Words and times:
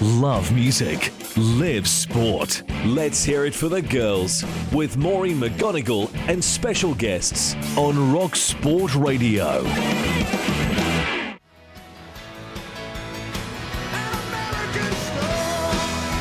love 0.00 0.50
music, 0.54 1.12
live 1.36 1.86
sport. 1.86 2.62
Let's 2.86 3.22
hear 3.22 3.44
it 3.44 3.54
for 3.54 3.68
the 3.68 3.82
girls 3.82 4.42
with 4.72 4.96
Maureen 4.96 5.38
McGonigle 5.38 6.10
and 6.26 6.42
special 6.42 6.94
guests 6.94 7.54
on 7.76 8.10
Rock 8.10 8.34
Sport 8.34 8.94
Radio. 8.94 9.62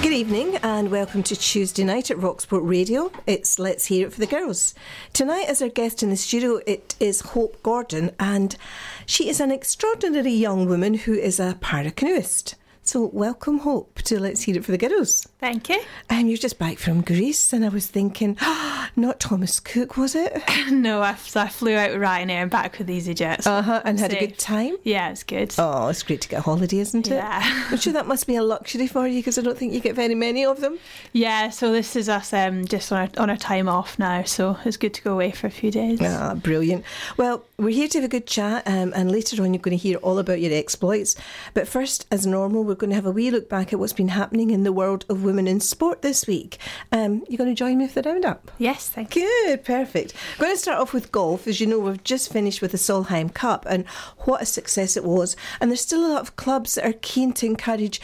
Good 0.01 0.13
evening 0.13 0.57
and 0.57 0.91
welcome 0.91 1.23
to 1.23 1.35
Tuesday 1.37 1.85
night 1.85 2.11
at 2.11 2.17
Rocksport 2.17 2.67
Radio. 2.67 3.11
It's 3.25 3.59
Let's 3.59 3.85
Hear 3.85 4.07
It 4.07 4.13
for 4.13 4.19
the 4.19 4.27
Girls. 4.27 4.73
Tonight, 5.13 5.45
as 5.47 5.61
our 5.61 5.69
guest 5.69 6.03
in 6.03 6.09
the 6.09 6.17
studio, 6.17 6.59
it 6.67 6.95
is 6.99 7.21
Hope 7.21 7.63
Gordon, 7.63 8.11
and 8.19 8.57
she 9.05 9.29
is 9.29 9.39
an 9.39 9.51
extraordinary 9.51 10.31
young 10.33 10.67
woman 10.67 10.95
who 10.95 11.13
is 11.13 11.39
a 11.39 11.57
paracanoeist. 11.61 12.55
So, 12.89 13.05
welcome, 13.13 13.59
Hope, 13.59 14.01
to 14.05 14.19
Let's 14.19 14.41
Hear 14.41 14.57
It 14.57 14.65
for 14.65 14.71
the 14.71 14.77
Girls. 14.79 15.27
Thank 15.37 15.69
you. 15.69 15.79
And 16.09 16.27
you're 16.27 16.39
just 16.39 16.57
back 16.57 16.79
from 16.79 17.01
Greece, 17.01 17.53
and 17.53 17.63
I 17.63 17.69
was 17.69 17.85
thinking, 17.85 18.35
not 18.95 19.19
Thomas 19.19 19.59
Cook, 19.59 19.95
was 19.95 20.15
it? 20.15 20.41
no, 20.71 21.03
I, 21.03 21.13
so 21.13 21.41
I 21.41 21.49
flew 21.49 21.75
out 21.75 21.91
with 21.91 22.01
Ryanair 22.01 22.41
and 22.41 22.49
back 22.49 22.79
with 22.79 22.87
EasyJet. 22.87 23.45
Uh 23.45 23.61
huh, 23.61 23.83
and 23.85 23.99
had 23.99 24.11
a 24.11 24.19
good 24.19 24.39
time. 24.39 24.75
Yeah, 24.81 25.11
it's 25.11 25.21
good. 25.21 25.53
Oh, 25.59 25.89
it's 25.89 26.01
great 26.01 26.21
to 26.21 26.29
get 26.29 26.39
a 26.39 26.41
holiday, 26.41 26.79
isn't 26.79 27.07
it? 27.07 27.13
Yeah. 27.13 27.67
I'm 27.69 27.77
sure 27.77 27.93
that 27.93 28.07
must 28.07 28.25
be 28.25 28.37
a 28.37 28.41
luxury 28.41 28.87
for 28.87 29.07
you 29.07 29.19
because 29.19 29.37
I 29.37 29.43
don't 29.43 29.55
think 29.55 29.71
you 29.71 29.81
get 29.81 29.95
very 29.95 30.15
many 30.15 30.43
of 30.43 30.59
them. 30.59 30.79
Yeah, 31.13 31.51
so 31.51 31.71
this 31.71 31.95
is 31.95 32.09
us 32.09 32.33
um, 32.33 32.65
just 32.65 32.91
on 32.91 33.01
our, 33.01 33.09
on 33.21 33.29
our 33.29 33.37
time 33.37 33.69
off 33.69 33.99
now, 33.99 34.23
so 34.23 34.57
it's 34.65 34.77
good 34.77 34.95
to 34.95 35.03
go 35.03 35.13
away 35.13 35.29
for 35.29 35.45
a 35.45 35.51
few 35.51 35.69
days. 35.69 35.99
Ah, 36.01 36.33
brilliant. 36.33 36.83
Well, 37.17 37.45
we're 37.59 37.69
here 37.69 37.87
to 37.89 37.99
have 37.99 38.05
a 38.05 38.09
good 38.09 38.25
chat, 38.25 38.63
um, 38.65 38.93
and 38.95 39.11
later 39.11 39.43
on, 39.43 39.53
you're 39.53 39.61
going 39.61 39.77
to 39.77 39.81
hear 39.81 39.97
all 39.97 40.17
about 40.17 40.41
your 40.41 40.57
exploits. 40.57 41.15
But 41.53 41.67
first, 41.67 42.07
as 42.09 42.25
normal, 42.25 42.63
we're 42.63 42.78
going 42.79 42.89
to 42.89 42.95
have 42.95 43.05
a 43.05 43.11
wee 43.11 43.29
look 43.29 43.49
back 43.49 43.71
at 43.71 43.79
what's 43.79 43.93
been 43.93 44.07
happening 44.07 44.49
in 44.49 44.63
the 44.63 44.73
world 44.73 45.05
of 45.09 45.23
women 45.23 45.47
in 45.47 45.59
sport 45.59 46.01
this 46.01 46.25
week. 46.25 46.57
Um, 46.91 47.23
you 47.27 47.37
going 47.37 47.49
to 47.49 47.55
join 47.55 47.77
me 47.77 47.87
for 47.87 48.01
the 48.01 48.09
roundup? 48.09 48.51
Yes, 48.57 48.89
thank 48.89 49.15
you. 49.15 49.21
Good, 49.45 49.63
perfect. 49.63 50.13
I'm 50.35 50.41
going 50.41 50.53
to 50.53 50.59
start 50.59 50.79
off 50.79 50.93
with 50.93 51.11
golf. 51.11 51.47
As 51.47 51.59
you 51.59 51.67
know, 51.67 51.79
we've 51.79 52.03
just 52.03 52.31
finished 52.31 52.61
with 52.61 52.71
the 52.71 52.77
Solheim 52.77 53.33
Cup, 53.33 53.65
and 53.69 53.85
what 54.19 54.41
a 54.41 54.45
success 54.45 54.95
it 54.97 55.03
was. 55.03 55.35
And 55.59 55.69
there's 55.69 55.81
still 55.81 56.05
a 56.05 56.13
lot 56.13 56.21
of 56.21 56.35
clubs 56.35 56.75
that 56.75 56.85
are 56.85 56.93
keen 57.01 57.33
to 57.33 57.45
encourage 57.45 58.01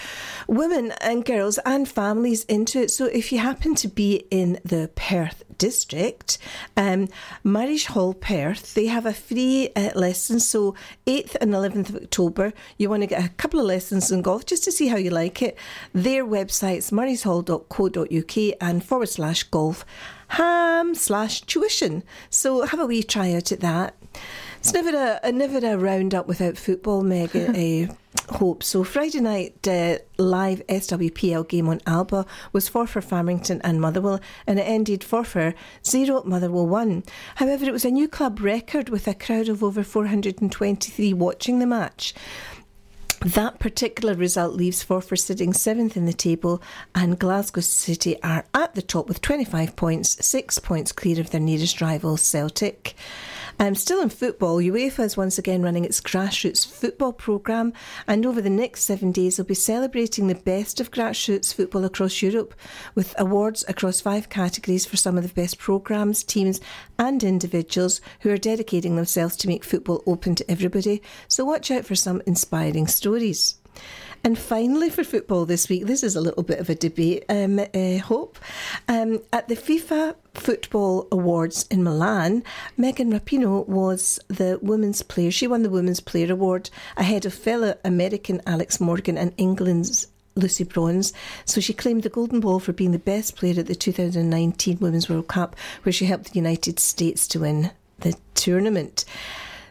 women 0.48 0.92
and 1.02 1.26
girls 1.26 1.58
and 1.66 1.88
families 1.88 2.44
into 2.46 2.80
it. 2.80 2.92
So 2.92 3.06
if 3.06 3.32
you 3.32 3.40
happen 3.40 3.76
to 3.76 3.88
be 3.88 4.28
in 4.30 4.60
the 4.64 4.92
Perth 4.96 5.44
district, 5.58 6.38
um, 6.78 7.08
Murrayshall, 7.44 8.20
Perth, 8.20 8.74
they 8.74 8.88
have 8.88 9.06
a 9.06 9.14
free 9.14 9.70
uh, 9.76 9.92
lesson. 9.96 10.40
So 10.40 10.76
8th 11.08 11.36
and 11.42 11.54
11th 11.54 11.90
of 11.90 11.96
October, 11.96 12.54
you 12.78 12.90
want 12.90 13.04
to 13.04 13.08
get 13.08 13.24
a 13.24 13.30
couple 13.30 13.60
of 13.60 13.66
lessons 13.66 14.12
in 14.12 14.22
golf 14.22 14.46
just 14.46 14.64
to 14.66 14.72
see 14.72 14.88
how 14.88 14.98
you 14.98 15.10
like 15.10 15.42
it. 15.42 15.58
Their 15.94 16.26
website's 16.26 16.92
murrayshall.co.uk 16.92 18.58
and 18.62 18.84
forward 18.84 19.10
slash 19.10 19.44
golf 19.44 19.86
ham 20.30 20.96
slash 20.96 21.42
tuition. 21.42 22.04
So 22.30 22.66
have 22.66 22.80
a 22.80 22.86
wee 22.86 23.04
try 23.04 23.34
out 23.34 23.52
at 23.52 23.60
that. 23.62 23.96
It's 24.60 24.74
never 24.74 24.98
a, 24.98 25.20
a 25.22 25.32
never 25.32 25.60
a 25.60 25.78
roundup 25.78 26.28
without 26.28 26.58
football, 26.58 27.04
Meg. 27.04 27.36
uh, 27.36 27.94
hope 28.34 28.64
so. 28.64 28.84
Friday 28.84 29.20
night 29.20 29.68
uh, 29.68 30.00
live 30.18 30.66
SWPL 30.68 31.48
game 31.48 31.70
on 31.70 31.82
Alba 31.86 32.26
was 32.52 32.68
Forfar 32.68 33.04
Farmington 33.04 33.62
and 33.64 33.80
Motherwell, 33.80 34.20
and 34.48 34.58
it 34.58 34.64
ended 34.64 35.02
Forfar 35.02 35.54
zero, 35.86 36.24
Motherwell 36.24 36.66
one. 36.66 37.04
However, 37.36 37.66
it 37.66 37.74
was 37.74 37.86
a 37.86 37.92
new 37.92 38.08
club 38.08 38.40
record 38.40 38.90
with 38.90 39.08
a 39.08 39.14
crowd 39.14 39.50
of 39.50 39.64
over 39.64 39.84
423 39.84 41.14
watching 41.14 41.60
the 41.60 41.68
match. 41.68 42.16
That 43.22 43.60
particular 43.60 44.14
result 44.14 44.56
leaves 44.56 44.84
Forfar 44.84 45.18
sitting 45.18 45.54
seventh 45.54 45.96
in 45.96 46.06
the 46.06 46.14
table, 46.14 46.62
and 46.94 47.20
Glasgow 47.20 47.62
City 47.62 48.22
are 48.24 48.46
at 48.54 48.76
the 48.76 48.82
top 48.82 49.08
with 49.08 49.22
25 49.22 49.76
points, 49.76 50.26
six 50.26 50.60
points 50.60 50.92
clear 50.92 51.20
of 51.20 51.30
their 51.30 51.42
nearest 51.42 51.82
rival, 51.82 52.18
Celtic. 52.18 52.96
Um, 53.58 53.74
still 53.74 54.02
in 54.02 54.10
football, 54.10 54.58
UEFA 54.58 55.06
is 55.06 55.16
once 55.16 55.38
again 55.38 55.62
running 55.62 55.86
its 55.86 56.02
grassroots 56.02 56.68
football 56.68 57.14
programme, 57.14 57.72
and 58.06 58.26
over 58.26 58.42
the 58.42 58.50
next 58.50 58.84
seven 58.84 59.12
days, 59.14 59.38
they'll 59.38 59.46
be 59.46 59.54
celebrating 59.54 60.28
the 60.28 60.36
best 60.36 60.82
of 60.82 60.92
grassroots 60.92 61.54
football 61.54 61.86
across 61.86 62.22
Europe 62.22 62.54
with 62.96 63.16
awards 63.18 63.64
across 63.70 64.02
five 64.02 64.28
categories 64.28 64.86
for 64.86 64.98
some 64.98 65.18
of 65.18 65.24
the 65.24 65.34
best 65.34 65.58
programmes, 65.58 66.24
teams, 66.24 66.60
and 67.00 67.24
individuals 67.24 68.02
who 68.22 68.30
are 68.30 68.38
dedicating 68.38 68.98
themselves 68.98 69.38
to 69.38 69.48
make 69.48 69.64
football 69.64 70.04
open 70.06 70.36
to 70.36 70.52
everybody. 70.52 71.02
So 71.30 71.46
watch 71.46 71.72
out 71.72 71.86
for 71.86 71.96
some 71.96 72.22
inspiring 72.26 72.88
stories. 72.88 73.56
And 74.26 74.40
finally, 74.40 74.90
for 74.90 75.04
football 75.04 75.46
this 75.46 75.70
week, 75.70 75.86
this 75.86 76.02
is 76.02 76.16
a 76.16 76.20
little 76.20 76.42
bit 76.42 76.58
of 76.58 76.68
a 76.68 76.74
debate, 76.74 77.26
um, 77.30 77.60
uh, 77.60 78.00
Hope. 78.00 78.40
Um, 78.88 79.22
at 79.32 79.48
the 79.50 79.56
FIFA 79.56 80.16
Football 80.34 81.08
Awards 81.12 81.68
in 81.70 81.84
Milan, 81.84 82.44
Megan 82.76 83.14
Rapinoe 83.14 83.68
was 83.68 84.20
the 84.28 84.58
Women's 84.64 85.04
Player. 85.04 85.30
She 85.30 85.46
won 85.46 85.62
the 85.62 85.70
Women's 85.70 86.00
Player 86.00 86.34
Award 86.34 86.72
ahead 86.98 87.28
of 87.28 87.36
fellow 87.36 87.78
American 87.86 88.42
Alex 88.48 88.82
Morgan 88.82 89.16
and 89.16 89.32
England's 89.38 90.08
Lucy 90.34 90.64
Bronze. 90.64 91.14
So 91.46 91.62
she 91.62 91.74
claimed 91.74 92.02
the 92.02 92.10
Golden 92.10 92.40
Ball 92.40 92.60
for 92.60 92.74
being 92.74 92.94
the 92.94 92.98
best 92.98 93.36
player 93.36 93.60
at 93.60 93.68
the 93.68 93.76
2019 93.76 94.80
Women's 94.80 95.08
World 95.08 95.28
Cup, 95.28 95.56
where 95.84 95.94
she 95.94 96.06
helped 96.06 96.32
the 96.32 96.40
United 96.40 96.80
States 96.80 97.28
to 97.28 97.42
win 97.42 97.70
the 98.00 98.18
tournament. 98.34 99.06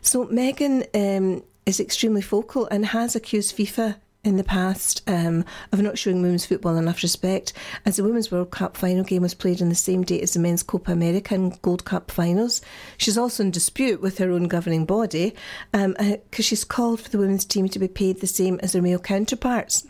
So 0.00 0.26
Megan 0.26 0.84
um, 0.94 1.42
is 1.66 1.81
extremely 1.81 2.22
vocal 2.22 2.66
and 2.66 2.86
has 2.86 3.16
accused 3.16 3.56
FIFA 3.56 3.97
in 4.24 4.36
the 4.36 4.44
past 4.44 5.02
um, 5.06 5.44
of 5.72 5.80
not 5.80 5.98
showing 5.98 6.22
women's 6.22 6.46
football 6.46 6.76
enough 6.76 7.02
respect, 7.02 7.52
as 7.84 7.96
the 7.96 8.04
Women's 8.04 8.30
World 8.30 8.50
Cup 8.50 8.76
final 8.76 9.04
game 9.04 9.22
was 9.22 9.34
played 9.34 9.62
on 9.62 9.68
the 9.68 9.74
same 9.74 10.02
date 10.02 10.22
as 10.22 10.32
the 10.32 10.40
Men's 10.40 10.62
Copa 10.62 10.92
America 10.92 11.34
and 11.34 11.60
Gold 11.62 11.84
Cup 11.84 12.10
finals. 12.10 12.60
She's 12.96 13.18
also 13.18 13.42
in 13.42 13.50
dispute 13.50 14.00
with 14.00 14.18
her 14.18 14.30
own 14.30 14.48
governing 14.48 14.86
body 14.86 15.34
because 15.72 15.84
um, 15.86 15.96
uh, 15.98 16.16
she's 16.42 16.64
called 16.64 17.00
for 17.00 17.10
the 17.10 17.18
women's 17.18 17.44
team 17.44 17.68
to 17.68 17.78
be 17.78 17.88
paid 17.88 18.20
the 18.20 18.26
same 18.26 18.58
as 18.62 18.72
their 18.72 18.82
male 18.82 18.98
counterparts. 18.98 19.86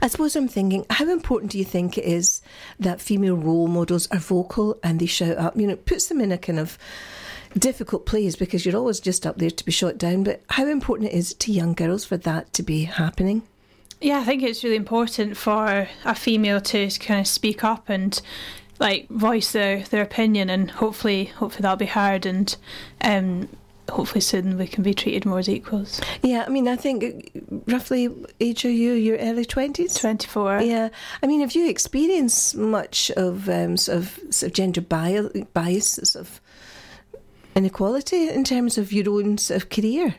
I 0.00 0.08
suppose 0.08 0.36
I'm 0.36 0.48
thinking, 0.48 0.86
how 0.88 1.10
important 1.10 1.52
do 1.52 1.58
you 1.58 1.64
think 1.64 1.98
it 1.98 2.04
is 2.04 2.40
that 2.78 3.00
female 3.00 3.36
role 3.36 3.68
models 3.68 4.08
are 4.10 4.18
vocal 4.18 4.78
and 4.82 4.98
they 4.98 5.06
shout 5.06 5.36
up? 5.36 5.56
You 5.56 5.66
know, 5.66 5.74
it 5.74 5.86
puts 5.86 6.06
them 6.06 6.20
in 6.20 6.32
a 6.32 6.38
kind 6.38 6.58
of 6.58 6.78
difficult 7.58 8.06
place 8.06 8.36
because 8.36 8.64
you're 8.64 8.76
always 8.76 9.00
just 9.00 9.26
up 9.26 9.38
there 9.38 9.50
to 9.50 9.64
be 9.64 9.72
shot 9.72 9.98
down. 9.98 10.24
But 10.24 10.42
how 10.50 10.66
important 10.66 11.10
it 11.10 11.16
is 11.16 11.34
to 11.34 11.52
young 11.52 11.74
girls 11.74 12.04
for 12.04 12.16
that 12.18 12.52
to 12.54 12.62
be 12.62 12.84
happening? 12.84 13.42
Yeah, 14.00 14.20
I 14.20 14.24
think 14.24 14.42
it's 14.42 14.64
really 14.64 14.76
important 14.76 15.36
for 15.36 15.88
a 16.04 16.14
female 16.14 16.60
to 16.62 16.88
kind 16.98 17.20
of 17.20 17.26
speak 17.26 17.64
up 17.64 17.88
and 17.88 18.20
like 18.78 19.08
voice 19.10 19.52
their, 19.52 19.82
their 19.84 20.02
opinion, 20.02 20.48
and 20.48 20.70
hopefully, 20.70 21.26
hopefully 21.26 21.62
that'll 21.62 21.76
be 21.76 21.84
heard, 21.84 22.24
and 22.24 22.56
um, 23.02 23.46
hopefully 23.90 24.22
soon 24.22 24.56
we 24.56 24.66
can 24.66 24.82
be 24.82 24.94
treated 24.94 25.26
more 25.26 25.38
as 25.38 25.50
equals. 25.50 26.00
Yeah, 26.22 26.44
I 26.46 26.48
mean, 26.48 26.66
I 26.66 26.76
think 26.76 27.30
roughly 27.66 28.08
age 28.40 28.64
are 28.64 28.70
you? 28.70 28.92
Your 28.92 29.18
early 29.18 29.44
twenties. 29.44 29.92
Twenty 29.94 30.26
four. 30.26 30.62
Yeah, 30.62 30.88
I 31.22 31.26
mean, 31.26 31.40
have 31.40 31.54
you 31.54 31.68
experienced 31.68 32.56
much 32.56 33.10
of 33.18 33.50
um, 33.50 33.76
sort 33.76 33.98
of 33.98 34.18
sort 34.30 34.48
of 34.48 34.54
gender 34.54 34.80
bias, 34.80 35.30
bias 35.52 36.00
sort 36.04 36.26
of 36.26 36.40
inequality 37.54 38.28
in 38.28 38.44
terms 38.44 38.78
of 38.78 38.92
your 38.92 39.10
own 39.10 39.38
sort 39.38 39.62
of 39.62 39.70
career? 39.70 40.16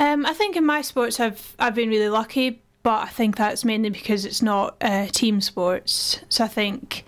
Um, 0.00 0.24
I 0.26 0.32
think 0.32 0.56
in 0.56 0.64
my 0.64 0.82
sports, 0.82 1.18
I've 1.18 1.56
I've 1.58 1.74
been 1.74 1.88
really 1.88 2.08
lucky, 2.08 2.62
but 2.82 3.02
I 3.04 3.08
think 3.08 3.36
that's 3.36 3.64
mainly 3.64 3.90
because 3.90 4.24
it's 4.24 4.42
not 4.42 4.76
uh, 4.80 5.06
team 5.06 5.40
sports. 5.40 6.20
So 6.28 6.44
I 6.44 6.48
think 6.48 7.04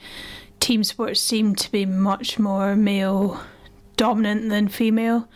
team 0.59 0.85
sports 0.85 1.21
seem 1.21 1.55
to 1.55 1.71
be 1.71 1.87
much 1.87 2.39
more 2.39 2.75
male 2.77 3.41
dominant 3.97 4.49
than 4.49 4.69
female. 4.69 5.29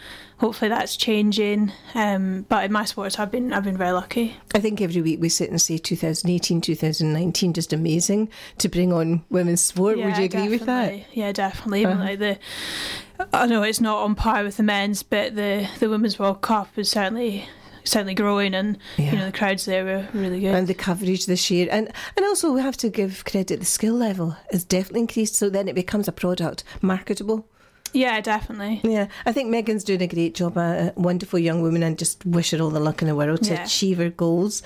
Hopefully 0.45 0.69
that's 0.69 0.95
changing. 0.97 1.73
Um, 1.95 2.45
but 2.51 2.67
in 2.67 2.73
my 2.73 2.85
sports, 2.85 3.19
I've 3.19 3.31
been 3.31 3.53
I've 3.55 3.65
been 3.65 3.79
very 3.79 3.93
lucky. 3.93 4.37
I 4.55 4.61
think 4.61 4.83
every 4.83 5.01
week 5.01 5.19
we 5.19 5.31
sit 5.31 5.49
and 5.49 5.59
say 5.59 5.79
2018, 5.79 6.61
2019, 6.61 7.55
just 7.55 7.73
amazing 7.73 8.29
to 8.59 8.69
bring 8.69 8.93
on 8.93 9.25
women's 9.31 9.63
sport. 9.63 9.97
Would 9.97 10.19
you 10.19 10.25
agree 10.25 10.51
with 10.51 10.67
that? 10.67 10.91
definitely. 10.91 11.07
Yeah, 11.15 11.33
definitely. 11.33 11.87
Uh-huh. 11.87 12.05
like 12.05 12.19
the, 12.19 12.39
I 13.33 13.47
know 13.47 13.63
it's 13.63 13.81
not 13.81 14.03
on 14.05 14.15
par 14.15 14.45
with 14.45 14.59
the 14.59 14.63
men's, 14.63 15.03
but 15.03 15.35
the 15.35 15.67
the 15.81 15.89
women's 15.89 16.19
World 16.19 16.43
Cup 16.43 16.69
is 16.77 16.91
certainly 16.91 17.49
certainly 17.85 18.15
growing, 18.15 18.55
and 18.55 18.77
Yeah. 18.99 19.13
you 19.13 19.19
know 19.19 19.27
the 19.27 19.39
crowds 19.39 19.65
there 19.65 19.85
were 19.85 20.07
really 20.13 20.41
good. 20.41 20.55
and 20.55 20.67
the 20.69 20.75
coverage 20.75 21.25
this 21.25 21.51
year. 21.51 21.69
And 21.71 21.89
and 22.19 22.27
also 22.27 22.53
we 22.53 22.61
have 22.61 22.77
to 22.79 22.91
give 22.91 23.25
credit. 23.25 23.61
The 23.61 23.67
skill 23.67 23.95
level 23.95 24.37
has 24.53 24.65
definitely 24.65 25.01
increased, 25.01 25.37
so 25.37 25.49
then 25.49 25.69
it 25.69 25.75
becomes 25.75 26.07
a 26.07 26.13
product 26.13 26.65
marketable. 26.83 27.47
Yeah, 27.95 28.21
definitely. 28.21 28.81
Yeah, 28.83 29.07
I 29.25 29.31
think 29.33 29.51
Megan's 29.51 29.85
doing 29.85 30.03
a 30.03 30.09
great 30.09 30.35
job, 30.35 30.57
a 30.59 30.93
wonderful 30.97 31.39
young 31.39 31.63
woman, 31.63 31.85
and 31.85 31.97
just 31.97 32.27
wish 32.27 32.51
her 32.51 32.61
all 32.61 32.71
the 32.71 32.81
luck 32.81 33.01
in 33.03 33.09
the 33.09 33.15
world 33.15 33.43
to 33.45 33.55
Yeah. 33.55 33.65
achieve 33.65 33.99
her 33.99 34.11
goals. 34.11 34.63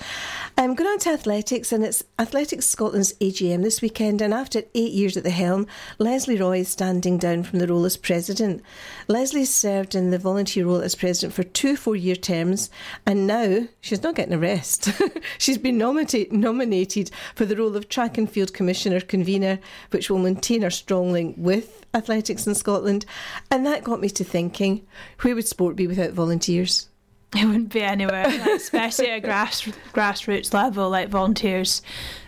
Um, 0.57 0.73
going 0.73 0.89
on 0.89 0.97
to 0.99 1.11
athletics, 1.11 1.71
and 1.71 1.85
it's 1.85 2.03
Athletics 2.17 2.65
Scotland's 2.65 3.13
AGM 3.21 3.61
this 3.61 3.81
weekend, 3.83 4.21
and 4.21 4.33
after 4.33 4.63
eight 4.73 4.93
years 4.93 5.15
at 5.15 5.23
the 5.23 5.29
helm, 5.29 5.67
Leslie 5.99 6.37
Roy 6.39 6.61
is 6.61 6.69
standing 6.69 7.19
down 7.19 7.43
from 7.43 7.59
the 7.59 7.67
role 7.67 7.85
as 7.85 7.97
president. 7.97 8.63
Leslie's 9.07 9.53
served 9.53 9.93
in 9.93 10.09
the 10.09 10.17
volunteer 10.17 10.65
role 10.65 10.81
as 10.81 10.95
president 10.95 11.33
for 11.33 11.43
two 11.43 11.75
four-year 11.75 12.15
terms, 12.15 12.71
and 13.05 13.27
now 13.27 13.67
she's 13.79 14.01
not 14.01 14.15
getting 14.15 14.33
a 14.33 14.39
rest. 14.39 14.89
she's 15.37 15.59
been 15.59 15.77
nominate, 15.77 16.31
nominated 16.31 17.11
for 17.35 17.45
the 17.45 17.55
role 17.55 17.75
of 17.75 17.89
track 17.89 18.17
and 18.17 18.29
field 18.29 18.55
commissioner 18.55 18.99
convener, 18.99 19.59
which 19.91 20.09
will 20.09 20.17
maintain 20.17 20.63
her 20.63 20.71
strong 20.71 21.11
link 21.11 21.35
with 21.37 21.85
athletics 21.93 22.45
in 22.47 22.53
Scotland. 22.55 23.05
And 23.51 23.65
that 23.65 23.83
got 23.83 23.99
me 23.99 24.09
to 24.09 24.23
thinking, 24.23 24.85
where 25.21 25.35
would 25.35 25.47
sport 25.47 25.75
be 25.75 25.87
without 25.87 26.11
volunteers? 26.11 26.89
It 27.35 27.45
wouldn't 27.45 27.71
be 27.71 27.81
anywhere, 27.83 28.25
especially 28.55 29.11
at 29.11 29.19
grass 29.19 29.61
grassroots 29.93 30.53
level. 30.53 30.89
Like 30.89 31.09
volunteers 31.09 31.83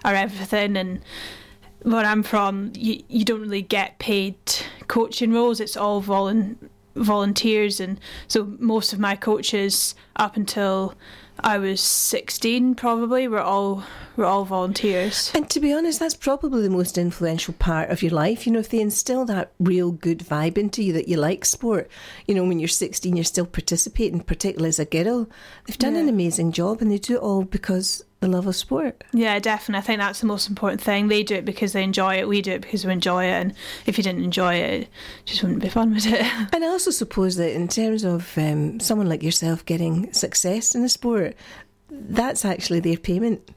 are 0.06 0.14
everything, 0.14 0.78
and 0.78 1.02
where 1.82 2.06
I'm 2.06 2.22
from, 2.22 2.72
you 2.76 3.04
you 3.08 3.26
don't 3.26 3.42
really 3.42 3.64
get 3.64 3.98
paid 3.98 4.36
coaching 4.88 5.34
roles. 5.34 5.60
It's 5.60 5.76
all 5.76 6.04
volun 6.04 6.56
volunteers, 6.96 7.80
and 7.80 8.00
so 8.28 8.56
most 8.60 8.94
of 8.94 9.00
my 9.00 9.16
coaches 9.16 9.96
up 10.18 10.36
until 10.36 10.94
I 11.44 11.58
was 11.58 11.82
16 11.82 12.76
probably 12.76 13.28
were 13.28 13.42
all 13.42 13.84
were 14.16 14.26
all 14.26 14.46
volunteers. 14.46 15.32
And 15.34 15.50
to 15.50 15.60
be 15.60 15.74
honest, 15.74 16.00
that's 16.00 16.16
probably 16.16 16.62
the 16.62 16.70
most 16.70 16.98
influential 16.98 17.54
part 17.56 17.90
of 17.90 18.04
your 18.04 18.12
life. 18.12 18.46
You 18.46 18.54
know, 18.54 18.60
if 18.60 18.70
they 18.70 18.80
instill 18.80 19.26
that 19.26 19.52
real 19.60 19.92
good 19.92 20.20
vibe 20.20 20.58
into 20.58 20.84
you 20.84 20.94
that 20.94 21.08
you 21.08 21.18
like 21.18 21.46
sport, 21.46 21.90
you 22.28 22.36
know, 22.36 22.44
when 22.44 22.60
you're 22.60 22.68
16, 22.68 23.16
you're 23.16 23.24
still 23.24 23.46
participating, 23.46 24.20
particularly 24.20 24.70
as 24.70 24.80
a 24.80 24.86
girl. 24.86 25.28
They've 25.66 25.78
done 25.78 25.96
an 25.96 26.10
amazing 26.10 26.52
job 26.52 26.82
and 26.82 26.92
they 26.92 26.98
do 26.98 27.16
it 27.16 27.22
all 27.22 27.44
because 27.44 28.04
the 28.22 28.28
love 28.28 28.46
of 28.46 28.56
sport. 28.56 29.04
Yeah, 29.14 29.40
definitely. 29.40 29.80
I 29.80 29.82
think 29.82 30.00
that's 30.00 30.22
the 30.22 30.28
most 30.28 30.48
important 30.48 30.80
thing. 30.80 31.08
They 31.08 31.24
do 31.24 31.36
it 31.36 31.46
because 31.46 31.74
they 31.74 31.84
enjoy 31.84 32.20
it. 32.20 32.28
We 32.28 32.42
do 32.42 32.52
it 32.52 32.62
because 32.62 32.86
we 32.86 32.94
enjoy 32.94 33.26
it. 33.26 33.32
And 33.32 33.54
if 33.88 33.98
you 33.98 34.04
didn't 34.04 34.24
enjoy 34.24 34.56
it, 34.56 34.82
it 34.84 34.90
just 35.26 35.42
wouldn't 35.42 35.62
be 35.62 35.70
fun, 35.70 35.94
would 35.94 36.06
it? 36.06 36.22
And 36.54 36.64
I 36.64 36.68
also 36.68 36.92
suppose 36.92 37.36
that 37.38 37.54
in 37.54 37.68
terms 37.68 38.04
of 38.04 38.38
um, 38.38 38.80
someone 38.80 39.10
like 39.10 39.24
yourself 39.24 39.66
getting 39.66 40.14
success 40.14 40.76
in 40.76 40.84
the 40.84 40.90
sport, 40.90 41.36
that's 41.90 42.46
actually 42.46 42.80
their 42.80 42.98
payment. 42.98 43.50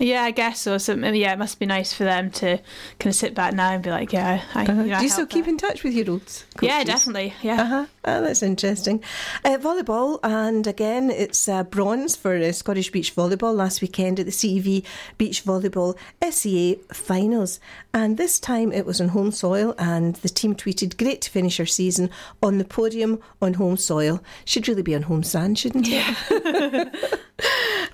Yeah, 0.00 0.24
I 0.24 0.32
guess 0.32 0.60
so. 0.60 0.76
So 0.78 0.94
yeah, 0.96 1.32
it 1.32 1.38
must 1.38 1.60
be 1.60 1.66
nice 1.66 1.92
for 1.92 2.02
them 2.02 2.30
to 2.32 2.58
kind 2.98 3.10
of 3.10 3.14
sit 3.14 3.32
back 3.32 3.54
now 3.54 3.70
and 3.70 3.82
be 3.82 3.90
like, 3.90 4.12
yeah, 4.12 4.42
I, 4.52 4.62
you 4.62 4.68
know, 4.68 4.80
Uh-huh. 4.82 4.98
do 4.98 5.04
you 5.04 5.08
still 5.08 5.26
keep 5.26 5.44
her. 5.44 5.50
in 5.50 5.56
touch 5.56 5.84
with 5.84 5.92
your 5.94 6.10
old 6.10 6.22
coaches? 6.22 6.44
Yeah, 6.62 6.82
definitely. 6.82 7.32
Yeah. 7.42 7.62
Uh-huh. 7.62 7.86
Oh, 8.04 8.20
that's 8.20 8.42
interesting. 8.42 9.02
Uh, 9.44 9.56
volleyball, 9.56 10.18
and 10.24 10.66
again, 10.66 11.10
it's 11.10 11.48
uh, 11.48 11.62
bronze 11.62 12.16
for 12.16 12.34
uh, 12.36 12.50
Scottish 12.50 12.90
Beach 12.90 13.14
Volleyball 13.14 13.54
last 13.54 13.80
weekend 13.82 14.18
at 14.18 14.26
the 14.26 14.32
CEV 14.32 14.84
Beach 15.16 15.44
Volleyball 15.44 15.96
SEA 16.28 16.80
finals. 16.92 17.60
And 17.94 18.16
this 18.16 18.40
time 18.40 18.72
it 18.72 18.84
was 18.86 19.00
on 19.00 19.08
home 19.10 19.30
soil, 19.30 19.76
and 19.78 20.16
the 20.16 20.28
team 20.28 20.56
tweeted, 20.56 20.98
Great 20.98 21.22
to 21.22 21.30
finish 21.30 21.60
our 21.60 21.66
season 21.66 22.10
on 22.42 22.58
the 22.58 22.64
podium 22.64 23.20
on 23.40 23.54
home 23.54 23.76
soil. 23.76 24.20
Should 24.44 24.66
really 24.66 24.82
be 24.82 24.96
on 24.96 25.02
home 25.02 25.22
sand, 25.22 25.56
shouldn't 25.58 25.86
it? 25.88 27.20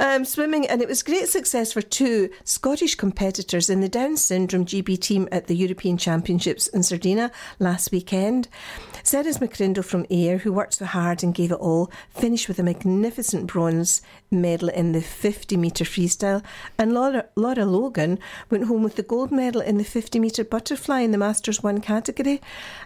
um, 0.01 0.25
swimming, 0.25 0.67
and 0.67 0.81
it 0.81 0.89
was 0.89 1.03
great 1.03 1.29
success 1.29 1.73
for 1.73 1.83
two 1.83 2.31
Scottish 2.43 2.95
competitors 2.95 3.69
in 3.69 3.83
the 3.83 3.89
Down 3.89 4.17
syndrome 4.17 4.65
GB 4.65 4.99
team 4.99 5.29
at 5.31 5.47
the 5.47 5.55
European 5.55 5.99
Championships 5.99 6.67
in 6.69 6.83
Sardinia 6.83 7.31
last 7.59 7.93
weekend. 7.93 8.49
Ceres 9.03 9.39
McCrindle 9.39 9.85
from 9.85 10.07
Ayr, 10.11 10.39
who 10.39 10.53
worked 10.53 10.75
so 10.75 10.87
hard 10.87 11.23
and 11.23 11.35
gave 11.35 11.53
it 11.53 11.61
all, 11.61 11.91
finished 12.09 12.49
with 12.49 12.59
a 12.59 12.63
magnificent 12.63 13.47
bronze 13.47 14.01
medal 14.31 14.71
in 14.71 14.93
the 14.93 15.03
50 15.03 15.57
metre 15.59 15.85
freestyle, 15.85 16.43
and 16.79 16.95
Laura, 16.95 17.27
Laura 17.37 17.67
Logan 17.67 18.19
went 18.49 18.65
home 18.65 18.83
with 18.83 18.97
the 18.97 19.03
gold 19.03 19.31
medal 19.31 19.61
in 19.61 19.77
the 19.77 19.85
50 19.85 20.19
metre 20.19 20.45
butterfly 20.45 21.01
in 21.01 21.11
the 21.11 21.19
Masters 21.19 21.63
1 21.63 21.83
category. 21.83 22.41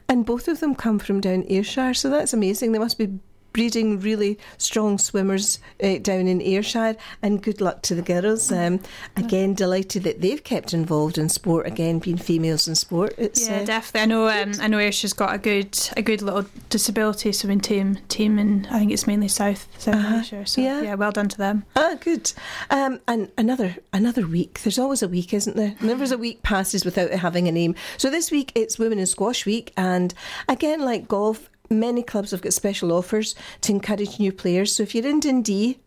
And 0.08 0.26
both 0.26 0.48
of 0.48 0.58
them 0.58 0.74
come 0.74 0.98
from 0.98 1.20
down 1.20 1.44
Ayrshire, 1.48 1.94
so 1.94 2.10
that's 2.10 2.32
amazing. 2.32 2.72
They 2.72 2.78
must 2.80 2.98
be 2.98 3.20
breeding 3.54 3.98
really 4.00 4.38
strong 4.58 4.98
swimmers 4.98 5.58
uh, 5.82 5.96
down 5.98 6.26
in 6.28 6.42
Ayrshire, 6.42 6.96
and 7.22 7.42
good 7.42 7.62
luck 7.62 7.80
to 7.82 7.94
the 7.94 8.02
girls. 8.02 8.52
Um, 8.52 8.80
again, 9.16 9.54
delighted 9.54 10.02
that 10.02 10.20
they've 10.20 10.44
kept 10.44 10.74
involved 10.74 11.16
in 11.16 11.30
sport. 11.30 11.66
Again, 11.66 12.00
being 12.00 12.18
females 12.18 12.68
in 12.68 12.74
sport, 12.74 13.14
it's 13.16 13.48
Yeah, 13.48 13.60
uh, 13.60 13.64
definitely. 13.64 14.00
I 14.02 14.04
know. 14.06 14.28
Um, 14.28 14.52
I 14.60 14.66
know 14.68 14.78
Ayrshire's 14.78 15.12
got 15.14 15.34
a 15.34 15.38
good, 15.38 15.78
a 15.96 16.02
good 16.02 16.20
little 16.20 16.44
disability 16.68 17.32
swimming 17.32 17.60
team, 17.60 17.96
team, 18.08 18.38
and 18.38 18.66
I 18.66 18.80
think 18.80 18.92
it's 18.92 19.06
mainly 19.06 19.28
South 19.28 19.66
South 19.78 19.94
Uh-huh. 19.94 20.16
Ayrshire. 20.16 20.44
So 20.46 20.60
Yeah. 20.60 20.82
yeah. 20.82 20.94
well 20.96 21.12
done 21.12 21.28
to 21.30 21.38
them. 21.38 21.64
Ah, 21.76 21.94
good. 22.00 22.32
Um, 22.70 23.00
and 23.08 23.30
another 23.38 23.76
another 23.92 24.26
week. 24.26 24.60
There's 24.64 24.78
always 24.80 25.02
a 25.02 25.08
week, 25.08 25.32
isn't 25.32 25.56
there? 25.56 25.76
Never 25.80 26.12
a 26.12 26.18
week 26.18 26.42
passes 26.42 26.84
without 26.84 27.12
it 27.12 27.20
having 27.20 27.46
a 27.48 27.52
name. 27.52 27.76
So 27.98 28.10
this 28.10 28.30
week 28.32 28.50
it's 28.56 28.78
Women 28.80 28.98
in 28.98 29.06
Squash 29.06 29.46
Week, 29.46 29.72
and 29.76 30.12
again, 30.48 30.80
like 30.80 31.06
golf. 31.06 31.48
Many 31.80 32.02
clubs 32.02 32.30
have 32.30 32.42
got 32.42 32.52
special 32.52 32.92
offers 32.92 33.34
to 33.62 33.72
encourage 33.72 34.18
new 34.18 34.32
players. 34.32 34.74
So 34.74 34.82
if 34.82 34.94
you're 34.94 35.06
in 35.06 35.20
Dundee, 35.20 35.78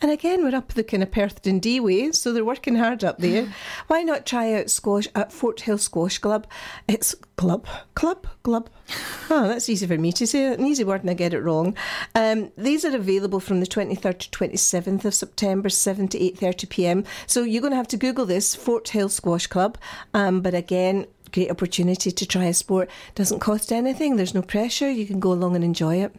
and 0.00 0.10
again 0.10 0.44
we're 0.44 0.54
up 0.54 0.74
the 0.74 0.84
kind 0.84 1.02
of 1.02 1.10
Perth 1.10 1.42
Dundee 1.42 1.80
way, 1.80 2.12
so 2.12 2.32
they're 2.32 2.44
working 2.44 2.76
hard 2.76 3.04
up 3.04 3.18
there. 3.18 3.52
Why 3.86 4.02
not 4.02 4.26
try 4.26 4.52
out 4.52 4.70
squash 4.70 5.08
at 5.14 5.32
Fort 5.32 5.60
Hill 5.60 5.78
Squash 5.78 6.18
Club? 6.18 6.46
It's 6.88 7.14
club, 7.36 7.66
club, 7.94 8.26
club. 8.42 8.70
Oh, 9.30 9.48
that's 9.48 9.70
easy 9.70 9.86
for 9.86 9.96
me 9.96 10.12
to 10.12 10.26
say. 10.26 10.52
An 10.52 10.66
easy 10.66 10.84
word 10.84 11.00
and 11.00 11.10
I 11.10 11.14
get 11.14 11.32
it 11.32 11.40
wrong. 11.40 11.74
Um, 12.14 12.52
these 12.58 12.84
are 12.84 12.94
available 12.94 13.40
from 13.40 13.60
the 13.60 13.66
23rd 13.66 14.18
to 14.18 14.30
27th 14.30 15.06
of 15.06 15.14
September, 15.14 15.70
7 15.70 16.08
to 16.08 16.18
8.30 16.18 16.68
p.m. 16.68 17.04
So 17.26 17.42
you're 17.42 17.62
going 17.62 17.70
to 17.72 17.78
have 17.78 17.88
to 17.88 17.96
Google 17.96 18.26
this, 18.26 18.54
Fort 18.54 18.90
Hill 18.90 19.08
Squash 19.08 19.46
Club. 19.46 19.78
Um, 20.12 20.42
but 20.42 20.54
again, 20.54 21.06
great 21.34 21.50
opportunity 21.50 22.10
to 22.10 22.26
try 22.26 22.44
a 22.44 22.54
sport. 22.54 22.88
Doesn't 23.14 23.40
cost 23.40 23.72
anything. 23.72 24.16
There's 24.16 24.34
no 24.34 24.42
pressure. 24.42 24.90
You 24.90 25.06
can 25.06 25.20
go 25.20 25.32
along 25.32 25.56
and 25.56 25.64
enjoy 25.64 25.96
it. 25.96 26.14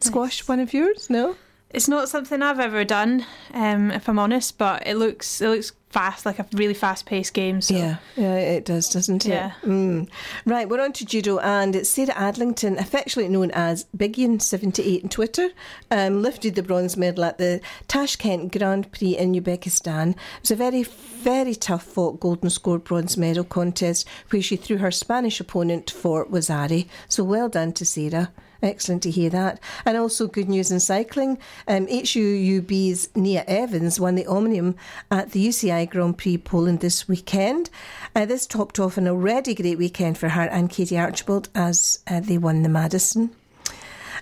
Squash, 0.00 0.46
one 0.46 0.60
of 0.60 0.74
yours? 0.74 1.08
No? 1.08 1.36
It's 1.70 1.88
not 1.88 2.08
something 2.08 2.42
I've 2.42 2.60
ever 2.60 2.84
done, 2.84 3.26
um, 3.52 3.90
if 3.90 4.08
I'm 4.08 4.18
honest, 4.18 4.56
but 4.56 4.86
it 4.86 4.96
looks 4.96 5.42
it 5.42 5.48
looks 5.50 5.72
fast, 5.90 6.26
like 6.26 6.38
a 6.38 6.46
really 6.52 6.74
fast 6.74 7.06
paced 7.06 7.34
game. 7.34 7.60
So. 7.60 7.74
Yeah, 7.74 7.96
yeah, 8.16 8.36
it 8.36 8.64
does, 8.64 8.88
doesn't 8.88 9.26
it? 9.26 9.30
Yeah. 9.30 9.52
Mm. 9.62 10.08
Right, 10.44 10.68
we're 10.68 10.82
on 10.82 10.92
to 10.94 11.04
judo, 11.04 11.38
and 11.38 11.74
it's 11.74 11.90
Sarah 11.90 12.14
Adlington, 12.14 12.78
affectionately 12.78 13.32
known 13.32 13.50
as 13.52 13.86
Bigian78 13.96 15.04
on 15.04 15.08
Twitter, 15.10 15.50
um, 15.90 16.22
lifted 16.22 16.54
the 16.54 16.62
bronze 16.62 16.96
medal 16.96 17.24
at 17.24 17.38
the 17.38 17.60
Tashkent 17.86 18.56
Grand 18.56 18.90
Prix 18.92 19.16
in 19.16 19.34
Uzbekistan. 19.34 20.10
It 20.10 20.42
was 20.42 20.50
a 20.50 20.56
very, 20.56 20.82
very 20.82 21.54
tough 21.54 21.84
fought 21.84 22.20
golden 22.20 22.50
score 22.50 22.78
bronze 22.78 23.16
medal 23.16 23.44
contest 23.44 24.06
where 24.30 24.42
she 24.42 24.56
threw 24.56 24.78
her 24.78 24.90
Spanish 24.90 25.40
opponent 25.40 25.90
for 25.90 26.26
waza-ari. 26.26 26.88
So 27.08 27.24
well 27.24 27.48
done 27.48 27.72
to 27.74 27.84
Sarah. 27.84 28.30
Excellent 28.62 29.02
to 29.04 29.10
hear 29.10 29.30
that. 29.30 29.60
And 29.84 29.96
also 29.96 30.26
good 30.26 30.48
news 30.48 30.70
in 30.70 30.80
cycling. 30.80 31.38
Um, 31.66 31.86
HUUB's 31.86 33.08
Neah 33.08 33.44
Evans 33.46 34.00
won 34.00 34.14
the 34.14 34.26
Omnium 34.26 34.74
at 35.10 35.32
the 35.32 35.46
UCI 35.46 35.88
Grand 35.88 36.18
Prix 36.18 36.38
Poland 36.38 36.80
this 36.80 37.06
weekend. 37.06 37.70
Uh, 38.14 38.26
this 38.26 38.46
topped 38.46 38.78
off 38.80 38.96
an 38.96 39.06
already 39.08 39.54
great 39.54 39.78
weekend 39.78 40.18
for 40.18 40.30
her 40.30 40.42
and 40.42 40.70
Katie 40.70 40.98
Archibald 40.98 41.48
as 41.54 42.00
uh, 42.08 42.20
they 42.20 42.38
won 42.38 42.62
the 42.62 42.68
Madison. 42.68 43.30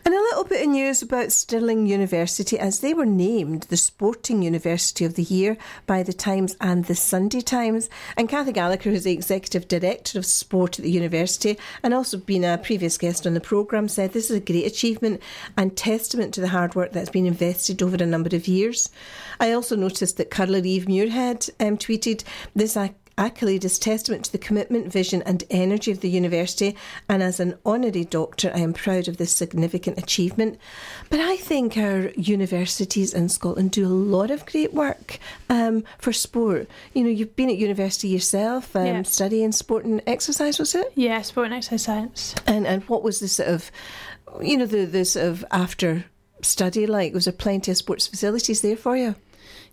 And 0.06 0.14
a 0.14 0.20
little 0.20 0.44
bit 0.44 0.62
of 0.62 0.68
news 0.68 1.02
about 1.02 1.32
Stirling 1.32 1.88
University 1.88 2.56
as 2.60 2.78
they 2.78 2.94
were 2.94 3.04
named 3.04 3.62
the 3.64 3.76
Sporting 3.76 4.40
University 4.40 5.04
of 5.04 5.14
the 5.14 5.24
Year 5.24 5.56
by 5.84 6.04
the 6.04 6.12
Times 6.12 6.54
and 6.60 6.84
the 6.84 6.94
Sunday 6.94 7.40
Times. 7.40 7.90
And 8.16 8.28
Kathy 8.28 8.52
Gallagher, 8.52 8.90
who's 8.90 9.02
the 9.02 9.12
Executive 9.12 9.66
Director 9.66 10.20
of 10.20 10.24
Sport 10.24 10.78
at 10.78 10.84
the 10.84 10.92
university 10.92 11.58
and 11.82 11.92
also 11.92 12.18
been 12.18 12.44
a 12.44 12.56
previous 12.56 12.96
guest 12.96 13.26
on 13.26 13.34
the 13.34 13.40
programme, 13.40 13.88
said 13.88 14.12
this 14.12 14.30
is 14.30 14.36
a 14.36 14.40
great 14.40 14.64
achievement 14.64 15.20
and 15.56 15.76
testament 15.76 16.32
to 16.34 16.40
the 16.40 16.50
hard 16.50 16.76
work 16.76 16.92
that's 16.92 17.10
been 17.10 17.26
invested 17.26 17.82
over 17.82 17.96
a 17.96 18.06
number 18.06 18.36
of 18.36 18.46
years. 18.46 18.90
I 19.40 19.50
also 19.50 19.74
noticed 19.74 20.18
that 20.18 20.30
Carla 20.30 20.62
Reeve 20.62 20.84
Muirhead 20.84 21.50
um, 21.58 21.76
tweeted 21.76 22.22
this 22.54 22.76
ac- 22.76 22.94
accolade 23.18 23.64
is 23.64 23.78
testament 23.78 24.24
to 24.26 24.32
the 24.32 24.38
commitment, 24.38 24.92
vision, 24.92 25.22
and 25.22 25.42
energy 25.50 25.90
of 25.90 26.00
the 26.00 26.10
university. 26.10 26.76
And 27.08 27.22
as 27.22 27.40
an 27.40 27.56
honorary 27.64 28.04
doctor, 28.04 28.52
I 28.54 28.58
am 28.60 28.72
proud 28.72 29.08
of 29.08 29.16
this 29.16 29.32
significant 29.32 29.98
achievement. 29.98 30.58
But 31.08 31.20
I 31.20 31.36
think 31.36 31.76
our 31.76 32.10
universities 32.16 33.14
in 33.14 33.28
Scotland 33.28 33.70
do 33.70 33.86
a 33.86 33.88
lot 33.88 34.30
of 34.30 34.44
great 34.46 34.74
work 34.74 35.18
um, 35.48 35.84
for 35.98 36.12
sport. 36.12 36.68
You 36.92 37.04
know, 37.04 37.10
you've 37.10 37.36
been 37.36 37.50
at 37.50 37.56
university 37.56 38.08
yourself, 38.08 38.76
um, 38.76 38.86
Yeah. 38.86 39.02
studying 39.02 39.52
sport 39.52 39.84
and 39.84 40.02
exercise, 40.06 40.58
was 40.58 40.74
it? 40.74 40.92
Yeah, 40.94 41.22
sport 41.22 41.46
and 41.46 41.54
exercise 41.54 41.82
science. 41.84 42.34
And 42.46 42.66
and 42.66 42.82
what 42.84 43.02
was 43.02 43.20
the 43.20 43.28
sort 43.28 43.48
of, 43.48 43.70
you 44.42 44.56
know, 44.56 44.66
the 44.66 44.84
the 44.84 45.04
sort 45.04 45.26
of 45.26 45.44
after 45.50 46.04
study 46.42 46.86
like? 46.86 47.14
Was 47.14 47.24
there 47.24 47.32
plenty 47.32 47.70
of 47.70 47.76
sports 47.76 48.06
facilities 48.06 48.60
there 48.60 48.76
for 48.76 48.96
you? 48.96 49.14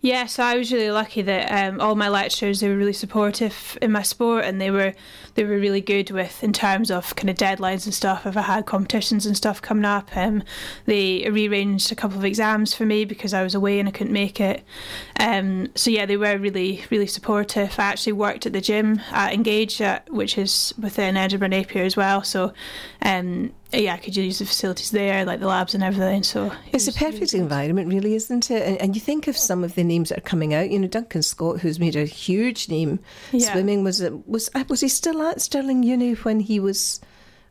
Yeah, 0.06 0.26
so 0.26 0.44
I 0.44 0.58
was 0.58 0.70
really 0.70 0.92
lucky 0.92 1.22
that 1.22 1.50
um, 1.50 1.80
all 1.80 1.96
my 1.96 2.10
lecturers 2.10 2.60
they 2.60 2.68
were 2.68 2.76
really 2.76 2.92
supportive 2.92 3.78
in 3.82 3.94
my 3.94 4.02
sport, 4.02 4.44
and 4.44 4.60
they 4.60 4.70
were 4.70 4.94
they 5.36 5.46
were 5.46 5.58
really 5.58 5.80
good 5.80 6.12
with 6.12 6.44
in 6.44 6.52
terms 6.52 6.92
of 6.92 7.16
kind 7.16 7.30
of 7.30 7.38
deadlines 7.38 7.86
and 7.86 7.94
stuff. 7.94 8.26
If 8.26 8.36
I 8.36 8.42
had 8.42 8.66
competitions 8.66 9.26
and 9.26 9.38
stuff 9.38 9.62
coming 9.62 9.86
up, 9.86 10.10
um, 10.18 10.44
they 10.88 11.30
rearranged 11.32 11.90
a 11.90 11.96
couple 11.96 12.18
of 12.18 12.26
exams 12.26 12.74
for 12.74 12.86
me 12.86 13.06
because 13.06 13.34
I 13.34 13.44
was 13.44 13.56
away 13.56 13.80
and 13.80 13.88
I 13.88 13.94
couldn't 13.94 14.12
make 14.12 14.42
it. 14.42 14.66
Um, 15.22 15.70
so 15.74 15.90
yeah, 15.90 16.06
they 16.06 16.18
were 16.18 16.38
really 16.38 16.84
really 16.92 17.08
supportive. 17.08 17.80
I 17.80 17.84
actually 17.84 18.12
worked 18.12 18.46
at 18.46 18.52
the 18.52 18.60
gym 18.60 19.00
at 19.12 19.32
Engage, 19.32 19.80
at, 19.80 20.12
which 20.12 20.38
is 20.38 20.74
within 20.78 21.16
Edinburgh 21.16 21.48
Napier 21.48 21.86
as 21.86 21.96
well. 21.96 22.26
So 22.26 22.52
um, 23.04 23.54
yeah, 23.74 23.94
I 23.96 23.98
could 23.98 24.16
use 24.16 24.40
the 24.40 24.46
facilities 24.46 24.92
there, 24.92 25.26
like 25.26 25.40
the 25.40 25.48
labs 25.48 25.74
and 25.74 25.84
everything. 25.84 26.24
So 26.24 26.48
it 26.48 26.54
it's 26.74 26.88
a 26.88 26.94
perfect 26.94 27.34
environment, 27.34 27.92
really, 27.92 28.16
isn't 28.16 28.52
it? 28.52 28.62
And, 28.68 28.78
and, 28.82 28.96
you 28.96 29.02
think 29.02 29.28
of 29.28 29.38
some 29.38 29.64
of 29.64 29.76
the 29.76 29.84
names 29.84 30.10
that 30.10 30.20
are 30.20 30.22
coming 30.22 30.54
out. 30.54 30.70
You 30.70 30.80
know, 30.80 30.88
Duncan 30.88 31.24
Scott, 31.24 31.60
who's 31.60 31.80
made 31.80 31.96
a 31.96 32.06
huge 32.06 32.70
name 32.70 33.00
yeah. 33.32 33.52
swimming, 33.52 33.84
was 33.84 34.04
was 34.26 34.50
uh, 34.54 34.64
was 34.70 34.82
he 34.82 34.88
still 34.88 35.22
at 35.24 35.42
Stirling 35.42 35.84
Uni 35.84 36.14
when 36.14 36.40
he 36.40 36.60
was 36.60 37.02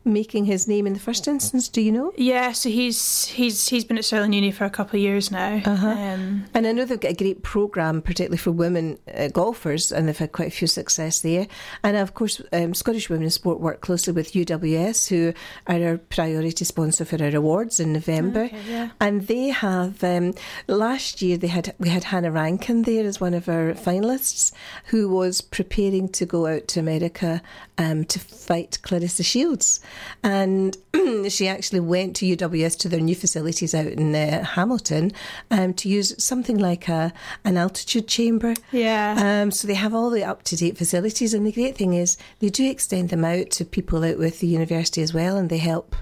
making 0.04 0.44
his 0.47 0.66
name 0.66 0.87
in 0.87 0.92
the 0.92 1.00
first 1.00 1.28
instance? 1.28 1.68
Do 1.68 1.80
you 1.80 1.92
know? 1.92 2.12
Yeah, 2.16 2.52
so 2.52 2.68
he's 2.68 3.26
he's 3.26 3.68
he's 3.68 3.85
been 3.85 3.99
at 3.99 4.04
Stirling 4.04 4.32
Uni 4.32 4.50
for 4.50 4.64
a 4.64 4.71
couple 4.71 4.97
of 4.97 5.02
years 5.02 5.30
now. 5.30 5.61
Uh-huh. 5.64 5.88
Um, 5.88 6.44
and 6.54 6.66
I 6.66 6.73
know 6.73 6.85
they've 6.85 7.00
got 7.00 7.12
a 7.12 7.14
great 7.14 7.42
program, 7.42 8.02
particularly 8.02 8.38
for 8.38 8.50
women 8.50 8.99
uh, 9.14 9.28
golfers, 9.28 9.92
and 9.92 10.09
they've 10.09 10.18
had 10.18 10.32
quite 10.32 10.49
a 10.49 10.52
few 10.52 10.66
success 10.66 11.21
there. 11.21 11.47
And 11.82 11.97
of 11.97 12.14
course, 12.14 12.40
um, 12.52 12.75
Scottish 12.75 13.09
Women 13.09 13.25
in 13.25 13.30
Sport 13.30 13.61
work 13.61 13.80
closely 13.80 14.12
with 14.12 14.32
UWS, 14.32 15.09
who 15.09 15.32
are 15.66 15.82
our 15.82 15.99
priority 15.99 16.64
sponsor 16.64 17.04
for 17.04 17.23
our 17.23 17.35
awards 17.35 17.80
in 17.80 17.92
November. 17.92 18.44
Okay, 18.44 18.61
yeah. 18.68 18.90
And 19.00 19.26
they 19.26 19.49
have 19.49 20.02
um, 20.02 20.35
last 20.66 21.23
year 21.23 21.37
they 21.37 21.47
had 21.47 21.75
we 21.78 21.88
had 21.88 22.04
Hannah 22.04 22.30
Rankin 22.30 22.82
there 22.82 23.06
as 23.06 23.21
one 23.21 23.35
of 23.35 23.49
our 23.49 23.75
finalists, 23.75 24.52
who 24.87 25.09
was 25.09 25.40
preparing 25.40 26.09
to 26.11 26.26
go 26.26 26.47
out 26.47 26.68
to 26.68 26.80
America 26.80 27.42
um, 27.79 28.05
to 28.05 28.19
fight 28.19 28.79
Claressa 28.83 29.25
Shields 29.25 29.81
and 30.23 30.76
she 31.29 31.49
actually 31.49 31.81
went 31.81 32.17
to 32.17 32.37
UWS 32.37 32.79
to 32.79 32.88
their 32.88 33.00
new 33.00 33.14
facilities 33.14 33.75
out 33.75 33.87
in 33.87 34.14
uh, 34.14 34.45
Hamilton 34.45 35.12
um, 35.50 35.75
to 35.75 35.88
use 35.88 36.14
something 36.23 36.59
like 36.59 36.88
a 36.88 37.12
an 37.45 37.57
altitude 37.57 38.09
chamber. 38.09 38.55
Yeah. 38.71 39.14
Um, 39.43 39.50
so 39.50 39.67
they 39.67 39.75
have 39.75 39.95
all 39.95 40.11
the 40.11 40.25
up 40.25 40.43
to 40.45 40.57
date 40.57 40.76
facilities, 40.76 41.35
and 41.35 41.47
the 41.47 41.52
great 41.52 41.76
thing 41.76 41.95
is 41.95 42.17
they 42.41 42.50
do 42.50 42.69
extend 42.69 43.09
them 43.09 43.25
out 43.25 43.50
to 43.52 43.64
people 43.64 44.05
out 44.05 44.19
with 44.19 44.41
the 44.41 44.47
university 44.47 45.02
as 45.02 45.14
well, 45.14 45.37
and 45.37 45.50
they 45.50 45.59
help. 45.59 45.97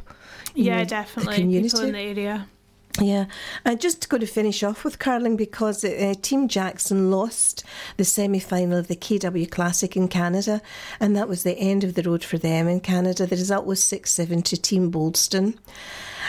Yeah, 0.54 0.78
know, 0.78 0.84
definitely. 0.84 1.62
People 1.62 1.80
in 1.80 1.92
the 1.92 1.98
area. 1.98 2.48
Yeah, 3.00 3.26
and 3.64 3.80
just 3.80 4.02
to 4.02 4.26
finish 4.26 4.62
off 4.62 4.84
with 4.84 4.98
curling 4.98 5.34
because 5.34 5.82
uh, 5.84 6.14
Team 6.20 6.48
Jackson 6.48 7.10
lost 7.10 7.64
the 7.96 8.04
semi 8.04 8.38
final 8.38 8.78
of 8.78 8.88
the 8.88 8.96
KW 8.96 9.50
Classic 9.50 9.96
in 9.96 10.06
Canada, 10.06 10.60
and 11.00 11.16
that 11.16 11.28
was 11.28 11.42
the 11.42 11.56
end 11.56 11.82
of 11.82 11.94
the 11.94 12.02
road 12.02 12.22
for 12.22 12.36
them 12.36 12.68
in 12.68 12.80
Canada. 12.80 13.26
The 13.26 13.36
result 13.36 13.64
was 13.64 13.82
6 13.82 14.10
7 14.10 14.42
to 14.42 14.56
Team 14.60 14.90
Boldstone. 14.90 15.58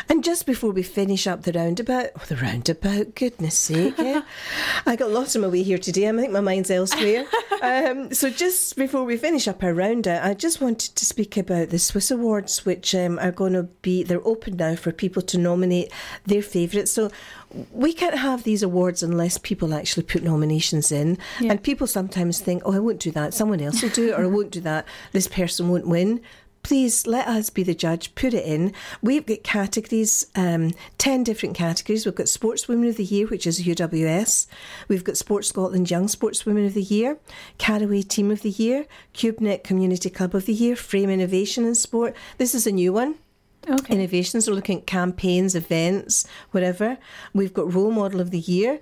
And 0.09 0.23
just 0.23 0.45
before 0.45 0.71
we 0.71 0.83
finish 0.83 1.27
up 1.27 1.43
the 1.43 1.51
roundabout, 1.51 2.09
oh, 2.15 2.23
the 2.27 2.35
roundabout, 2.35 3.15
goodness 3.15 3.57
sake, 3.57 3.97
yeah. 3.97 4.23
I 4.85 4.95
got 4.95 5.11
lost 5.11 5.35
on 5.35 5.41
my 5.41 5.47
way 5.47 5.63
here 5.63 5.77
today. 5.77 6.07
I 6.09 6.13
think 6.13 6.31
my 6.31 6.41
mind's 6.41 6.71
elsewhere. 6.71 7.25
um, 7.61 8.13
so 8.13 8.29
just 8.29 8.75
before 8.75 9.03
we 9.03 9.17
finish 9.17 9.47
up 9.47 9.63
our 9.63 9.73
roundabout, 9.73 10.23
I 10.23 10.33
just 10.33 10.61
wanted 10.61 10.95
to 10.95 11.05
speak 11.05 11.37
about 11.37 11.69
the 11.69 11.79
Swiss 11.79 12.11
Awards, 12.11 12.65
which 12.65 12.93
um, 12.95 13.19
are 13.19 13.31
going 13.31 13.53
to 13.53 13.63
be, 13.63 14.03
they're 14.03 14.25
open 14.25 14.57
now 14.57 14.75
for 14.75 14.91
people 14.91 15.21
to 15.23 15.37
nominate 15.37 15.91
their 16.25 16.41
favourites. 16.41 16.91
So 16.91 17.11
we 17.71 17.93
can't 17.93 18.17
have 18.17 18.43
these 18.43 18.63
awards 18.63 19.03
unless 19.03 19.37
people 19.37 19.73
actually 19.73 20.03
put 20.03 20.23
nominations 20.23 20.91
in. 20.91 21.17
Yeah. 21.39 21.51
And 21.51 21.63
people 21.63 21.87
sometimes 21.87 22.39
think, 22.39 22.63
oh, 22.65 22.73
I 22.73 22.79
won't 22.79 22.99
do 22.99 23.11
that. 23.11 23.33
Someone 23.33 23.61
else 23.61 23.81
will 23.81 23.89
do 23.89 24.09
it, 24.09 24.13
or 24.13 24.23
I 24.23 24.27
won't 24.27 24.51
do 24.51 24.61
that. 24.61 24.85
This 25.11 25.27
person 25.27 25.69
won't 25.69 25.87
win 25.87 26.21
please 26.63 27.07
let 27.07 27.27
us 27.27 27.49
be 27.49 27.63
the 27.63 27.73
judge, 27.73 28.15
put 28.15 28.33
it 28.33 28.45
in. 28.45 28.73
We've 29.01 29.25
got 29.25 29.43
categories, 29.43 30.27
um, 30.35 30.73
10 30.97 31.23
different 31.23 31.55
categories. 31.55 32.05
We've 32.05 32.15
got 32.15 32.27
Sportswoman 32.27 32.89
of 32.89 32.97
the 32.97 33.03
Year, 33.03 33.27
which 33.27 33.47
is 33.47 33.63
UWS. 33.63 34.47
We've 34.87 35.03
got 35.03 35.17
Sports 35.17 35.49
Scotland 35.49 35.89
Young 35.89 36.07
Sportswoman 36.07 36.65
of 36.65 36.73
the 36.73 36.83
Year, 36.83 37.17
Caraway 37.57 38.01
Team 38.01 38.31
of 38.31 38.41
the 38.41 38.49
Year, 38.49 38.85
CubeNet 39.13 39.63
Community 39.63 40.09
Club 40.09 40.35
of 40.35 40.45
the 40.45 40.53
Year, 40.53 40.75
Frame 40.75 41.09
Innovation 41.09 41.65
in 41.65 41.75
Sport. 41.75 42.15
This 42.37 42.53
is 42.55 42.67
a 42.67 42.71
new 42.71 42.93
one. 42.93 43.15
Okay. 43.69 43.93
Innovations, 43.93 44.47
we're 44.47 44.55
looking 44.55 44.79
at 44.79 44.87
campaigns, 44.87 45.53
events, 45.53 46.25
whatever. 46.49 46.97
We've 47.33 47.53
got 47.53 47.71
Role 47.71 47.91
Model 47.91 48.19
of 48.19 48.31
the 48.31 48.39
Year. 48.39 48.79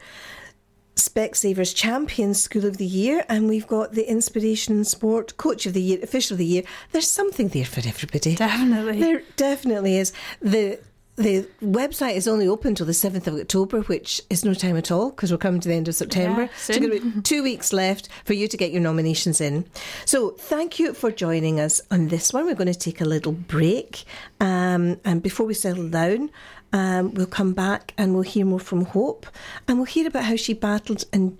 Specsavers 0.99 1.73
Champion 1.75 2.33
School 2.33 2.65
of 2.65 2.77
the 2.77 2.85
Year, 2.85 3.25
and 3.29 3.47
we've 3.47 3.67
got 3.67 3.93
the 3.93 4.09
Inspiration 4.09 4.83
Sport 4.83 5.37
Coach 5.37 5.65
of 5.65 5.73
the 5.73 5.81
Year, 5.81 5.99
Official 6.03 6.35
of 6.35 6.39
the 6.39 6.45
Year. 6.45 6.63
There's 6.91 7.07
something 7.07 7.47
there 7.47 7.65
for 7.65 7.79
everybody. 7.79 8.35
Definitely. 8.35 8.99
There 8.99 9.23
definitely 9.35 9.97
is. 9.97 10.13
The 10.41 10.79
the 11.19 11.45
website 11.61 12.15
is 12.15 12.29
only 12.29 12.47
open 12.47 12.75
till 12.75 12.85
the 12.85 12.93
7th 12.93 13.27
of 13.27 13.35
October, 13.35 13.81
which 13.81 14.21
is 14.29 14.45
no 14.45 14.53
time 14.53 14.77
at 14.77 14.89
all 14.89 15.09
because 15.09 15.33
we're 15.33 15.37
coming 15.37 15.59
to 15.59 15.67
the 15.67 15.75
end 15.75 15.89
of 15.89 15.95
September. 15.95 16.43
Yeah, 16.43 16.49
so, 16.55 17.21
two 17.23 17.43
weeks 17.43 17.73
left 17.73 18.07
for 18.23 18.31
you 18.31 18.47
to 18.47 18.55
get 18.55 18.71
your 18.71 18.81
nominations 18.81 19.41
in. 19.41 19.65
So, 20.05 20.29
thank 20.29 20.79
you 20.79 20.93
for 20.93 21.11
joining 21.11 21.59
us 21.59 21.81
on 21.91 22.07
this 22.07 22.31
one. 22.31 22.45
We're 22.45 22.55
going 22.55 22.71
to 22.71 22.79
take 22.79 23.01
a 23.01 23.05
little 23.05 23.33
break. 23.33 24.05
Um, 24.39 25.01
and 25.03 25.21
before 25.21 25.45
we 25.45 25.55
settle 25.55 25.89
down, 25.89 26.31
um, 26.73 27.13
we'll 27.13 27.25
come 27.25 27.53
back 27.53 27.93
and 27.97 28.13
we'll 28.13 28.23
hear 28.23 28.45
more 28.45 28.59
from 28.59 28.85
Hope 28.85 29.25
and 29.67 29.77
we'll 29.77 29.85
hear 29.85 30.07
about 30.07 30.25
how 30.25 30.35
she 30.35 30.53
battled 30.53 31.05
and 31.11 31.37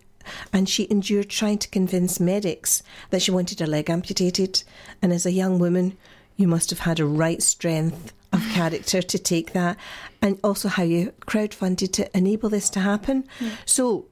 and 0.54 0.70
she 0.70 0.88
endured 0.92 1.30
trying 1.30 1.58
to 1.58 1.68
convince 1.70 2.20
medics 2.20 2.84
that 3.10 3.22
she 3.22 3.32
wanted 3.32 3.60
her 3.60 3.68
leg 3.68 3.90
amputated. 3.90 4.64
And 5.02 5.12
as 5.12 5.26
a 5.26 5.32
young 5.32 5.60
woman, 5.60 5.98
you 6.36 6.48
must 6.48 6.70
have 6.70 6.80
had 6.80 7.00
a 7.00 7.06
right 7.06 7.42
strength 7.42 8.14
of 8.32 8.42
character 8.54 9.02
to 9.02 9.20
take 9.20 9.54
that, 9.54 9.78
and 10.22 10.40
also 10.44 10.68
how 10.68 10.84
you 10.84 11.14
crowdfunded 11.22 11.92
to 11.94 12.18
enable 12.18 12.50
this 12.50 12.70
to 12.72 12.80
happen. 12.80 13.28
Yeah. 13.40 13.52
So, 13.66 14.06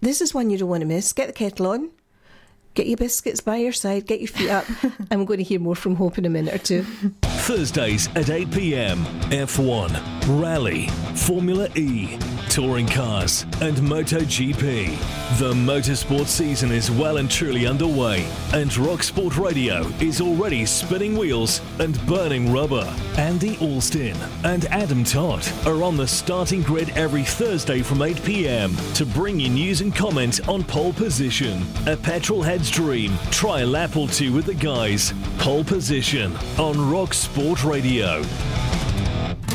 this 0.00 0.20
is 0.20 0.34
one 0.34 0.50
you 0.50 0.58
don't 0.58 0.68
want 0.68 0.80
to 0.80 0.86
miss. 0.86 1.12
Get 1.12 1.26
the 1.28 1.32
kettle 1.32 1.68
on, 1.68 1.90
get 2.74 2.86
your 2.86 2.96
biscuits 2.96 3.40
by 3.40 3.56
your 3.56 3.72
side, 3.72 4.06
get 4.06 4.20
your 4.20 4.28
feet 4.28 4.50
up, 4.50 4.64
and 5.10 5.20
we're 5.20 5.26
going 5.26 5.38
to 5.38 5.44
hear 5.44 5.60
more 5.60 5.76
from 5.76 5.94
Hope 5.94 6.18
in 6.18 6.24
a 6.24 6.30
minute 6.30 6.54
or 6.54 6.58
two. 6.58 6.82
Thursdays 7.22 8.08
at 8.16 8.30
8 8.30 8.50
pm, 8.50 9.04
F1, 9.30 10.19
Rally, 10.38 10.86
Formula 11.16 11.68
E, 11.74 12.16
Touring 12.48 12.86
Cars, 12.86 13.42
and 13.60 13.76
MotoGP. 13.78 14.96
The 15.38 15.52
motorsport 15.52 16.26
season 16.26 16.70
is 16.70 16.88
well 16.88 17.16
and 17.16 17.28
truly 17.28 17.66
underway, 17.66 18.28
and 18.54 18.74
Rock 18.76 19.02
Sport 19.02 19.36
Radio 19.36 19.86
is 20.00 20.20
already 20.20 20.64
spinning 20.66 21.16
wheels 21.16 21.60
and 21.80 22.00
burning 22.06 22.52
rubber. 22.52 22.94
Andy 23.18 23.56
Alston 23.58 24.16
and 24.44 24.66
Adam 24.66 25.02
Todd 25.02 25.44
are 25.66 25.82
on 25.82 25.96
the 25.96 26.06
starting 26.06 26.62
grid 26.62 26.90
every 26.90 27.24
Thursday 27.24 27.82
from 27.82 28.00
8 28.00 28.22
pm 28.22 28.76
to 28.94 29.04
bring 29.04 29.40
you 29.40 29.48
news 29.48 29.80
and 29.80 29.94
comment 29.94 30.46
on 30.48 30.62
pole 30.62 30.92
position, 30.92 31.62
a 31.86 31.96
petrolhead's 31.96 32.70
dream. 32.70 33.12
Try 33.32 33.62
a 33.62 33.66
lap 33.66 33.96
or 33.96 34.06
two 34.06 34.32
with 34.32 34.46
the 34.46 34.54
guys. 34.54 35.12
Pole 35.38 35.64
position 35.64 36.36
on 36.56 36.90
Rock 36.90 37.14
Sport 37.14 37.64
Radio. 37.64 38.22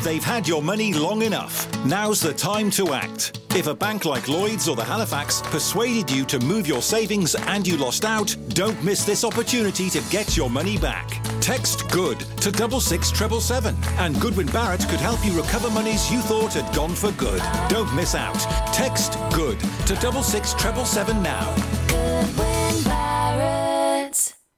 They've 0.05 0.23
had 0.23 0.47
your 0.47 0.61
money 0.61 0.93
long 0.93 1.23
enough. 1.23 1.67
Now's 1.83 2.21
the 2.21 2.31
time 2.31 2.69
to 2.71 2.93
act. 2.93 3.41
If 3.55 3.65
a 3.65 3.73
bank 3.73 4.05
like 4.05 4.27
Lloyds 4.27 4.69
or 4.69 4.75
the 4.75 4.83
Halifax 4.83 5.41
persuaded 5.41 6.11
you 6.11 6.25
to 6.25 6.37
move 6.41 6.67
your 6.67 6.83
savings 6.83 7.33
and 7.33 7.65
you 7.65 7.75
lost 7.75 8.05
out, 8.05 8.35
don't 8.49 8.81
miss 8.83 9.03
this 9.03 9.23
opportunity 9.23 9.89
to 9.89 9.99
get 10.11 10.37
your 10.37 10.47
money 10.47 10.77
back. 10.77 11.19
Text 11.41 11.89
GOOD 11.89 12.19
to 12.19 12.51
double 12.51 12.79
six 12.79 13.09
treble 13.09 13.41
seven, 13.41 13.75
and 13.97 14.21
Goodwin 14.21 14.45
Barrett 14.47 14.87
could 14.87 14.99
help 14.99 15.25
you 15.25 15.35
recover 15.35 15.71
monies 15.71 16.11
you 16.11 16.19
thought 16.19 16.53
had 16.53 16.75
gone 16.75 16.93
for 16.93 17.11
good. 17.13 17.41
Don't 17.67 17.91
miss 17.95 18.13
out. 18.13 18.39
Text 18.75 19.17
GOOD 19.33 19.59
to 19.87 19.95
double 19.95 20.21
six 20.21 20.53
treble 20.53 20.85
seven 20.85 21.23
now. 21.23 21.51
Goodwin 21.87 22.83
Barrett. 22.83 23.64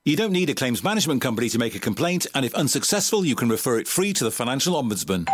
You 0.07 0.15
don't 0.15 0.31
need 0.31 0.49
a 0.49 0.55
claims 0.55 0.85
management 0.85 1.21
company 1.21 1.49
to 1.49 1.59
make 1.59 1.75
a 1.75 1.79
complaint, 1.79 2.27
and 2.33 2.45
if 2.45 2.55
unsuccessful, 2.55 3.25
you 3.25 3.35
can 3.35 3.49
refer 3.49 3.77
it 3.77 3.89
free 3.89 4.13
to 4.13 4.23
the 4.23 4.31
Financial 4.31 4.81
Ombudsman. 4.81 5.27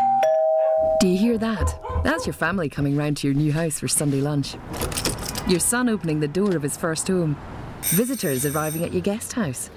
Do 1.00 1.08
you 1.08 1.15
hear 1.15 1.38
that? 1.38 1.80
That's 2.03 2.25
your 2.25 2.34
family 2.34 2.70
coming 2.70 2.96
round 2.96 3.18
to 3.18 3.27
your 3.27 3.36
new 3.36 3.53
house 3.53 3.80
for 3.80 3.88
Sunday 3.88 4.20
lunch. 4.20 4.56
Your 5.48 5.60
son 5.60 5.89
opening 5.89 6.22
the 6.22 6.27
door 6.27 6.56
of 6.56 6.63
his 6.63 6.75
first 6.75 7.08
home. 7.08 7.38
Visitors 7.84 8.48
arriving 8.48 8.84
at 8.84 8.92
your 8.92 9.03
guest 9.03 9.34
house. 9.34 9.70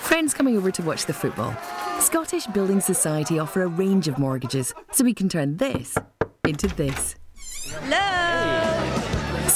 Friends 0.00 0.34
coming 0.34 0.58
over 0.58 0.70
to 0.70 0.82
watch 0.82 1.06
the 1.06 1.14
football. 1.14 1.56
Scottish 1.98 2.46
Building 2.48 2.82
Society 2.82 3.38
offer 3.38 3.62
a 3.62 3.68
range 3.68 4.06
of 4.06 4.18
mortgages, 4.18 4.74
so 4.92 5.02
we 5.02 5.14
can 5.14 5.30
turn 5.30 5.56
this 5.56 5.96
into 6.44 6.68
this. 6.68 7.16
Hello! 7.70 8.75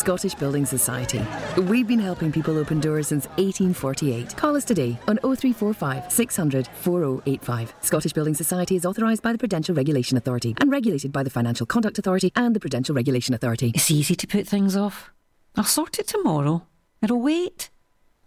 Scottish 0.00 0.34
Building 0.34 0.64
Society. 0.64 1.22
We've 1.68 1.86
been 1.86 1.98
helping 1.98 2.32
people 2.32 2.56
open 2.56 2.80
doors 2.80 3.08
since 3.08 3.26
1848. 3.36 4.34
Call 4.34 4.56
us 4.56 4.64
today 4.64 4.98
on 5.06 5.18
0345 5.18 6.10
600 6.10 6.68
4085. 6.68 7.74
Scottish 7.82 8.14
Building 8.14 8.34
Society 8.34 8.76
is 8.76 8.86
authorised 8.86 9.22
by 9.22 9.32
the 9.32 9.36
Prudential 9.36 9.74
Regulation 9.74 10.16
Authority 10.16 10.54
and 10.58 10.72
regulated 10.72 11.12
by 11.12 11.22
the 11.22 11.28
Financial 11.28 11.66
Conduct 11.66 11.98
Authority 11.98 12.32
and 12.34 12.56
the 12.56 12.60
Prudential 12.60 12.94
Regulation 12.94 13.34
Authority. 13.34 13.72
It's 13.74 13.90
easy 13.90 14.16
to 14.16 14.26
put 14.26 14.48
things 14.48 14.74
off. 14.74 15.10
I'll 15.54 15.64
sort 15.64 15.98
it 15.98 16.08
tomorrow. 16.08 16.66
It'll 17.02 17.20
wait. 17.20 17.68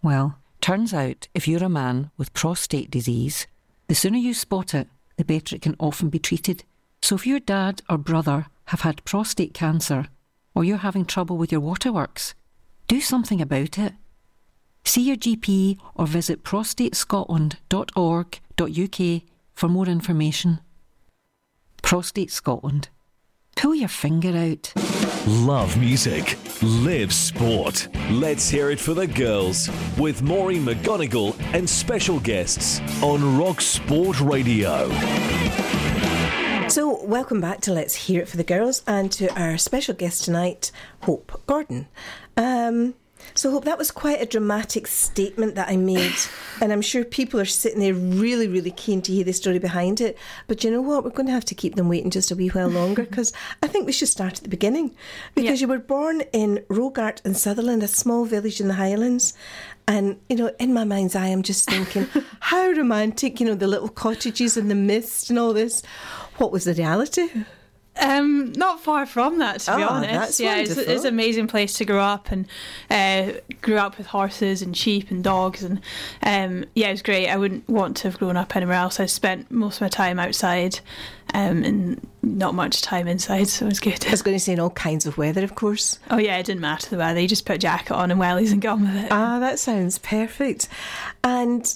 Well, 0.00 0.38
turns 0.60 0.94
out 0.94 1.26
if 1.34 1.48
you're 1.48 1.64
a 1.64 1.68
man 1.68 2.12
with 2.16 2.34
prostate 2.34 2.88
disease, 2.88 3.48
the 3.88 3.96
sooner 3.96 4.18
you 4.18 4.32
spot 4.32 4.74
it, 4.74 4.86
the 5.16 5.24
better 5.24 5.56
it 5.56 5.62
can 5.62 5.74
often 5.80 6.08
be 6.08 6.20
treated. 6.20 6.62
So 7.02 7.16
if 7.16 7.26
your 7.26 7.40
dad 7.40 7.82
or 7.90 7.98
brother 7.98 8.46
have 8.66 8.82
had 8.82 9.04
prostate 9.04 9.54
cancer, 9.54 10.06
or 10.54 10.64
you're 10.64 10.78
having 10.78 11.04
trouble 11.04 11.36
with 11.36 11.52
your 11.52 11.60
waterworks, 11.60 12.34
do 12.88 13.00
something 13.00 13.40
about 13.40 13.78
it. 13.78 13.92
See 14.84 15.02
your 15.02 15.16
GP 15.16 15.78
or 15.94 16.06
visit 16.06 16.44
prostatescotland.org.uk 16.44 19.22
for 19.54 19.68
more 19.68 19.86
information. 19.86 20.60
Prostate 21.82 22.30
Scotland. 22.30 22.88
Pull 23.56 23.76
your 23.76 23.88
finger 23.88 24.36
out. 24.36 24.72
Love 25.26 25.78
music. 25.78 26.36
Live 26.62 27.14
sport. 27.14 27.88
Let's 28.10 28.48
hear 28.48 28.70
it 28.70 28.80
for 28.80 28.94
the 28.94 29.06
girls 29.06 29.70
with 29.98 30.22
Maureen 30.22 30.64
McGonigle 30.64 31.38
and 31.54 31.68
special 31.68 32.18
guests 32.20 32.80
on 33.02 33.38
Rock 33.38 33.60
Sport 33.60 34.20
Radio. 34.20 34.88
So, 36.68 37.04
welcome 37.04 37.40
back 37.40 37.60
to 37.62 37.72
Let's 37.72 37.94
Hear 37.94 38.22
It 38.22 38.28
for 38.28 38.38
the 38.38 38.42
Girls 38.42 38.82
and 38.86 39.12
to 39.12 39.32
our 39.40 39.58
special 39.58 39.94
guest 39.94 40.24
tonight, 40.24 40.72
Hope 41.02 41.42
Gordon. 41.46 41.86
Um, 42.36 42.94
so, 43.34 43.50
Hope, 43.50 43.64
that 43.66 43.78
was 43.78 43.90
quite 43.90 44.20
a 44.20 44.26
dramatic 44.26 44.86
statement 44.86 45.54
that 45.54 45.68
I 45.68 45.76
made, 45.76 46.14
and 46.60 46.72
I'm 46.72 46.82
sure 46.82 47.04
people 47.04 47.38
are 47.38 47.44
sitting 47.44 47.80
there 47.80 47.94
really, 47.94 48.48
really 48.48 48.70
keen 48.70 49.02
to 49.02 49.12
hear 49.12 49.24
the 49.24 49.32
story 49.32 49.58
behind 49.58 50.00
it. 50.00 50.16
But 50.46 50.64
you 50.64 50.70
know 50.70 50.80
what? 50.80 51.04
We're 51.04 51.10
going 51.10 51.26
to 51.26 51.32
have 51.32 51.44
to 51.46 51.54
keep 51.54 51.76
them 51.76 51.88
waiting 51.88 52.10
just 52.10 52.30
a 52.30 52.36
wee 52.36 52.48
while 52.48 52.68
longer 52.68 53.04
because 53.04 53.32
I 53.62 53.66
think 53.66 53.86
we 53.86 53.92
should 53.92 54.08
start 54.08 54.38
at 54.38 54.42
the 54.42 54.48
beginning. 54.48 54.96
Because 55.34 55.60
you 55.60 55.68
were 55.68 55.78
born 55.78 56.22
in 56.32 56.64
Rogart 56.68 57.24
in 57.24 57.34
Sutherland, 57.34 57.82
a 57.82 57.88
small 57.88 58.24
village 58.24 58.60
in 58.60 58.68
the 58.68 58.74
Highlands. 58.74 59.34
And, 59.86 60.18
you 60.28 60.36
know, 60.36 60.50
in 60.58 60.72
my 60.72 60.84
mind's 60.84 61.14
eye, 61.14 61.26
I'm 61.26 61.42
just 61.42 61.68
thinking, 61.68 62.06
how 62.40 62.70
romantic, 62.70 63.38
you 63.40 63.46
know, 63.46 63.54
the 63.54 63.66
little 63.66 63.88
cottages 63.88 64.56
and 64.56 64.70
the 64.70 64.74
mist 64.74 65.28
and 65.30 65.38
all 65.38 65.52
this. 65.52 65.82
What 66.38 66.52
was 66.52 66.64
the 66.64 66.74
reality? 66.74 67.28
Um, 68.00 68.52
not 68.56 68.80
far 68.80 69.06
from 69.06 69.38
that, 69.38 69.60
to 69.60 69.76
be 69.76 69.82
Oh, 69.82 69.88
honest. 69.88 70.40
yeah, 70.40 70.56
it's, 70.56 70.76
it's 70.76 71.02
an 71.04 71.08
amazing 71.08 71.46
place 71.46 71.74
to 71.74 71.84
grow 71.84 72.00
up, 72.00 72.30
and 72.32 72.46
uh, 72.90 73.38
grew 73.62 73.76
up 73.76 73.96
with 73.98 74.08
horses 74.08 74.62
and 74.62 74.76
sheep 74.76 75.10
and 75.12 75.22
dogs, 75.22 75.62
and 75.62 75.80
um, 76.22 76.64
yeah, 76.74 76.88
it 76.88 76.92
was 76.92 77.02
great. 77.02 77.28
I 77.28 77.36
wouldn't 77.36 77.68
want 77.68 77.96
to 77.98 78.10
have 78.10 78.18
grown 78.18 78.36
up 78.36 78.56
anywhere 78.56 78.74
else. 78.74 78.98
I 78.98 79.06
spent 79.06 79.50
most 79.50 79.76
of 79.76 79.82
my 79.82 79.88
time 79.88 80.18
outside, 80.18 80.80
um, 81.34 81.62
and 81.62 82.04
not 82.22 82.54
much 82.56 82.82
time 82.82 83.06
inside, 83.06 83.46
so 83.48 83.66
it 83.66 83.68
was 83.68 83.80
good. 83.80 84.04
I 84.06 84.10
was 84.10 84.22
going 84.22 84.36
to 84.36 84.40
say 84.42 84.54
in 84.54 84.60
all 84.60 84.70
kinds 84.70 85.06
of 85.06 85.16
weather, 85.16 85.44
of 85.44 85.54
course. 85.54 86.00
Oh 86.10 86.18
yeah, 86.18 86.36
it 86.38 86.46
didn't 86.46 86.62
matter 86.62 86.90
the 86.90 86.96
weather. 86.98 87.20
You 87.20 87.28
just 87.28 87.46
put 87.46 87.56
a 87.56 87.58
jacket 87.58 87.94
on 87.94 88.10
and 88.10 88.20
wellies 88.20 88.50
and 88.52 88.60
get 88.60 88.70
on 88.72 88.82
with 88.82 88.96
it. 89.04 89.08
Ah, 89.12 89.38
that 89.38 89.60
sounds 89.60 89.98
perfect. 89.98 90.68
And 91.22 91.72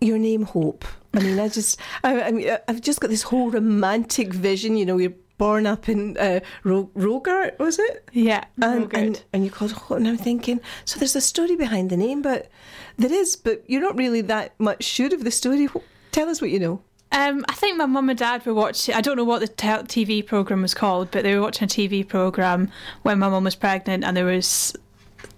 your 0.00 0.18
name, 0.18 0.42
Hope. 0.42 0.84
I 1.14 1.20
mean, 1.20 1.38
I 1.38 1.48
just, 1.48 1.80
I, 2.02 2.22
I 2.24 2.30
mean, 2.32 2.54
I've 2.68 2.80
just 2.82 3.00
got 3.00 3.08
this 3.08 3.22
whole 3.22 3.50
romantic 3.50 4.34
vision. 4.34 4.76
You 4.76 4.84
know, 4.84 4.98
you're 4.98 5.12
born 5.38 5.66
up 5.66 5.88
in 5.88 6.16
uh, 6.18 6.40
Ro- 6.62 6.90
Rogart, 6.94 7.58
was 7.58 7.78
it? 7.78 8.08
yeah, 8.12 8.44
And, 8.60 8.94
and 8.94 9.24
and 9.32 9.44
you 9.44 9.50
called 9.50 9.72
Hope, 9.72 9.96
and 9.98 10.08
I'm 10.08 10.16
thinking, 10.16 10.60
so 10.84 10.98
there's 10.98 11.16
a 11.16 11.20
story 11.20 11.56
behind 11.56 11.90
the 11.90 11.96
name, 11.96 12.22
but 12.22 12.48
there 12.96 13.12
is, 13.12 13.36
but 13.36 13.64
you're 13.66 13.82
not 13.82 13.96
really 13.96 14.20
that 14.22 14.54
much 14.58 14.84
sure 14.84 15.12
of 15.12 15.24
the 15.24 15.30
story. 15.30 15.68
Tell 16.12 16.28
us 16.28 16.40
what 16.40 16.50
you 16.50 16.60
know. 16.60 16.80
Um, 17.12 17.44
I 17.48 17.54
think 17.54 17.76
my 17.76 17.86
mum 17.86 18.10
and 18.10 18.18
dad 18.18 18.44
were 18.44 18.54
watching. 18.54 18.94
I 18.94 19.00
don't 19.00 19.16
know 19.16 19.24
what 19.24 19.40
the 19.40 19.48
tel- 19.48 19.84
TV 19.84 20.24
program 20.26 20.62
was 20.62 20.74
called, 20.74 21.10
but 21.10 21.22
they 21.22 21.34
were 21.34 21.42
watching 21.42 21.66
a 21.66 21.68
TV 21.68 22.06
program 22.06 22.70
when 23.02 23.18
my 23.18 23.28
mum 23.28 23.44
was 23.44 23.54
pregnant, 23.54 24.04
and 24.04 24.16
there 24.16 24.24
was 24.24 24.74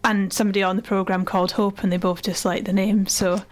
and 0.05 0.33
somebody 0.33 0.63
on 0.63 0.77
the 0.77 0.83
program 0.83 1.25
called 1.25 1.53
Hope, 1.53 1.83
and 1.83 1.93
they 1.93 1.97
both 1.97 2.23
just 2.23 2.45
liked 2.45 2.65
the 2.65 2.73
name, 2.73 3.07
so 3.07 3.43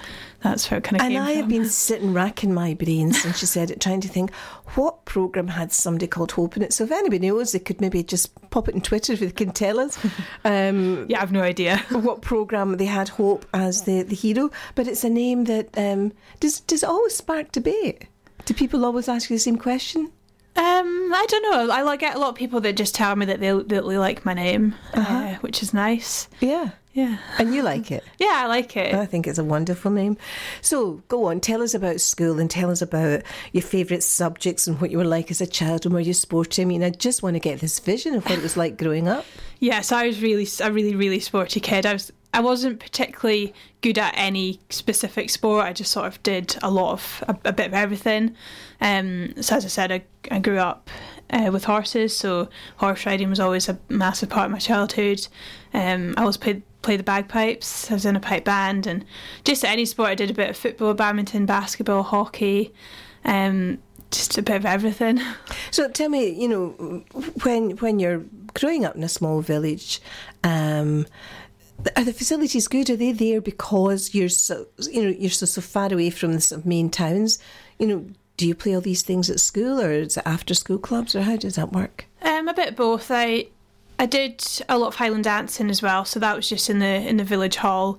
that's 0.45 0.71
where 0.71 0.77
it 0.77 0.85
kind 0.85 1.01
of 1.01 1.07
And 1.07 1.17
I 1.17 1.33
have 1.33 1.49
been 1.49 1.65
sitting 1.71 2.13
racking 2.13 2.53
my 2.53 2.75
brain 2.75 3.15
since 3.15 3.39
she 3.39 3.47
said 3.47 3.71
it, 3.71 3.81
trying 3.81 4.03
to 4.03 4.09
think 4.09 4.31
what 4.75 5.07
program 5.07 5.49
had 5.49 5.73
somebody 5.73 6.07
called 6.07 6.33
Hope 6.33 6.55
in 6.55 6.63
it. 6.63 6.75
So 6.75 6.85
if 6.85 6.93
anybody 6.93 7.29
knows, 7.29 7.53
they 7.53 7.59
could 7.59 7.81
maybe 7.81 8.03
just 8.03 8.31
pop 8.51 8.69
it 8.69 8.75
on 8.75 8.83
Twitter 8.83 9.15
if 9.15 9.21
they 9.21 9.31
can 9.31 9.53
tell 9.53 9.81
us. 9.81 9.99
Um, 10.47 11.07
yeah, 11.09 11.23
I've 11.23 11.33
no 11.33 11.41
idea. 11.41 11.79
what 11.91 12.21
program 12.21 12.77
they 12.77 12.85
had 12.85 13.09
Hope 13.09 13.47
as 13.55 13.83
the, 13.83 14.03
the 14.03 14.15
hero, 14.15 14.51
but 14.75 14.87
it's 14.87 15.03
a 15.03 15.09
name 15.09 15.45
that 15.45 15.77
um, 15.79 16.13
does 16.41 16.61
does 16.61 16.83
it 16.83 16.89
always 16.89 17.15
spark 17.15 17.51
debate. 17.51 18.07
Do 18.45 18.53
people 18.53 18.85
always 18.85 19.09
ask 19.09 19.31
you 19.31 19.37
the 19.37 19.41
same 19.41 19.57
question? 19.57 20.13
Um, 20.57 21.13
I 21.15 21.27
don't 21.29 21.43
know. 21.43 21.75
I 21.75 21.83
like 21.83 22.01
get 22.01 22.17
a 22.17 22.19
lot 22.19 22.29
of 22.29 22.35
people 22.35 22.61
that 22.61 22.77
just 22.77 22.95
tell 22.95 23.17
me 23.17 23.27
that 23.27 23.41
they 23.41 23.53
that 23.53 23.69
they 23.69 23.99
like 23.99 24.25
my 24.27 24.35
name, 24.35 24.75
uh, 24.93 25.37
which 25.37 25.63
is 25.63 25.73
nice. 25.73 26.29
Yeah, 26.41 26.71
Yeah, 26.95 27.19
and 27.39 27.53
you 27.53 27.63
like 27.63 27.91
it. 27.91 28.05
yeah, 28.19 28.43
I 28.45 28.47
like 28.47 28.77
it. 28.77 28.95
I 28.95 29.05
think 29.05 29.27
it's 29.27 29.39
a 29.39 29.45
wonderful 29.45 29.91
name. 29.91 30.17
So 30.61 31.03
go 31.09 31.25
on, 31.25 31.41
tell 31.41 31.61
us 31.61 31.75
about 31.75 32.01
school 32.01 32.39
and 32.39 32.49
tell 32.49 32.71
us 32.71 32.81
about 32.81 33.23
your 33.53 33.63
favourite 33.63 34.05
subjects 34.05 34.69
and 34.69 34.81
what 34.81 34.93
you 34.93 34.99
were 34.99 35.05
like 35.05 35.29
as 35.33 35.41
a 35.41 35.47
child 35.47 35.85
and 35.85 35.93
were 35.93 36.01
you 36.01 36.15
sporty. 36.15 36.63
I 36.63 36.67
mean, 36.67 36.85
I 36.85 36.91
just 36.91 37.21
want 37.21 37.35
to 37.35 37.41
get 37.41 37.59
this 37.59 37.81
vision 37.81 38.15
of 38.15 38.25
what 38.25 38.39
it 38.39 38.43
was 38.43 38.57
like 38.57 38.79
growing 38.79 39.09
up. 39.09 39.27
Yes, 39.61 39.93
I 39.93 40.09
was 40.09 40.21
really 40.21 40.47
a 40.61 40.71
really 40.71 40.95
really 40.95 41.21
sporty 41.21 41.59
kid. 41.59 41.87
I 41.87 41.95
was 41.95 42.13
I 42.35 42.41
wasn't 42.41 42.81
particularly 42.81 43.55
good 43.81 43.99
at 43.99 44.13
any 44.15 44.61
specific 44.69 45.31
sport. 45.31 45.65
I 45.65 45.73
just 45.73 45.91
sort 45.91 46.07
of 46.07 46.23
did 46.23 46.57
a 46.63 46.71
lot 46.71 46.93
of 46.93 47.25
a, 47.29 47.49
a 47.49 47.53
bit 47.53 47.69
of 47.69 47.75
everything. 47.75 48.35
Um, 48.83 49.33
so 49.41 49.57
as 49.57 49.65
I 49.65 49.69
said, 49.69 49.93
I, 49.93 50.05
I 50.31 50.41
grew 50.41 50.59
up 50.59 50.91
uh, 51.31 51.49
with 51.51 51.65
horses, 51.65 52.15
so 52.15 52.49
horse 52.77 53.07
riding 53.07 53.31
was 53.31 53.41
always 53.41 53.69
a 53.69 53.79
massive 53.89 54.29
part 54.29 54.47
of 54.47 54.53
my 54.53 54.59
childhood. 54.59 55.27
Um, 55.73 56.13
I 56.19 56.23
always 56.23 56.37
played 56.37 56.63
played 56.85 57.01
the 57.01 57.05
bagpipes. 57.05 57.91
I 57.91 57.95
was 57.95 58.07
in 58.07 58.15
a 58.15 58.21
pipe 58.21 58.45
band, 58.45 58.87
and 58.87 59.05
just 59.43 59.65
any 59.65 59.85
sport. 59.85 60.11
I 60.11 60.15
did 60.15 60.31
a 60.31 60.35
bit 60.35 60.51
of 60.51 60.57
football, 60.57 60.95
badminton, 60.95 61.47
basketball, 61.47 62.05
hockey. 62.05 62.73
Um, 63.25 63.79
just 64.13 64.39
a 64.39 64.43
bit 64.43 64.57
of 64.57 64.67
everything. 64.67 65.21
So 65.71 65.89
tell 65.89 66.09
me, 66.09 66.31
you 66.31 66.47
know, 66.47 66.69
when 67.43 67.71
when 67.79 67.99
you're 67.99 68.23
growing 68.55 68.85
up 68.85 68.95
in 68.95 69.03
a 69.03 69.09
small 69.09 69.41
village, 69.41 70.01
um, 70.45 71.05
are 71.97 72.05
the 72.05 72.13
facilities 72.13 72.69
good? 72.69 72.89
Are 72.91 72.97
they 72.97 73.11
there 73.11 73.41
because 73.41 74.15
you're 74.15 74.29
so 74.29 74.69
you 74.89 75.03
know 75.03 75.09
you're 75.09 75.31
so 75.31 75.47
so 75.47 75.61
far 75.61 75.93
away 75.93 76.11
from 76.11 76.35
the 76.35 76.41
sort 76.41 76.61
of 76.61 76.67
main 76.67 76.91
towns? 76.91 77.41
You 77.81 77.89
know, 77.89 78.07
do 78.37 78.47
you 78.47 78.55
play 78.55 78.75
all 78.75 78.81
these 78.81 79.03
things 79.03 79.31
at 79.31 79.41
school, 79.41 79.81
or 79.81 79.91
is 79.91 80.17
it 80.17 80.23
after 80.27 80.55
school 80.55 80.79
clubs, 80.79 81.17
or 81.17 81.23
how 81.23 81.37
does 81.37 81.57
that 81.57 81.73
work? 81.73 82.07
Um, 82.23 82.47
a 82.47 82.55
bit 82.55 82.69
of 82.71 82.77
both. 82.77 83.11
I 83.11 83.49
I 83.99 84.07
did 84.07 84.45
a 84.69 84.79
lot 84.79 84.89
of 84.89 84.95
Highland 84.97 85.25
dancing 85.25 85.71
as 85.71 85.83
well, 85.83 86.05
so 86.05 86.19
that 86.21 86.37
was 86.37 86.49
just 86.49 86.69
in 86.69 86.79
the 86.79 86.87
in 86.87 87.17
the 87.17 87.25
village 87.25 87.57
hall. 87.57 87.99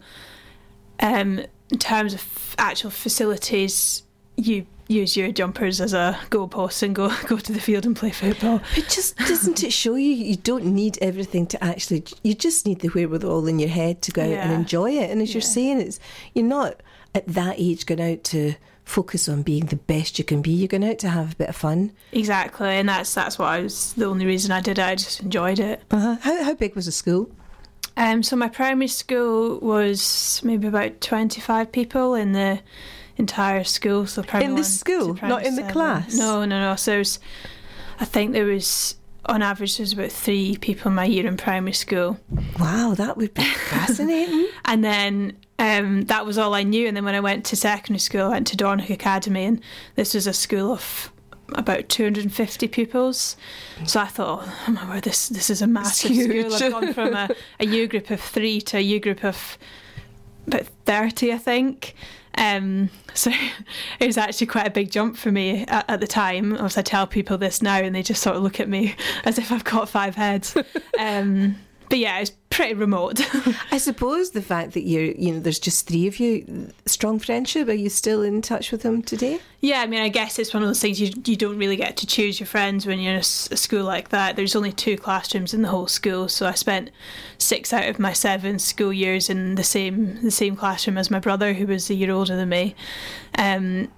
Um, 1.00 1.42
in 1.72 1.80
terms 1.80 2.14
of 2.14 2.56
actual 2.58 2.90
facilities, 2.92 4.04
you 4.38 4.66
use 4.88 5.18
your 5.18 5.32
jumpers 5.32 5.82
as 5.82 5.94
a 5.94 6.20
goalpost 6.30 6.84
and 6.84 6.94
go 6.94 7.12
go 7.28 7.38
to 7.38 7.52
the 7.52 7.60
field 7.60 7.86
and 7.86 7.96
play 7.96 8.12
football. 8.12 8.62
But 8.76 8.88
just 8.90 9.18
doesn't 9.18 9.64
it 9.64 9.72
show 9.72 9.96
you 9.96 10.12
you 10.12 10.36
don't 10.36 10.66
need 10.66 10.98
everything 11.02 11.48
to 11.48 11.64
actually? 11.64 12.04
You 12.24 12.34
just 12.34 12.66
need 12.66 12.80
the 12.80 12.90
wherewithal 12.90 13.48
in 13.48 13.60
your 13.60 13.70
head 13.70 14.02
to 14.04 14.12
go 14.12 14.22
out 14.22 14.30
and 14.30 14.54
enjoy 14.54 14.92
it. 14.92 15.10
And 15.10 15.22
as 15.22 15.34
you're 15.34 15.42
saying, 15.42 15.80
it's 15.80 16.00
you're 16.34 16.46
not 16.46 16.82
at 17.14 17.28
that 17.28 17.56
age 17.58 17.86
going 17.86 18.02
out 18.02 18.24
to 18.26 18.56
focus 18.86 19.28
on 19.28 19.42
being 19.42 19.66
the 19.66 19.76
best 19.76 20.18
you 20.18 20.24
can 20.24 20.42
be. 20.42 20.52
You're 20.52 20.68
going 20.68 20.84
out 20.88 21.00
to 21.00 21.10
have 21.10 21.34
a 21.34 21.36
bit 21.36 21.50
of 21.50 21.56
fun. 21.56 21.92
Exactly, 22.12 22.70
and 22.70 22.88
that's 22.88 23.14
that's 23.14 23.38
what 23.38 23.48
I 23.50 23.60
was. 23.62 23.94
The 23.94 24.06
only 24.06 24.26
reason 24.26 24.52
I 24.52 24.62
did 24.62 24.80
it, 24.80 24.86
I 24.86 24.96
just 24.96 25.22
enjoyed 25.22 25.60
it. 25.60 25.82
Uh-huh. 25.92 26.16
How 26.22 26.44
how 26.44 26.54
big 26.54 26.76
was 26.76 26.86
the 26.86 26.92
school? 26.92 27.30
Um, 27.98 28.24
so 28.24 28.36
my 28.36 28.50
primary 28.50 28.88
school 28.90 29.60
was 29.60 30.42
maybe 30.44 30.68
about 30.68 31.02
twenty 31.02 31.42
five 31.42 31.72
people 31.72 32.14
in 32.16 32.32
the 32.34 32.60
entire 33.18 33.64
school. 33.64 34.06
So 34.06 34.22
primary 34.24 34.50
In 34.52 34.56
the 34.56 34.64
school, 34.64 35.14
not 35.22 35.46
in 35.46 35.56
the 35.56 35.62
seven. 35.62 35.72
class? 35.74 36.14
No, 36.16 36.44
no, 36.46 36.60
no. 36.72 36.76
So 36.76 36.92
there's, 36.92 37.20
I 38.00 38.06
think 38.06 38.34
there 38.34 38.46
was 38.46 38.96
on 39.28 39.42
average 39.42 39.78
there's 39.78 39.94
about 39.94 40.12
three 40.12 40.58
people 40.58 40.90
in 40.90 40.96
my 40.96 41.06
year 41.06 41.26
in 41.26 41.36
primary 41.38 41.74
school, 41.74 42.20
Wow, 42.60 42.94
that 42.96 43.18
would 43.18 43.34
be 43.34 43.42
fascinating. 43.70 44.48
and 44.66 44.84
then 44.84 45.38
um, 45.66 46.04
that 46.04 46.26
was 46.26 46.38
all 46.38 46.54
I 46.54 46.64
knew. 46.64 46.88
And 46.88 46.96
then 46.96 47.06
when 47.06 47.16
I 47.16 47.20
went 47.20 47.46
to 47.46 47.56
secondary 47.56 48.00
school, 48.00 48.26
I 48.26 48.30
went 48.30 48.48
to 48.48 48.58
Dornoch 48.58 48.90
Academy, 48.90 49.46
and 49.46 49.62
this 49.96 50.14
was 50.14 50.28
a 50.28 50.34
school 50.34 50.72
of 50.72 51.12
about 51.54 51.90
250 51.90 52.68
pupils. 52.68 53.38
So 53.86 54.00
I 54.00 54.06
thought, 54.06 54.48
oh 54.68 54.72
my 54.72 54.90
word, 54.90 55.04
this 55.04 55.30
this 55.30 55.50
is 55.50 55.62
a 55.62 55.68
massive 55.68 56.16
school. 56.16 56.54
I've 56.54 56.72
gone 56.72 56.94
from 56.94 57.14
a, 57.14 57.30
a 57.60 57.88
group 57.88 58.10
of 58.10 58.22
three 58.22 58.62
to 58.62 58.78
a 58.78 58.82
U 58.82 59.00
group 59.00 59.24
of 59.24 59.58
about 60.48 60.68
30, 60.86 61.34
I 61.34 61.38
think. 61.38 61.96
Um, 62.38 62.90
so 63.14 63.32
it 64.00 64.08
was 64.08 64.18
actually 64.18 64.48
quite 64.48 64.68
a 64.68 64.72
big 64.72 64.92
jump 64.92 65.18
for 65.18 65.32
me 65.32 65.66
at, 65.68 65.90
at 65.90 66.00
the 66.00 66.08
time. 66.08 66.54
As 66.54 66.78
I 66.78 66.82
tell 66.82 67.08
people 67.08 67.38
this 67.38 67.62
now, 67.62 67.78
and 67.78 67.96
they 67.96 68.04
just 68.04 68.22
sort 68.22 68.36
of 68.36 68.44
look 68.44 68.60
at 68.60 68.70
me 68.70 68.96
as 69.24 69.40
if 69.40 69.52
I've 69.52 69.64
got 69.64 69.90
five 69.90 70.16
heads. 70.16 70.56
um, 71.00 71.56
but 71.90 72.00
yeah, 72.00 72.20
it's 72.20 72.32
pretty 72.50 72.74
remote. 72.74 73.22
I 73.72 73.78
suppose 73.78 74.32
the 74.32 74.42
fact 74.42 74.74
that 74.74 74.84
you're, 74.84 75.04
you 75.04 75.34
know, 75.34 75.40
there's 75.40 75.60
just 75.60 75.88
three 75.88 76.08
of 76.08 76.20
you, 76.20 76.72
strong 76.86 77.20
friendship. 77.20 77.68
Are 77.68 77.74
you 77.74 77.90
still 77.90 78.22
in 78.22 78.42
touch 78.42 78.72
with 78.72 78.82
them 78.82 79.02
today? 79.02 79.40
Yeah, 79.62 79.82
I 79.82 79.88
mean, 79.88 80.02
I 80.02 80.10
guess 80.10 80.40
it's 80.40 80.54
one 80.54 80.64
of 80.64 80.70
those 80.70 80.80
things 80.80 81.02
you 81.02 81.12
you 81.26 81.36
don't 81.36 81.58
really 81.58 81.76
get 81.76 81.98
to 81.98 82.08
choose 82.08 82.40
your 82.40 82.48
friends 82.48 82.86
when 82.86 83.00
you're 83.00 83.14
in 83.14 83.18
a, 83.18 83.20
a, 83.20 83.58
school 83.58 83.84
like 83.84 84.10
that. 84.10 84.36
There's 84.36 84.56
only 84.56 84.72
two 84.72 84.98
classrooms 84.98 85.54
in 85.54 85.62
the 85.64 85.70
whole 85.70 85.88
school, 85.88 86.28
so 86.28 86.48
I 86.48 86.54
spent 86.54 86.92
six 87.38 87.74
out 87.74 87.88
of 87.90 88.00
my 88.00 88.14
seven 88.14 88.60
school 88.60 88.94
years 88.94 89.30
in 89.30 89.56
the 89.56 89.64
same 89.64 90.22
the 90.22 90.32
same 90.32 90.56
classroom 90.56 90.98
as 90.98 91.12
my 91.12 91.20
brother, 91.20 91.54
who 91.54 91.68
was 91.68 91.90
a 91.90 91.94
year 91.94 92.12
older 92.12 92.36
than 92.36 92.50
me. 92.50 92.76
Um, 93.38 93.90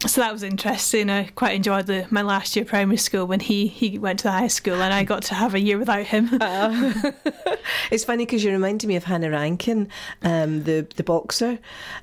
so 0.00 0.20
that 0.20 0.32
was 0.32 0.42
interesting. 0.42 1.08
I 1.08 1.24
quite 1.24 1.54
enjoyed 1.54 1.86
the, 1.86 2.06
my 2.10 2.20
last 2.20 2.54
year 2.54 2.64
primary 2.64 2.98
school 2.98 3.24
when 3.26 3.40
he, 3.40 3.66
he 3.66 3.98
went 3.98 4.18
to 4.20 4.24
the 4.24 4.32
high 4.32 4.48
school 4.48 4.82
and 4.82 4.92
I 4.92 5.04
got 5.04 5.22
to 5.24 5.34
have 5.34 5.54
a 5.54 5.60
year 5.60 5.78
without 5.78 6.04
him. 6.04 6.28
Uh, 6.38 6.92
it's 7.90 8.04
funny 8.04 8.26
because 8.26 8.44
you 8.44 8.50
reminded 8.50 8.86
me 8.86 8.96
of 8.96 9.04
Hannah 9.04 9.30
Rankin, 9.30 9.88
um, 10.22 10.64
the 10.64 10.86
the 10.96 11.02
boxer, 11.02 11.58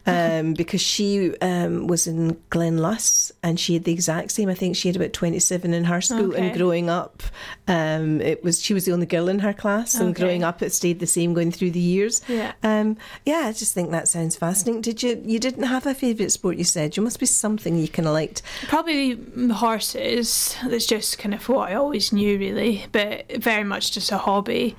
um, 0.05 0.53
because 0.53 0.81
she 0.81 1.37
um, 1.37 1.87
was 1.87 2.07
in 2.07 2.35
Glenluss 2.49 3.31
and 3.43 3.59
she 3.59 3.75
had 3.75 3.83
the 3.83 3.91
exact 3.91 4.31
same. 4.31 4.49
I 4.49 4.55
think 4.55 4.75
she 4.75 4.87
had 4.87 4.95
about 4.95 5.13
twenty 5.13 5.39
seven 5.39 5.73
in 5.73 5.83
her 5.85 6.01
school, 6.01 6.33
okay. 6.33 6.47
and 6.47 6.57
growing 6.57 6.89
up, 6.89 7.21
um, 7.67 8.21
it 8.21 8.43
was 8.43 8.61
she 8.61 8.73
was 8.73 8.85
the 8.85 8.91
only 8.91 9.05
girl 9.05 9.29
in 9.29 9.39
her 9.39 9.53
class, 9.53 9.95
and 9.95 10.09
okay. 10.09 10.23
growing 10.23 10.43
up, 10.43 10.61
it 10.61 10.73
stayed 10.73 10.99
the 10.99 11.07
same 11.07 11.33
going 11.33 11.51
through 11.51 11.71
the 11.71 11.79
years. 11.79 12.21
Yeah, 12.27 12.53
um, 12.63 12.97
yeah. 13.25 13.43
I 13.45 13.51
just 13.51 13.73
think 13.73 13.91
that 13.91 14.07
sounds 14.07 14.35
fascinating. 14.35 14.81
Did 14.81 15.03
you 15.03 15.21
you 15.25 15.39
didn't 15.39 15.63
have 15.63 15.85
a 15.85 15.93
favourite 15.93 16.31
sport? 16.31 16.57
You 16.57 16.63
said 16.63 16.97
you 16.97 17.03
must 17.03 17.19
be 17.19 17.25
something 17.25 17.77
you 17.77 17.87
kind 17.93 18.07
of 18.07 18.13
liked? 18.13 18.41
Probably 18.67 19.17
horses. 19.53 20.55
That's 20.67 20.85
just 20.85 21.17
kind 21.17 21.33
of 21.33 21.47
what 21.47 21.69
I 21.71 21.75
always 21.75 22.11
knew, 22.11 22.37
really, 22.37 22.85
but 22.91 23.31
very 23.41 23.63
much 23.63 23.91
just 23.91 24.11
a 24.11 24.17
hobby. 24.17 24.75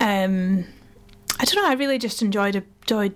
Um, 0.00 0.66
I 1.38 1.44
don't 1.44 1.62
know. 1.62 1.68
I 1.68 1.74
really 1.74 1.98
just 1.98 2.22
enjoyed 2.22 2.62
enjoyed 2.82 3.14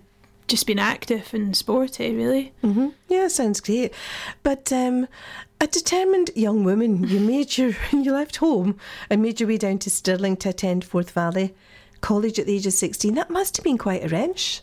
just 0.49 0.67
being 0.67 0.81
active 0.81 1.33
and 1.33 1.57
sporty, 1.57 2.15
really. 2.15 2.53
Mm-hmm. 2.63 2.89
Yeah, 3.09 3.29
sounds 3.29 3.61
great. 3.61 3.95
But 4.43 4.73
um, 4.73 5.07
a 5.61 5.67
determined 5.67 6.31
young 6.35 6.65
woman, 6.65 7.05
you 7.05 7.21
made 7.21 7.57
your 7.57 7.75
you 7.93 8.13
left 8.13 8.37
home 8.37 8.79
and 9.09 9.23
made 9.23 9.41
your 9.41 9.49
way 9.49 9.59
down 9.59 9.79
to 9.81 9.91
Stirling 9.91 10.37
to 10.39 10.51
attend 10.51 10.85
Forth 10.85 11.11
Valley 11.13 11.55
College 12.01 12.39
at 12.39 12.47
the 12.47 12.57
age 12.57 12.67
of 12.67 12.73
sixteen. 12.73 13.15
That 13.15 13.31
must 13.31 13.57
have 13.57 13.65
been 13.65 13.79
quite 13.79 14.05
a 14.05 14.09
wrench. 14.09 14.63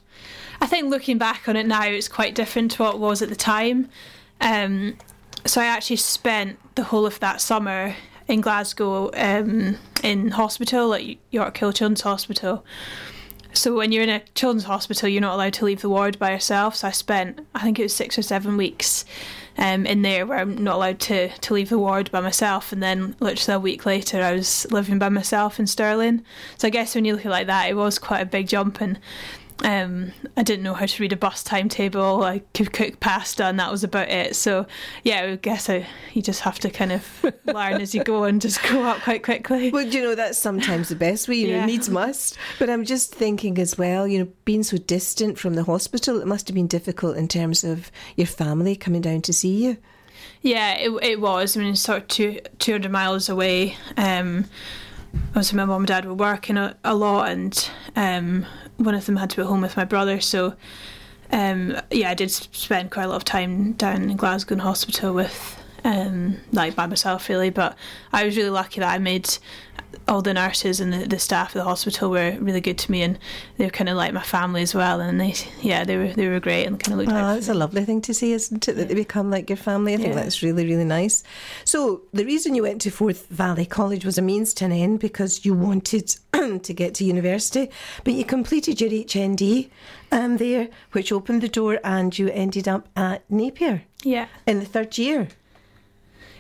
I 0.60 0.66
think 0.66 0.90
looking 0.90 1.18
back 1.18 1.48
on 1.48 1.56
it 1.56 1.68
now, 1.68 1.84
it's 1.84 2.08
quite 2.08 2.36
different 2.36 2.72
to 2.72 2.84
what 2.84 2.96
it 2.96 3.00
was 3.00 3.22
at 3.22 3.30
the 3.30 3.36
time. 3.36 3.90
Um, 4.42 4.98
so 5.46 5.62
I 5.62 5.66
actually 5.66 5.98
spent 5.98 6.60
the 6.76 6.84
whole 6.84 7.06
of 7.06 7.20
that 7.20 7.42
summer 7.42 7.96
in 8.28 8.42
Glasgow 8.42 9.10
um, 9.14 9.78
in 10.04 10.30
hospital 10.32 10.94
at 10.94 11.02
Yorkhill 11.32 11.74
Children's 11.74 12.02
Hospital. 12.02 12.66
So 13.54 13.76
when 13.76 13.92
you're 13.92 14.04
in 14.04 14.10
a 14.10 14.20
children's 14.36 14.66
hospital, 14.66 15.10
you're 15.10 15.22
not 15.22 15.34
allowed 15.34 15.54
to 15.54 15.66
leave 15.66 15.82
the 15.82 15.90
ward 15.90 16.20
by 16.20 16.32
yourself. 16.32 16.76
So 16.76 16.90
I 16.90 16.92
spent, 16.92 17.40
I 17.56 17.64
think 17.64 17.80
it 17.80 17.84
was 17.84 17.96
six 17.96 18.18
or 18.18 18.22
seven 18.22 18.56
weeks 18.56 19.04
um, 19.58 19.86
in 19.86 20.04
there 20.04 20.28
where 20.28 20.38
I'm 20.38 20.64
not 20.64 20.76
allowed 20.76 21.00
to, 21.02 21.30
to 21.30 21.54
leave 21.54 21.70
the 21.70 21.80
ward 21.80 22.12
by 22.12 22.20
myself. 22.20 22.72
And 22.72 22.84
then 22.84 23.16
literally 23.20 23.56
a 23.56 23.60
week 23.60 23.86
later, 23.86 24.22
I 24.22 24.34
was 24.34 24.72
living 24.72 25.00
by 25.00 25.10
myself 25.10 25.60
in 25.60 25.66
Stirling. 25.66 26.24
So 26.58 26.68
I 26.68 26.72
guess 26.72 26.94
when 26.94 27.06
you 27.06 27.14
look 27.14 27.22
at 27.22 27.28
it 27.28 27.32
like 27.32 27.48
that, 27.48 27.70
it 27.70 27.76
was 27.76 27.98
quite 27.98 28.22
a 28.22 28.26
big 28.26 28.48
jump. 28.48 28.80
And 28.80 29.00
um, 29.64 30.12
I 30.36 30.44
didn't 30.44 30.64
know 30.64 30.74
how 30.74 30.86
to 30.86 31.02
read 31.02 31.14
a 31.14 31.18
bus 31.18 31.44
timetable. 31.44 32.24
I 32.24 32.40
could 32.54 32.74
cook 32.74 33.00
pasta, 33.00 33.46
and 33.46 33.60
that 33.60 33.72
was 33.72 33.84
about 33.84 34.10
it. 34.10 34.36
So, 34.36 34.68
yeah, 35.04 35.24
I 35.24 35.36
guess 35.36 35.70
I, 35.70 35.88
you 36.14 36.22
just 36.22 36.42
have 36.42 36.60
to 36.60 36.70
kind 36.70 36.92
of 36.92 37.26
learn 37.46 37.82
as 37.82 37.96
you 37.96 38.04
go 38.04 38.24
and 38.26 38.42
just 38.42 38.62
go 38.64 38.84
up 38.84 39.02
quite 39.02 39.24
quickly. 39.24 39.72
Well, 39.72 39.86
you 39.86 40.02
know, 40.02 40.16
that's 40.16 40.38
sometimes 40.38 40.90
the 40.90 40.96
best 40.96 41.28
way, 41.28 41.36
you 41.36 41.48
yeah. 41.48 41.62
know, 41.62 41.66
needs 41.66 41.90
must. 41.90 42.38
But 42.60 42.70
I'm 42.70 42.86
just 42.86 43.14
thinking 43.14 43.58
as 43.58 43.78
well, 43.78 44.08
you 44.08 44.20
know, 44.20 44.32
being 44.46 44.64
so 44.64 44.78
distant 44.78 45.40
from 45.40 45.56
the 45.56 45.64
hospital, 45.64 46.22
it 46.22 46.28
must 46.28 46.48
have 46.48 46.56
been 46.56 46.68
difficult 46.68 47.18
in 47.18 47.28
terms 47.28 47.64
of 47.64 47.92
your 48.16 48.28
family 48.28 48.76
coming 48.76 49.02
down 49.02 49.22
to 49.24 49.34
see 49.34 49.66
you. 49.66 49.78
Yeah, 50.42 50.76
it, 50.76 50.90
it 51.04 51.22
was. 51.22 51.58
I 51.58 51.62
mean, 51.62 51.76
sort 51.76 52.04
of 52.04 52.08
two, 52.08 52.40
200 52.60 52.92
miles 52.92 53.30
away. 53.30 53.76
Um, 53.98 54.46
obviously 55.30 55.58
my 55.58 55.66
mum 55.66 55.82
and 55.82 55.88
dad 55.88 56.06
were 56.06 56.14
working 56.14 56.58
a, 56.58 56.76
a 56.84 56.96
lot 56.96 57.30
and 57.30 57.70
um, 57.96 58.46
one 58.78 58.96
of 58.96 59.06
them 59.06 59.18
had 59.18 59.30
to 59.30 59.38
be 59.38 59.44
home 59.44 59.62
with 59.62 59.78
my 59.78 59.86
brother 59.86 60.20
so 60.20 60.54
um, 61.32 61.76
yeah 61.92 62.10
I 62.10 62.14
did 62.14 62.32
spend 62.32 62.92
quite 62.92 63.04
a 63.04 63.08
lot 63.08 63.18
of 63.18 63.26
time 63.26 63.74
down 63.74 64.10
in 64.10 64.18
Glasgow 64.18 64.54
in 64.54 64.60
hospital 64.60 65.14
with 65.14 65.62
um, 65.88 66.38
like 66.52 66.76
by 66.76 66.86
myself 66.86 67.30
really 67.30 67.50
but 67.50 67.78
I 68.12 68.26
was 68.26 68.36
really 68.36 68.50
lucky 68.50 68.80
that 68.82 68.94
I 68.94 68.98
made 68.98 69.38
all 70.08 70.22
the 70.22 70.34
nurses 70.34 70.80
and 70.80 70.94
the, 70.94 71.06
the 71.06 71.20
staff 71.20 71.50
of 71.50 71.60
the 71.60 71.64
hospital 71.64 72.10
were 72.10 72.38
really 72.40 72.62
good 72.62 72.78
to 72.78 72.92
me, 72.92 73.02
and 73.02 73.18
they 73.58 73.66
were 73.66 73.72
kind 73.72 73.90
of 73.90 73.98
like 73.98 74.14
my 74.14 74.22
family 74.22 74.62
as 74.62 74.74
well. 74.74 75.02
And 75.02 75.20
they, 75.20 75.36
yeah, 75.62 75.84
they 75.84 75.98
were 75.98 76.14
they 76.14 76.28
were 76.28 76.40
great 76.40 76.66
and 76.66 76.80
kind 76.80 76.94
of 76.94 77.00
looked. 77.00 77.12
Oh, 77.12 77.34
that's 77.34 77.50
a 77.50 77.54
lovely 77.54 77.84
thing 77.86 78.02
to 78.02 78.14
see, 78.14 78.34
isn't 78.34 78.68
it? 78.68 78.74
That 78.74 78.88
they 78.88 78.96
become 78.96 79.30
like 79.30 79.50
your 79.50 79.58
family. 79.58 79.94
I 79.94 79.98
think 79.98 80.10
yeah. 80.10 80.22
that's 80.22 80.42
really 80.42 80.66
really 80.66 80.86
nice. 80.86 81.24
So 81.66 82.02
the 82.14 82.26
reason 82.26 82.56
you 82.56 82.64
went 82.64 82.82
to 82.82 82.92
Forth 82.92 83.28
Valley 83.28 83.66
College 83.66 84.06
was 84.06 84.18
a 84.18 84.22
means 84.22 84.54
to 84.56 84.66
an 84.66 84.72
end 84.72 85.00
because 85.00 85.46
you 85.46 85.54
wanted 85.54 86.16
to 86.64 86.74
get 86.74 86.94
to 86.96 87.06
university, 87.06 87.70
but 88.04 88.14
you 88.14 88.26
completed 88.26 88.80
your 88.80 88.90
HND 88.90 89.70
um, 90.12 90.38
there, 90.38 90.70
which 90.92 91.12
opened 91.12 91.42
the 91.42 91.50
door, 91.50 91.80
and 91.84 92.18
you 92.18 92.30
ended 92.30 92.68
up 92.68 92.88
at 92.96 93.30
Napier. 93.30 93.84
Yeah. 94.04 94.28
In 94.46 94.60
the 94.60 94.66
third 94.66 94.98
year. 94.98 95.28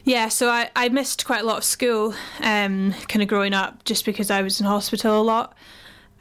Yeah, 0.07 0.29
so 0.29 0.47
I, 0.47 0.69
I 0.73 0.87
missed 0.87 1.25
quite 1.25 1.41
a 1.41 1.45
lot 1.45 1.57
of 1.57 1.65
school 1.65 2.15
um, 2.39 2.93
kind 3.09 3.21
of 3.21 3.27
growing 3.27 3.53
up 3.53 3.83
just 3.83 4.05
because 4.05 4.31
I 4.31 4.41
was 4.41 4.61
in 4.61 4.65
hospital 4.65 5.19
a 5.19 5.21
lot. 5.21 5.53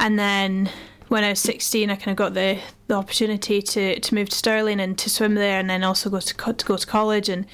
And 0.00 0.18
then 0.18 0.68
when 1.06 1.22
I 1.22 1.28
was 1.28 1.38
16, 1.38 1.88
I 1.88 1.94
kind 1.94 2.08
of 2.08 2.16
got 2.16 2.34
the, 2.34 2.58
the 2.88 2.94
opportunity 2.94 3.62
to, 3.62 4.00
to 4.00 4.14
move 4.16 4.30
to 4.30 4.36
Stirling 4.36 4.80
and 4.80 4.98
to 4.98 5.08
swim 5.08 5.36
there 5.36 5.60
and 5.60 5.70
then 5.70 5.84
also 5.84 6.10
go 6.10 6.18
to, 6.18 6.34
to 6.34 6.66
go 6.66 6.76
to 6.76 6.84
college. 6.84 7.28
And 7.28 7.46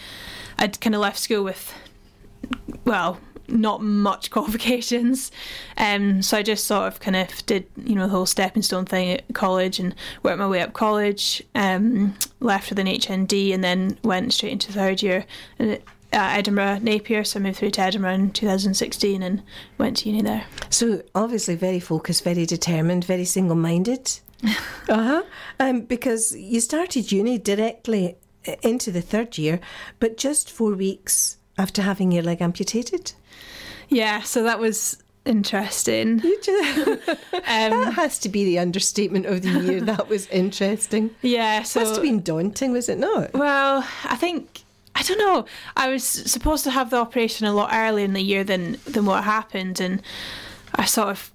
I'd 0.59 0.81
kind 0.81 0.95
of 0.95 1.03
left 1.03 1.19
school 1.19 1.45
with, 1.45 1.75
well, 2.87 3.21
not 3.47 3.83
much 3.83 4.31
qualifications. 4.31 5.31
Um, 5.77 6.23
so 6.23 6.39
I 6.39 6.43
just 6.43 6.67
sort 6.67 6.87
of 6.91 6.99
kind 6.99 7.17
of 7.17 7.45
did, 7.45 7.67
you 7.77 7.95
know, 7.95 8.07
the 8.07 8.13
whole 8.13 8.25
stepping 8.25 8.63
stone 8.63 8.87
thing 8.87 9.11
at 9.11 9.25
college 9.35 9.79
and 9.79 9.95
worked 10.23 10.39
my 10.39 10.49
way 10.49 10.63
up 10.63 10.73
college. 10.73 11.43
Um, 11.55 12.15
left 12.41 12.71
with 12.71 12.79
an 12.79 12.87
HND 12.87 13.53
and 13.53 13.63
then 13.63 13.99
went 14.03 14.33
straight 14.33 14.53
into 14.53 14.73
third 14.73 15.03
year. 15.03 15.27
And 15.59 15.73
it, 15.73 15.85
uh, 16.13 16.31
Edinburgh, 16.33 16.79
Napier, 16.83 17.25
so 17.25 17.39
I 17.39 17.43
moved 17.43 17.59
through 17.59 17.71
to 17.73 17.81
Edinburgh 17.81 18.15
in 18.15 18.31
2016 18.31 19.23
and 19.23 19.43
went 19.79 19.99
to 19.99 20.11
uni 20.11 20.23
there. 20.23 20.45
So 20.71 21.03
obviously 21.15 21.55
very 21.55 21.81
focused, 21.81 22.25
very 22.25 22.47
determined, 22.47 23.05
very 23.05 23.25
single-minded. 23.25 24.21
uh 24.45 24.51
huh. 24.89 25.23
Um, 25.61 25.83
because 25.83 26.35
you 26.37 26.61
started 26.61 27.13
uni 27.13 27.39
directly 27.39 28.17
into 28.63 28.91
the 28.91 29.03
third 29.03 29.39
year, 29.39 29.61
but 30.01 30.17
just 30.17 30.51
four 30.51 30.75
weeks 30.75 31.37
after 31.59 31.83
having 31.83 32.13
your 32.13 32.23
leg 32.23 32.41
amputated. 32.43 33.13
Yeah, 33.89 34.23
so 34.23 34.43
that 34.45 34.59
was 34.59 35.03
interesting. 35.25 36.21
Just, 36.43 36.79
um, 36.79 37.31
that 37.33 37.93
has 37.95 38.19
to 38.21 38.29
be 38.29 38.45
the 38.45 38.59
understatement 38.59 39.27
of 39.27 39.43
the 39.43 39.61
year. 39.61 39.81
That 39.81 40.09
was 40.09 40.27
interesting. 40.29 41.11
Yeah, 41.23 41.63
so 41.63 41.81
must 41.81 41.95
have 41.95 42.03
been 42.03 42.23
daunting, 42.23 42.73
was 42.73 42.89
it 42.89 42.99
not? 42.99 43.33
Well, 43.33 43.87
I 44.05 44.17
think 44.17 44.62
I 44.95 45.03
don't 45.03 45.19
know. 45.19 45.47
I 45.77 45.89
was 45.89 46.05
supposed 46.05 46.65
to 46.65 46.71
have 46.71 46.91
the 46.91 46.97
operation 46.97 47.47
a 47.47 47.53
lot 47.53 47.71
earlier 47.73 48.05
in 48.05 48.13
the 48.13 48.21
year 48.23 48.45
than 48.45 48.79
than 48.87 49.07
what 49.07 49.25
happened, 49.25 49.81
and 49.81 50.03
I 50.75 50.85
sort 50.85 51.09
of 51.09 51.33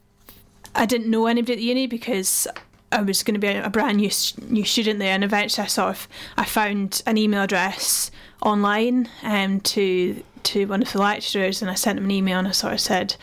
I 0.75 0.85
didn't 0.85 1.09
know 1.09 1.27
anybody 1.27 1.53
at 1.53 1.59
the 1.59 1.65
uni 1.65 1.87
because 1.87 2.47
I 2.91 3.01
was 3.01 3.23
going 3.23 3.33
to 3.33 3.39
be 3.39 3.47
a 3.47 3.69
brand 3.69 3.97
new 3.97 4.11
new 4.47 4.63
student 4.63 4.99
there, 4.99 5.13
and 5.13 5.23
eventually 5.23 5.65
I 5.65 5.67
sort 5.67 5.89
of 5.89 6.07
I 6.37 6.45
found 6.45 7.01
an 7.05 7.17
email 7.17 7.43
address 7.43 8.11
online 8.41 9.09
um, 9.23 9.59
to 9.61 10.23
to 10.43 10.65
one 10.65 10.81
of 10.81 10.91
the 10.91 10.99
lecturers, 10.99 11.61
and 11.61 11.71
I 11.71 11.75
sent 11.75 11.97
him 11.97 12.05
an 12.05 12.11
email, 12.11 12.39
and 12.39 12.47
I 12.47 12.51
sort 12.51 12.73
of 12.73 12.79
said 12.79 13.15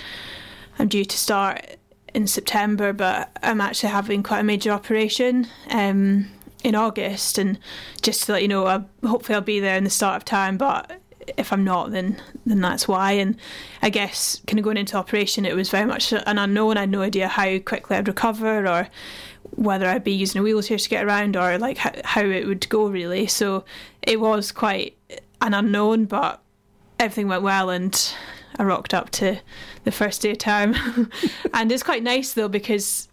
I'm 0.79 0.88
due 0.88 1.05
to 1.05 1.16
start 1.16 1.77
in 2.12 2.27
September, 2.27 2.92
but 2.92 3.31
I'm 3.42 3.61
actually 3.61 3.90
having 3.90 4.23
quite 4.23 4.40
a 4.40 4.44
major 4.44 4.70
operation. 4.70 5.47
Um, 5.70 6.29
in 6.64 6.74
August, 6.74 7.38
and 7.38 7.59
just 8.03 8.24
to 8.24 8.33
let 8.33 8.42
you 8.42 8.48
know, 8.48 8.66
I, 8.66 8.83
hopefully 9.07 9.37
I'll 9.37 9.42
be 9.42 9.61
there 9.61 9.77
in 9.77 9.85
the 9.85 9.90
start 9.90 10.16
of 10.16 10.24
time. 10.24 10.57
But 10.57 11.00
if 11.37 11.53
I'm 11.53 11.62
not, 11.62 11.90
then 11.92 12.20
then 12.44 12.61
that's 12.61 12.88
why. 12.88 13.12
And 13.12 13.37
I 13.83 13.90
guess 13.90 14.40
kind 14.46 14.59
of 14.59 14.64
going 14.64 14.79
into 14.79 14.96
operation, 14.96 15.44
it 15.44 15.55
was 15.55 15.70
very 15.70 15.87
much 15.87 16.12
an 16.12 16.38
unknown. 16.38 16.77
I 16.77 16.81
had 16.81 16.90
no 16.90 17.03
idea 17.03 17.29
how 17.29 17.59
quickly 17.59 17.96
I'd 17.96 18.09
recover 18.09 18.66
or 18.66 18.88
whether 19.50 19.87
I'd 19.87 20.05
be 20.05 20.12
using 20.12 20.40
a 20.40 20.42
wheelchair 20.42 20.79
to 20.79 20.88
get 20.88 21.05
around 21.05 21.37
or 21.37 21.59
like 21.59 21.79
how, 21.79 21.92
how 22.05 22.22
it 22.22 22.46
would 22.46 22.68
go 22.68 22.88
really. 22.88 23.27
So 23.27 23.64
it 24.03 24.20
was 24.20 24.50
quite 24.50 24.96
an 25.40 25.55
unknown, 25.55 26.07
but 26.07 26.42
everything 26.98 27.29
went 27.29 27.42
well 27.42 27.70
and 27.70 28.14
I 28.59 28.64
rocked 28.64 28.94
up 28.94 29.11
to 29.11 29.40
the 29.85 29.92
first 29.92 30.22
day 30.22 30.31
of 30.31 30.38
time. 30.38 30.74
and 31.55 31.70
it's 31.70 31.83
quite 31.83 32.03
nice 32.03 32.33
though 32.33 32.48
because 32.48 33.09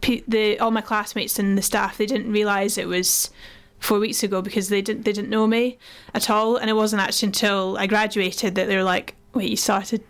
the 0.00 0.58
all 0.58 0.70
my 0.70 0.80
classmates 0.80 1.38
and 1.38 1.56
the 1.56 1.62
staff 1.62 1.98
they 1.98 2.06
didn't 2.06 2.32
realize 2.32 2.78
it 2.78 2.88
was 2.88 3.30
four 3.78 3.98
weeks 3.98 4.22
ago 4.22 4.40
because 4.40 4.68
they 4.68 4.82
didn't 4.82 5.04
they 5.04 5.12
didn't 5.12 5.30
know 5.30 5.46
me 5.46 5.78
at 6.14 6.30
all. 6.30 6.56
And 6.56 6.70
it 6.70 6.74
wasn't 6.74 7.02
actually 7.02 7.28
until 7.28 7.76
I 7.78 7.86
graduated 7.86 8.54
that 8.54 8.68
they 8.68 8.76
were 8.76 8.82
like 8.82 9.14
wait 9.34 9.50
you 9.50 9.56
started 9.56 10.02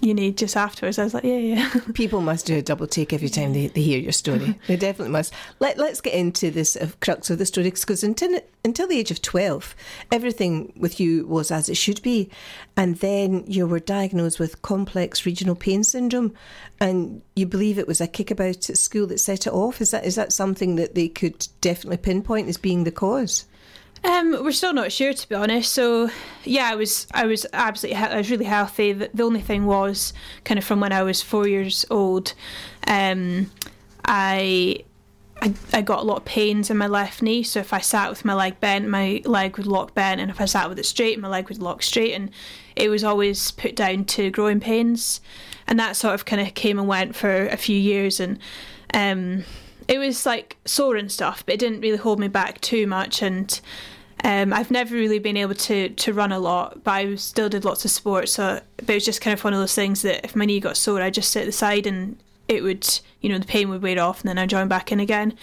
you 0.00 0.14
need 0.14 0.38
just 0.38 0.56
afterwards. 0.56 0.98
I 0.98 1.04
was 1.04 1.14
like, 1.14 1.24
yeah, 1.24 1.36
yeah. 1.36 1.70
People 1.94 2.20
must 2.20 2.46
do 2.46 2.56
a 2.56 2.62
double 2.62 2.86
take 2.86 3.12
every 3.12 3.28
time 3.28 3.52
they, 3.52 3.66
they 3.68 3.82
hear 3.82 3.98
your 3.98 4.12
story. 4.12 4.58
they 4.66 4.76
definitely 4.76 5.12
must. 5.12 5.32
Let, 5.58 5.78
let's 5.78 6.00
get 6.00 6.14
into 6.14 6.50
this 6.50 6.76
uh, 6.76 6.88
crux 7.00 7.30
of 7.30 7.38
the 7.38 7.46
story 7.46 7.70
because 7.70 8.02
until, 8.02 8.40
until 8.64 8.88
the 8.88 8.98
age 8.98 9.10
of 9.10 9.20
12, 9.20 9.74
everything 10.10 10.72
with 10.76 11.00
you 11.00 11.26
was 11.26 11.50
as 11.50 11.68
it 11.68 11.76
should 11.76 12.00
be. 12.02 12.30
And 12.76 12.96
then 12.96 13.44
you 13.46 13.66
were 13.66 13.80
diagnosed 13.80 14.38
with 14.38 14.62
complex 14.62 15.26
regional 15.26 15.54
pain 15.54 15.84
syndrome 15.84 16.34
and 16.80 17.20
you 17.36 17.46
believe 17.46 17.78
it 17.78 17.86
was 17.86 18.00
a 18.00 18.08
kickabout 18.08 18.70
at 18.70 18.78
school 18.78 19.06
that 19.08 19.20
set 19.20 19.46
it 19.46 19.52
off. 19.52 19.80
Is 19.80 19.90
that 19.90 20.04
is 20.04 20.14
that 20.14 20.32
something 20.32 20.76
that 20.76 20.94
they 20.94 21.08
could 21.08 21.46
definitely 21.60 21.98
pinpoint 21.98 22.48
as 22.48 22.56
being 22.56 22.84
the 22.84 22.90
cause? 22.90 23.44
Um, 24.02 24.42
we're 24.42 24.52
still 24.52 24.72
not 24.72 24.92
sure 24.92 25.12
to 25.12 25.28
be 25.28 25.34
honest. 25.34 25.72
So 25.72 26.10
yeah, 26.44 26.70
I 26.70 26.74
was 26.74 27.06
I 27.12 27.26
was 27.26 27.46
absolutely 27.52 28.02
I 28.02 28.16
was 28.16 28.30
really 28.30 28.46
healthy. 28.46 28.92
The, 28.92 29.10
the 29.12 29.22
only 29.22 29.40
thing 29.40 29.66
was 29.66 30.12
kind 30.44 30.58
of 30.58 30.64
from 30.64 30.80
when 30.80 30.92
I 30.92 31.02
was 31.02 31.20
four 31.22 31.46
years 31.46 31.84
old, 31.90 32.32
um, 32.86 33.50
I, 34.04 34.84
I 35.42 35.52
I 35.74 35.82
got 35.82 36.00
a 36.00 36.02
lot 36.02 36.18
of 36.18 36.24
pains 36.24 36.70
in 36.70 36.78
my 36.78 36.86
left 36.86 37.20
knee. 37.20 37.42
So 37.42 37.60
if 37.60 37.74
I 37.74 37.80
sat 37.80 38.08
with 38.08 38.24
my 38.24 38.34
leg 38.34 38.58
bent, 38.58 38.88
my 38.88 39.20
leg 39.26 39.58
would 39.58 39.66
lock 39.66 39.94
bent, 39.94 40.20
and 40.20 40.30
if 40.30 40.40
I 40.40 40.46
sat 40.46 40.68
with 40.70 40.78
it 40.78 40.86
straight, 40.86 41.18
my 41.18 41.28
leg 41.28 41.48
would 41.50 41.60
lock 41.60 41.82
straight, 41.82 42.14
and 42.14 42.30
it 42.76 42.88
was 42.88 43.04
always 43.04 43.50
put 43.50 43.76
down 43.76 44.06
to 44.06 44.30
growing 44.30 44.60
pains, 44.60 45.20
and 45.66 45.78
that 45.78 45.94
sort 45.94 46.14
of 46.14 46.24
kind 46.24 46.40
of 46.40 46.54
came 46.54 46.78
and 46.78 46.88
went 46.88 47.14
for 47.14 47.48
a 47.48 47.56
few 47.58 47.78
years, 47.78 48.18
and 48.18 48.38
um, 48.94 49.44
it 49.90 49.98
was 49.98 50.24
like 50.24 50.56
sore 50.64 50.94
and 50.94 51.10
stuff, 51.10 51.44
but 51.44 51.54
it 51.54 51.58
didn't 51.58 51.80
really 51.80 51.98
hold 51.98 52.20
me 52.20 52.28
back 52.28 52.60
too 52.60 52.86
much, 52.86 53.22
and 53.22 53.60
um, 54.22 54.52
I've 54.52 54.70
never 54.70 54.94
really 54.94 55.18
been 55.18 55.36
able 55.36 55.56
to 55.56 55.88
to 55.88 56.12
run 56.12 56.30
a 56.30 56.38
lot, 56.38 56.84
but 56.84 56.92
I 56.92 57.14
still 57.16 57.48
did 57.48 57.64
lots 57.64 57.84
of 57.84 57.90
sports. 57.90 58.32
So, 58.32 58.60
but 58.76 58.90
it 58.90 58.94
was 58.94 59.04
just 59.04 59.20
kind 59.20 59.34
of 59.36 59.42
one 59.42 59.52
of 59.52 59.58
those 59.58 59.74
things 59.74 60.02
that 60.02 60.24
if 60.24 60.36
my 60.36 60.44
knee 60.44 60.60
got 60.60 60.76
sore, 60.76 61.02
I 61.02 61.10
just 61.10 61.32
sit 61.32 61.44
the 61.44 61.52
side 61.52 61.88
and 61.88 62.22
it 62.46 62.62
would, 62.62 63.00
you 63.20 63.28
know, 63.28 63.38
the 63.38 63.46
pain 63.46 63.68
would 63.68 63.82
wear 63.82 64.00
off, 64.00 64.20
and 64.20 64.28
then 64.28 64.38
I 64.38 64.46
join 64.46 64.68
back 64.68 64.92
in 64.92 65.00
again. 65.00 65.36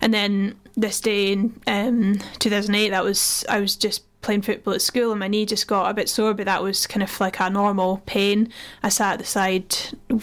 And 0.00 0.14
then 0.14 0.58
this 0.76 0.98
day 0.98 1.32
in 1.32 1.60
um, 1.66 2.20
2008, 2.38 2.88
that 2.88 3.04
was 3.04 3.44
I 3.50 3.60
was 3.60 3.76
just 3.76 4.02
playing 4.22 4.42
football 4.42 4.74
at 4.74 4.82
school 4.82 5.12
and 5.12 5.20
my 5.20 5.28
knee 5.28 5.46
just 5.46 5.66
got 5.66 5.90
a 5.90 5.94
bit 5.94 6.08
sore, 6.08 6.34
but 6.34 6.44
that 6.44 6.62
was 6.62 6.86
kind 6.86 7.02
of 7.02 7.20
like 7.20 7.40
a 7.40 7.48
normal 7.48 8.02
pain. 8.06 8.52
I 8.82 8.90
sat 8.90 9.14
at 9.14 9.18
the 9.18 9.24
side 9.24 9.74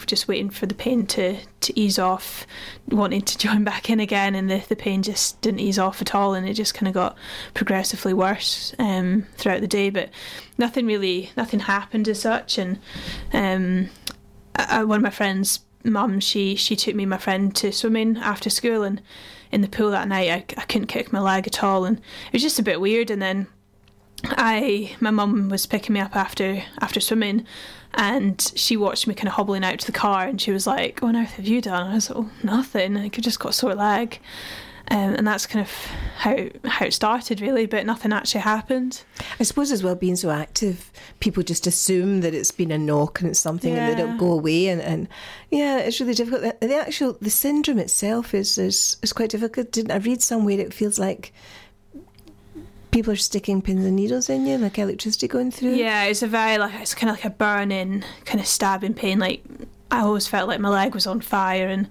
just 0.06 0.28
waiting 0.28 0.50
for 0.50 0.68
the 0.68 0.76
pain 0.76 1.08
to, 1.08 1.38
to 1.62 1.80
ease 1.80 1.98
off, 1.98 2.46
wanting 2.90 3.22
to 3.22 3.38
join 3.48 3.64
back 3.64 3.90
in 3.90 4.00
again, 4.00 4.36
and 4.36 4.50
the, 4.50 4.64
the 4.68 4.76
pain 4.76 5.02
just 5.02 5.42
didn't 5.42 5.62
ease 5.62 5.80
off 5.80 6.02
at 6.02 6.14
all, 6.14 6.34
and 6.34 6.48
it 6.48 6.54
just 6.54 6.74
kind 6.74 6.88
of 6.88 6.94
got 6.94 7.18
progressively 7.54 8.14
worse 8.14 8.74
um, 8.78 9.26
throughout 9.36 9.62
the 9.62 9.68
day. 9.68 9.90
But 9.90 10.10
nothing 10.58 10.86
really, 10.86 11.32
nothing 11.36 11.62
happened 11.62 12.08
as 12.08 12.22
such. 12.22 12.58
And 12.60 12.80
um, 13.34 13.90
I, 14.56 14.84
one 14.84 14.98
of 14.98 15.04
my 15.04 15.10
friends' 15.10 15.62
mum, 15.84 16.20
she 16.20 16.56
she 16.56 16.76
took 16.76 16.94
me 16.96 17.06
my 17.06 17.18
friend 17.18 17.56
to 17.56 17.72
swimming 17.72 18.18
after 18.18 18.52
school, 18.52 18.84
and 18.84 19.02
in 19.52 19.62
the 19.62 19.68
pool 19.68 19.90
that 19.90 20.08
night, 20.08 20.30
I, 20.30 20.62
I 20.62 20.66
couldn't 20.66 20.88
kick 20.88 21.12
my 21.12 21.20
leg 21.20 21.48
at 21.48 21.64
all, 21.64 21.84
and 21.84 21.98
it 21.98 22.34
was 22.34 22.44
just 22.44 22.60
a 22.60 22.64
bit 22.64 22.80
weird. 22.80 23.10
And 23.10 23.22
then 23.22 23.48
I 24.32 24.96
my 25.00 25.12
mum 25.12 25.50
was 25.50 25.66
picking 25.66 25.94
me 25.94 26.00
up 26.00 26.16
after 26.16 26.64
after 26.82 27.00
swimming 27.00 27.46
and 27.94 28.52
she 28.56 28.78
watched 28.78 29.08
me 29.08 29.16
kind 29.16 29.28
of 29.28 29.34
hobbling 29.34 29.64
out 29.64 29.80
to 29.80 29.86
the 29.86 29.92
car 29.92 30.26
and 30.28 30.40
she 30.40 30.52
was 30.52 30.68
like, 30.68 31.00
What 31.00 31.10
on 31.10 31.16
earth 31.18 31.34
have 31.34 31.48
you 31.48 31.62
done? 31.62 31.84
And 31.84 31.92
I 31.92 31.96
was 31.96 32.10
like, 32.10 32.20
Oh, 32.20 32.30
nothing. 32.44 32.98
I 32.98 33.10
could 33.10 33.24
just 33.24 33.40
got 33.40 33.50
a 33.50 33.54
sore 33.54 33.76
leg. 33.76 34.20
Um, 34.90 35.16
and 35.16 35.28
that's 35.28 35.46
kind 35.46 35.66
of 35.66 35.72
how 36.18 36.48
how 36.64 36.86
it 36.86 36.94
started 36.94 37.42
really, 37.42 37.66
but 37.66 37.86
nothing 37.86 38.14
actually 38.14 38.42
happened. 38.42 39.04
I 39.38 39.44
suppose 39.44 39.72
as 39.72 39.84
well 39.84 39.96
being 39.96 40.16
so 40.16 40.30
active, 40.30 40.92
people 41.20 41.44
just 41.44 41.68
assume 41.68 42.22
that 42.22 42.34
it's 42.34 42.52
been 42.52 42.72
a 42.72 42.78
knock 42.78 43.20
and 43.20 43.30
it's 43.30 43.40
something 43.40 43.74
yeah. 43.74 43.88
and 43.88 43.98
they 43.98 44.02
don't 44.02 44.18
go 44.18 44.32
away 44.32 44.68
and, 44.68 44.82
and 44.82 45.10
yeah, 45.52 45.80
it's 45.80 46.00
really 46.00 46.14
difficult. 46.14 46.42
The, 46.42 46.68
the 46.68 46.76
actual 46.76 47.18
the 47.20 47.30
syndrome 47.30 47.80
itself 47.80 48.34
is, 48.34 48.58
is 48.58 48.96
is 49.02 49.12
quite 49.12 49.32
difficult. 49.32 49.72
Didn't 49.74 49.92
I 49.92 49.98
read 49.98 50.22
somewhere 50.22 50.60
it 50.60 50.74
feels 50.74 50.98
like 50.98 51.34
people 52.98 53.14
are 53.14 53.16
sticking 53.16 53.62
pins 53.62 53.86
and 53.86 53.96
needles 53.96 54.28
in 54.28 54.48
you, 54.48 54.58
like 54.58 54.80
electricity 54.80 55.28
going 55.28 55.52
through. 55.52 55.76
Yeah, 55.76 56.06
it's 56.06 56.24
a 56.24 56.28
very 56.28 56.58
like 56.58 56.74
it's 56.82 56.96
kind 56.96 57.12
of 57.12 57.18
like 57.18 57.26
a 57.26 57.30
burning, 57.30 58.04
kind 58.26 58.40
of 58.40 58.48
stabbing 58.48 58.96
pain. 58.96 59.20
Like 59.20 59.44
I 59.92 60.00
always 60.00 60.28
felt 60.28 60.48
like 60.48 60.60
my 60.60 60.70
leg 60.70 60.96
was 60.96 61.06
on 61.06 61.22
fire, 61.22 61.68
and 61.68 61.88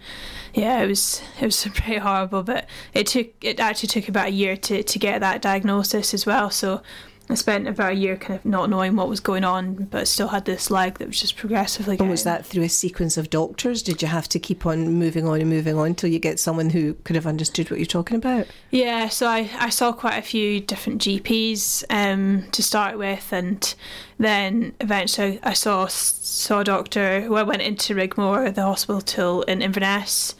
yeah, 0.52 0.82
it 0.82 0.88
was 0.88 1.22
it 1.40 1.44
was 1.44 1.64
pretty 1.74 1.98
horrible. 1.98 2.42
But 2.42 2.66
it 2.92 3.06
took 3.06 3.28
it 3.40 3.60
actually 3.60 3.86
took 3.88 4.08
about 4.08 4.28
a 4.28 4.32
year 4.32 4.56
to 4.56 4.82
to 4.82 4.98
get 4.98 5.20
that 5.20 5.42
diagnosis 5.42 6.12
as 6.12 6.26
well. 6.26 6.50
So 6.50 6.82
I 7.28 7.34
spent 7.34 7.66
about 7.66 7.92
a 7.92 7.96
year 7.96 8.16
kind 8.16 8.38
of 8.38 8.44
not 8.44 8.70
knowing 8.70 8.94
what 8.94 9.08
was 9.08 9.18
going 9.18 9.42
on, 9.42 9.74
but 9.74 10.06
still 10.06 10.28
had 10.28 10.44
this 10.44 10.70
leg 10.70 10.98
that 10.98 11.08
was 11.08 11.20
just 11.20 11.36
progressively. 11.36 11.96
And 11.98 12.08
was 12.08 12.22
that 12.22 12.46
through 12.46 12.62
a 12.62 12.68
sequence 12.68 13.16
of 13.16 13.30
doctors? 13.30 13.82
Did 13.82 14.00
you 14.00 14.06
have 14.06 14.28
to 14.28 14.38
keep 14.38 14.64
on 14.64 14.94
moving 14.94 15.26
on 15.26 15.40
and 15.40 15.50
moving 15.50 15.76
on 15.76 15.88
until 15.88 16.08
you 16.08 16.20
get 16.20 16.38
someone 16.38 16.70
who 16.70 16.94
could 17.02 17.16
have 17.16 17.26
understood 17.26 17.68
what 17.68 17.80
you're 17.80 17.86
talking 17.86 18.16
about? 18.16 18.46
Yeah, 18.70 19.08
so 19.08 19.26
I, 19.26 19.50
I 19.58 19.70
saw 19.70 19.92
quite 19.92 20.18
a 20.18 20.22
few 20.22 20.60
different 20.60 21.02
GPs 21.02 21.82
um, 21.90 22.44
to 22.52 22.62
start 22.62 22.96
with, 22.96 23.32
and 23.32 23.74
then 24.18 24.74
eventually 24.80 25.40
I 25.42 25.52
saw 25.52 25.86
saw 25.88 26.60
a 26.60 26.64
doctor 26.64 27.22
who 27.22 27.34
I 27.34 27.42
went 27.42 27.62
into 27.62 27.94
Raigmore, 27.94 28.54
the 28.54 28.62
hospital 28.62 29.42
in 29.42 29.62
Inverness, 29.62 30.36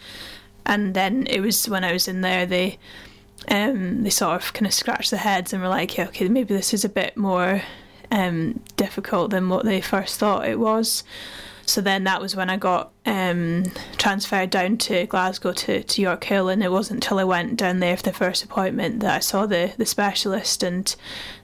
and 0.65 0.95
then 0.95 1.27
it 1.29 1.41
was 1.41 1.69
when 1.69 1.83
I 1.83 1.93
was 1.93 2.07
in 2.07 2.21
there 2.21 2.47
they 2.47 2.79
um, 3.49 4.03
they 4.03 4.11
sort 4.11 4.35
of 4.35 4.53
kind 4.53 4.67
of 4.67 4.75
scratched 4.75 5.11
their 5.11 5.21
heads 5.21 5.53
and 5.53 5.63
were 5.63 5.69
like, 5.69 5.97
yeah, 5.97 6.07
okay, 6.09 6.29
maybe 6.29 6.55
this 6.55 6.75
is 6.75 6.85
a 6.85 6.89
bit 6.89 7.17
more 7.17 7.63
um, 8.11 8.61
difficult 8.77 9.31
than 9.31 9.49
what 9.49 9.65
they 9.65 9.81
first 9.81 10.19
thought 10.19 10.49
it 10.49 10.59
was. 10.59 11.05
So 11.67 11.81
then 11.81 12.05
that 12.05 12.21
was 12.21 12.37
when 12.37 12.49
I 12.49 12.57
got 12.57 12.93
um, 13.05 13.65
transferred 13.99 14.51
down 14.51 14.79
to 14.79 15.07
Glasgow 15.07 15.53
to, 15.53 15.83
to 15.83 16.03
Yorkhill, 16.03 16.53
and 16.53 16.63
it 16.63 16.71
wasn't 16.71 17.05
until 17.05 17.19
I 17.19 17.25
went 17.25 17.57
down 17.57 17.81
there 17.81 17.97
for 17.97 18.05
the 18.05 18.13
first 18.13 18.45
appointment 18.45 19.01
that 19.01 19.17
I 19.17 19.19
saw 19.19 19.47
the, 19.47 19.73
the 19.77 19.85
specialist, 19.85 20.63
and 20.63 20.95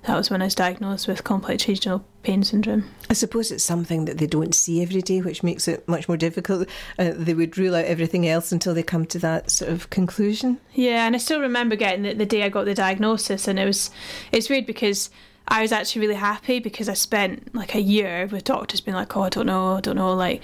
that 0.04 0.16
was 0.16 0.30
when 0.30 0.40
I 0.40 0.46
was 0.46 0.54
diagnosed 0.54 1.08
with 1.08 1.24
complex 1.24 1.66
regional 1.66 2.04
pain 2.22 2.44
syndrome. 2.44 2.88
I 3.10 3.14
suppose 3.14 3.50
it's 3.50 3.64
something 3.64 4.04
that 4.04 4.18
they 4.18 4.28
don't 4.28 4.54
see 4.54 4.80
every 4.80 5.02
day, 5.02 5.20
which 5.20 5.42
makes 5.42 5.66
it 5.66 5.86
much 5.88 6.06
more 6.06 6.16
difficult. 6.16 6.68
Uh, 6.98 7.12
they 7.16 7.34
would 7.34 7.58
rule 7.58 7.74
out 7.74 7.84
everything 7.84 8.28
else 8.28 8.52
until 8.52 8.74
they 8.74 8.84
come 8.84 9.06
to 9.06 9.18
that 9.18 9.50
sort 9.50 9.72
of 9.72 9.90
conclusion. 9.90 10.60
Yeah, 10.72 11.04
and 11.04 11.16
I 11.16 11.18
still 11.18 11.40
remember 11.40 11.74
getting 11.74 12.02
the, 12.02 12.14
the 12.14 12.26
day 12.26 12.44
I 12.44 12.48
got 12.48 12.64
the 12.64 12.74
diagnosis, 12.74 13.48
and 13.48 13.58
it 13.58 13.66
was 13.66 13.90
it's 14.30 14.48
weird 14.48 14.66
because 14.66 15.10
I 15.48 15.62
was 15.62 15.72
actually 15.72 16.02
really 16.02 16.20
happy 16.20 16.58
because 16.60 16.88
I 16.88 16.94
spent 16.94 17.54
like 17.54 17.74
a 17.74 17.80
year 17.80 18.28
with 18.30 18.44
doctors 18.44 18.80
being 18.80 18.94
like, 18.94 19.16
oh, 19.16 19.22
I 19.22 19.28
don't 19.28 19.46
know, 19.46 19.74
I 19.76 19.80
don't 19.80 19.96
know. 19.96 20.14
Like, 20.14 20.42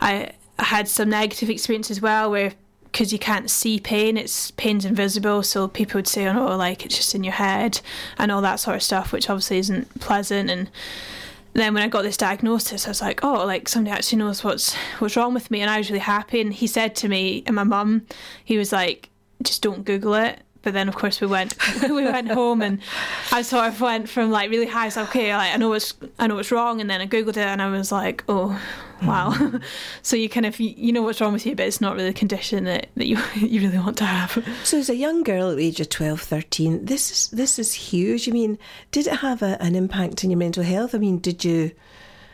I, 0.00 0.32
I 0.58 0.64
had 0.64 0.88
some 0.88 1.10
negative 1.10 1.50
experience 1.50 1.90
as 1.90 2.00
well 2.00 2.30
where 2.30 2.52
because 2.84 3.12
you 3.12 3.18
can't 3.18 3.48
see 3.50 3.78
pain, 3.78 4.16
it's 4.16 4.50
pain's 4.52 4.84
invisible. 4.84 5.42
So 5.42 5.68
people 5.68 5.98
would 5.98 6.08
say, 6.08 6.26
oh, 6.26 6.32
no, 6.32 6.56
like 6.56 6.84
it's 6.84 6.96
just 6.96 7.14
in 7.14 7.22
your 7.22 7.34
head 7.34 7.80
and 8.18 8.32
all 8.32 8.42
that 8.42 8.56
sort 8.56 8.76
of 8.76 8.82
stuff, 8.82 9.12
which 9.12 9.30
obviously 9.30 9.58
isn't 9.58 10.00
pleasant. 10.00 10.50
And 10.50 10.70
then 11.52 11.72
when 11.74 11.82
I 11.82 11.88
got 11.88 12.02
this 12.02 12.16
diagnosis, 12.16 12.86
I 12.86 12.90
was 12.90 13.00
like, 13.00 13.22
oh, 13.22 13.46
like 13.46 13.68
somebody 13.68 13.94
actually 13.94 14.18
knows 14.18 14.42
what's 14.42 14.74
what's 14.98 15.16
wrong 15.16 15.34
with 15.34 15.50
me, 15.50 15.60
and 15.60 15.70
I 15.70 15.78
was 15.78 15.90
really 15.90 16.00
happy. 16.00 16.40
And 16.40 16.52
he 16.52 16.66
said 16.66 16.96
to 16.96 17.08
me 17.08 17.44
and 17.46 17.54
my 17.54 17.64
mum, 17.64 18.06
he 18.44 18.58
was 18.58 18.72
like, 18.72 19.08
just 19.42 19.62
don't 19.62 19.84
Google 19.84 20.14
it 20.14 20.40
but 20.62 20.72
then 20.72 20.88
of 20.88 20.94
course 20.94 21.20
we 21.20 21.26
went 21.26 21.54
we 21.82 22.04
went 22.04 22.30
home 22.30 22.62
and 22.62 22.80
I 23.32 23.42
sort 23.42 23.68
of 23.68 23.80
went 23.80 24.08
from 24.08 24.30
like 24.30 24.50
really 24.50 24.66
high 24.66 24.88
so 24.88 25.02
okay 25.04 25.34
like, 25.34 25.54
I 25.54 25.56
know 25.56 25.68
what's 25.68 25.94
I 26.18 26.26
know 26.26 26.36
what's 26.36 26.52
wrong 26.52 26.80
and 26.80 26.90
then 26.90 27.00
I 27.00 27.06
googled 27.06 27.30
it 27.30 27.38
and 27.38 27.62
I 27.62 27.70
was 27.70 27.92
like 27.92 28.24
oh 28.28 28.60
wow. 29.02 29.30
Mm. 29.32 29.62
so 30.02 30.16
you 30.16 30.28
kind 30.28 30.46
of 30.46 30.58
you 30.60 30.92
know 30.92 31.02
what's 31.02 31.20
wrong 31.20 31.32
with 31.32 31.46
you 31.46 31.54
but 31.54 31.66
it's 31.66 31.80
not 31.80 31.96
really 31.96 32.10
a 32.10 32.14
condition 32.14 32.64
that, 32.64 32.88
that 32.96 33.06
you 33.06 33.18
you 33.34 33.60
really 33.60 33.78
want 33.78 33.96
to 33.98 34.04
have. 34.04 34.44
So 34.64 34.78
as 34.78 34.90
a 34.90 34.96
young 34.96 35.22
girl 35.22 35.50
at 35.50 35.56
the 35.56 35.66
age 35.66 35.80
of 35.80 35.88
12 35.88 36.20
13 36.20 36.84
this 36.84 37.10
is 37.10 37.28
this 37.28 37.58
is 37.58 37.72
huge. 37.72 38.28
I 38.28 38.32
mean 38.32 38.58
did 38.90 39.06
it 39.06 39.16
have 39.16 39.42
a, 39.42 39.60
an 39.62 39.74
impact 39.74 40.24
on 40.24 40.30
your 40.30 40.38
mental 40.38 40.62
health? 40.62 40.94
I 40.94 40.98
mean 40.98 41.18
did 41.18 41.44
you 41.44 41.72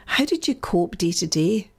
how 0.06 0.24
did 0.24 0.46
you 0.46 0.54
cope 0.54 0.98
day 0.98 1.12
to 1.12 1.26
day 1.26 1.70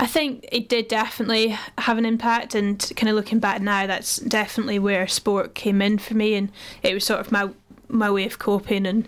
I 0.00 0.06
think 0.06 0.48
it 0.50 0.70
did 0.70 0.88
definitely 0.88 1.48
have 1.76 1.98
an 1.98 2.06
impact, 2.06 2.54
and 2.54 2.80
kind 2.96 3.10
of 3.10 3.16
looking 3.16 3.38
back 3.38 3.60
now, 3.60 3.86
that's 3.86 4.16
definitely 4.16 4.78
where 4.78 5.06
sport 5.06 5.54
came 5.54 5.82
in 5.82 5.98
for 5.98 6.14
me, 6.14 6.34
and 6.36 6.50
it 6.82 6.94
was 6.94 7.04
sort 7.04 7.20
of 7.20 7.30
my 7.30 7.50
my 7.88 8.10
way 8.10 8.24
of 8.24 8.38
coping. 8.38 8.86
And 8.86 9.06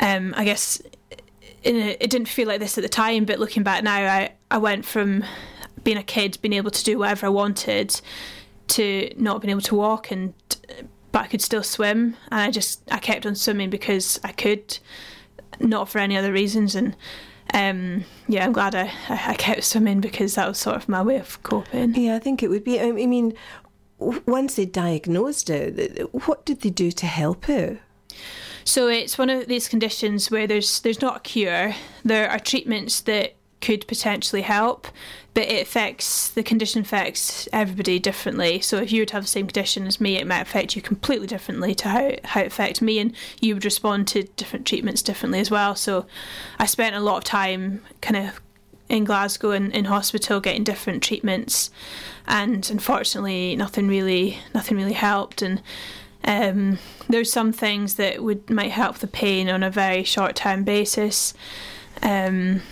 um, 0.00 0.34
I 0.36 0.44
guess 0.44 0.82
a, 1.64 2.02
it 2.04 2.10
didn't 2.10 2.28
feel 2.28 2.46
like 2.46 2.60
this 2.60 2.76
at 2.76 2.82
the 2.82 2.88
time, 2.88 3.24
but 3.24 3.38
looking 3.38 3.62
back 3.62 3.82
now, 3.82 3.96
I 3.96 4.32
I 4.50 4.58
went 4.58 4.84
from 4.84 5.24
being 5.84 5.96
a 5.96 6.02
kid, 6.02 6.36
being 6.42 6.52
able 6.52 6.70
to 6.70 6.84
do 6.84 6.98
whatever 6.98 7.24
I 7.24 7.30
wanted, 7.30 7.98
to 8.68 9.10
not 9.16 9.40
being 9.40 9.52
able 9.52 9.62
to 9.62 9.74
walk, 9.74 10.10
and 10.10 10.34
but 11.12 11.22
I 11.22 11.26
could 11.28 11.40
still 11.40 11.62
swim, 11.62 12.14
and 12.30 12.40
I 12.42 12.50
just 12.50 12.82
I 12.90 12.98
kept 12.98 13.24
on 13.24 13.36
swimming 13.36 13.70
because 13.70 14.20
I 14.22 14.32
could, 14.32 14.78
not 15.60 15.88
for 15.88 15.98
any 15.98 16.14
other 16.14 16.30
reasons, 16.30 16.74
and 16.74 16.94
um, 17.54 18.04
yeah, 18.26 18.44
I'm 18.44 18.52
glad 18.52 18.74
I, 18.74 18.92
I 19.08 19.34
kept 19.34 19.62
swimming 19.62 20.00
because 20.00 20.34
that 20.34 20.48
was 20.48 20.58
sort 20.58 20.76
of 20.76 20.88
my 20.88 21.02
way 21.02 21.18
of 21.18 21.40
coping. 21.44 21.94
Yeah, 21.94 22.16
I 22.16 22.18
think 22.18 22.42
it 22.42 22.50
would 22.50 22.64
be. 22.64 22.80
I 22.80 22.90
mean, 22.90 23.32
once 23.98 24.56
they 24.56 24.66
diagnosed 24.66 25.48
it, 25.48 26.00
what 26.26 26.44
did 26.44 26.62
they 26.62 26.70
do 26.70 26.90
to 26.90 27.06
help 27.06 27.44
her? 27.44 27.78
So 28.64 28.88
it's 28.88 29.16
one 29.16 29.30
of 29.30 29.46
these 29.46 29.68
conditions 29.68 30.32
where 30.32 30.48
there's 30.48 30.80
there's 30.80 31.00
not 31.00 31.18
a 31.18 31.20
cure. 31.20 31.74
There 32.04 32.28
are 32.28 32.40
treatments 32.40 33.00
that 33.02 33.34
could 33.64 33.86
potentially 33.86 34.42
help, 34.42 34.88
but 35.32 35.48
it 35.48 35.62
affects 35.62 36.28
the 36.28 36.42
condition 36.42 36.82
affects 36.82 37.48
everybody 37.50 37.98
differently. 37.98 38.60
So 38.60 38.76
if 38.76 38.92
you 38.92 39.00
would 39.00 39.10
have 39.10 39.24
the 39.24 39.28
same 39.28 39.46
condition 39.46 39.86
as 39.86 40.00
me, 40.00 40.16
it 40.16 40.26
might 40.26 40.42
affect 40.42 40.76
you 40.76 40.82
completely 40.82 41.26
differently 41.26 41.74
to 41.76 41.88
how 41.88 42.10
how 42.24 42.40
it 42.42 42.48
affects 42.48 42.82
me, 42.82 42.98
and 42.98 43.14
you 43.40 43.54
would 43.54 43.64
respond 43.64 44.06
to 44.08 44.24
different 44.36 44.66
treatments 44.66 45.02
differently 45.02 45.40
as 45.40 45.50
well. 45.50 45.74
So 45.74 46.04
I 46.58 46.66
spent 46.66 46.94
a 46.94 47.00
lot 47.00 47.16
of 47.16 47.24
time 47.24 47.80
kind 48.02 48.28
of 48.28 48.40
in 48.90 49.04
Glasgow 49.04 49.52
and 49.52 49.72
in 49.72 49.86
hospital 49.86 50.40
getting 50.40 50.62
different 50.62 51.02
treatments, 51.02 51.70
and 52.26 52.68
unfortunately 52.70 53.56
nothing 53.56 53.88
really 53.88 54.38
nothing 54.54 54.76
really 54.76 54.92
helped 54.92 55.42
and. 55.42 55.62
Um, 56.26 56.78
there's 57.06 57.30
some 57.30 57.52
things 57.52 57.96
that 57.96 58.22
would 58.22 58.48
might 58.48 58.70
help 58.70 58.96
the 58.96 59.06
pain 59.06 59.50
on 59.50 59.62
a 59.62 59.70
very 59.70 60.04
short 60.04 60.36
term 60.36 60.64
basis. 60.64 61.34
Um, 62.02 62.62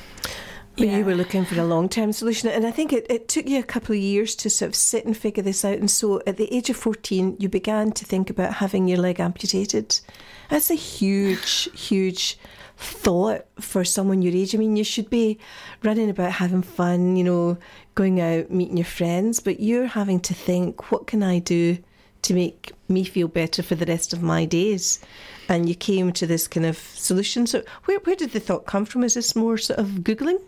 yeah. 0.76 0.98
you 0.98 1.04
were 1.04 1.14
looking 1.14 1.44
for 1.44 1.58
a 1.60 1.64
long 1.64 1.88
term 1.88 2.12
solution, 2.12 2.48
and 2.48 2.66
I 2.66 2.70
think 2.70 2.92
it, 2.92 3.06
it 3.10 3.28
took 3.28 3.48
you 3.48 3.58
a 3.58 3.64
couple 3.64 3.94
of 3.94 4.00
years 4.00 4.34
to 4.36 4.50
sort 4.50 4.68
of 4.68 4.74
sit 4.74 5.04
and 5.04 5.16
figure 5.16 5.42
this 5.42 5.64
out. 5.64 5.78
And 5.78 5.90
so, 5.90 6.20
at 6.26 6.36
the 6.36 6.52
age 6.54 6.70
of 6.70 6.76
14, 6.76 7.36
you 7.38 7.48
began 7.48 7.92
to 7.92 8.04
think 8.04 8.30
about 8.30 8.54
having 8.54 8.88
your 8.88 8.98
leg 8.98 9.20
amputated. 9.20 10.00
That's 10.48 10.70
a 10.70 10.74
huge, 10.74 11.68
huge 11.78 12.38
thought 12.76 13.46
for 13.60 13.84
someone 13.84 14.22
your 14.22 14.34
age. 14.34 14.54
I 14.54 14.58
mean, 14.58 14.76
you 14.76 14.84
should 14.84 15.10
be 15.10 15.38
running 15.82 16.10
about 16.10 16.32
having 16.32 16.62
fun, 16.62 17.16
you 17.16 17.24
know, 17.24 17.58
going 17.94 18.20
out, 18.20 18.50
meeting 18.50 18.76
your 18.76 18.86
friends, 18.86 19.40
but 19.40 19.60
you're 19.60 19.86
having 19.86 20.20
to 20.20 20.34
think, 20.34 20.90
what 20.90 21.06
can 21.06 21.22
I 21.22 21.38
do 21.38 21.78
to 22.22 22.34
make 22.34 22.72
me 22.88 23.04
feel 23.04 23.28
better 23.28 23.62
for 23.62 23.74
the 23.74 23.86
rest 23.86 24.12
of 24.12 24.22
my 24.22 24.44
days? 24.44 25.00
And 25.48 25.68
you 25.68 25.74
came 25.74 26.12
to 26.12 26.26
this 26.26 26.48
kind 26.48 26.66
of 26.66 26.78
solution. 26.78 27.46
So, 27.46 27.62
where, 27.84 27.98
where 28.00 28.16
did 28.16 28.32
the 28.32 28.40
thought 28.40 28.66
come 28.66 28.84
from? 28.84 29.04
Is 29.04 29.14
this 29.14 29.36
more 29.36 29.58
sort 29.58 29.78
of 29.78 29.86
Googling? 30.02 30.40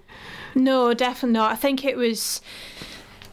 No, 0.54 0.94
definitely 0.94 1.34
not. 1.34 1.52
I 1.52 1.56
think 1.56 1.84
it 1.84 1.96
was 1.96 2.40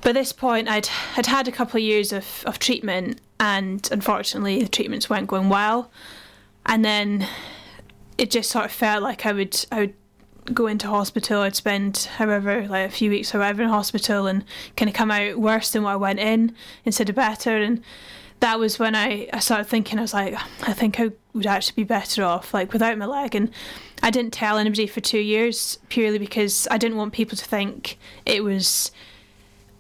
by 0.02 0.12
this 0.12 0.34
point 0.34 0.68
I'd 0.68 0.88
had 0.88 1.28
had 1.28 1.48
a 1.48 1.52
couple 1.52 1.78
of 1.78 1.84
years 1.84 2.12
of, 2.12 2.44
of 2.46 2.60
treatment, 2.60 3.22
and 3.40 3.88
unfortunately 3.92 4.62
the 4.64 4.70
treatments 4.70 5.10
weren't 5.10 5.28
going 5.28 5.50
well. 5.50 5.92
And 6.66 6.84
then 6.84 7.28
it 8.18 8.32
just 8.32 8.52
sort 8.52 8.66
of 8.66 8.72
felt 8.72 9.04
like 9.04 9.26
I 9.26 9.32
would 9.32 9.66
I 9.72 9.80
would 9.82 9.94
go 10.54 10.68
into 10.68 10.88
hospital. 10.88 11.42
I'd 11.42 11.56
spend 11.56 12.10
however 12.18 12.68
like 12.68 12.88
a 12.88 12.92
few 12.92 13.10
weeks 13.10 13.34
or 13.34 13.40
whatever 13.40 13.64
in 13.64 13.70
hospital 13.70 14.28
and 14.28 14.44
kind 14.76 14.90
of 14.90 14.96
come 14.96 15.12
out 15.12 15.38
worse 15.38 15.72
than 15.72 15.84
what 15.84 15.94
I 15.94 15.98
went 15.98 16.20
in 16.20 16.56
instead 16.86 17.10
of 17.10 17.16
better. 17.16 17.58
And 17.58 17.84
that 18.42 18.60
was 18.60 18.78
when 18.78 18.96
I, 18.96 19.30
I 19.32 19.40
started 19.40 19.66
thinking 19.66 19.98
I 19.98 20.02
was 20.02 20.14
like 20.14 20.36
I 20.68 20.74
think 20.74 21.00
I 21.00 21.12
would 21.34 21.48
actually 21.48 21.76
be 21.76 21.84
better 21.84 22.24
off 22.24 22.54
like 22.54 22.74
without 22.74 22.98
my 22.98 23.06
leg. 23.06 23.36
And 23.36 23.52
I 24.04 24.10
didn't 24.10 24.34
tell 24.34 24.58
anybody 24.58 24.88
for 24.88 25.00
two 25.00 25.20
years 25.20 25.80
purely 25.90 26.18
because 26.18 26.68
I 26.70 26.78
didn't 26.78 26.98
want 26.98 27.14
people 27.14 27.38
to 27.38 27.46
think 27.46 27.98
it 28.26 28.44
was 28.44 28.92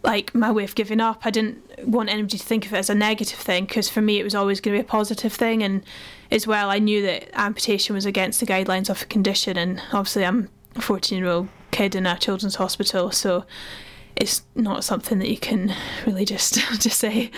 like 0.03 0.33
my 0.33 0.51
way 0.51 0.63
of 0.63 0.75
giving 0.75 1.01
up. 1.01 1.25
I 1.25 1.31
didn't 1.31 1.87
want 1.87 2.09
anybody 2.09 2.37
to 2.37 2.45
think 2.45 2.65
of 2.65 2.73
it 2.73 2.77
as 2.77 2.89
a 2.89 2.95
negative 2.95 3.37
thing 3.37 3.65
because 3.65 3.89
for 3.89 4.01
me 4.01 4.19
it 4.19 4.23
was 4.23 4.35
always 4.35 4.61
going 4.61 4.77
to 4.77 4.83
be 4.83 4.87
a 4.87 4.89
positive 4.89 5.33
thing. 5.33 5.61
And 5.63 5.83
as 6.31 6.47
well, 6.47 6.69
I 6.69 6.79
knew 6.79 7.01
that 7.01 7.29
amputation 7.33 7.95
was 7.95 8.05
against 8.05 8.39
the 8.39 8.45
guidelines 8.45 8.89
of 8.89 9.01
a 9.01 9.05
condition, 9.05 9.57
and 9.57 9.81
obviously 9.91 10.25
I'm 10.25 10.49
a 10.75 10.81
14 10.81 11.17
year 11.17 11.27
old 11.27 11.49
kid 11.71 11.95
in 11.95 12.05
a 12.05 12.17
children's 12.17 12.55
hospital, 12.55 13.11
so 13.11 13.45
it's 14.21 14.43
not 14.53 14.83
something 14.83 15.17
that 15.17 15.29
you 15.29 15.37
can 15.37 15.73
really 16.05 16.25
just 16.25 16.53
just 16.79 16.99
say. 16.99 17.31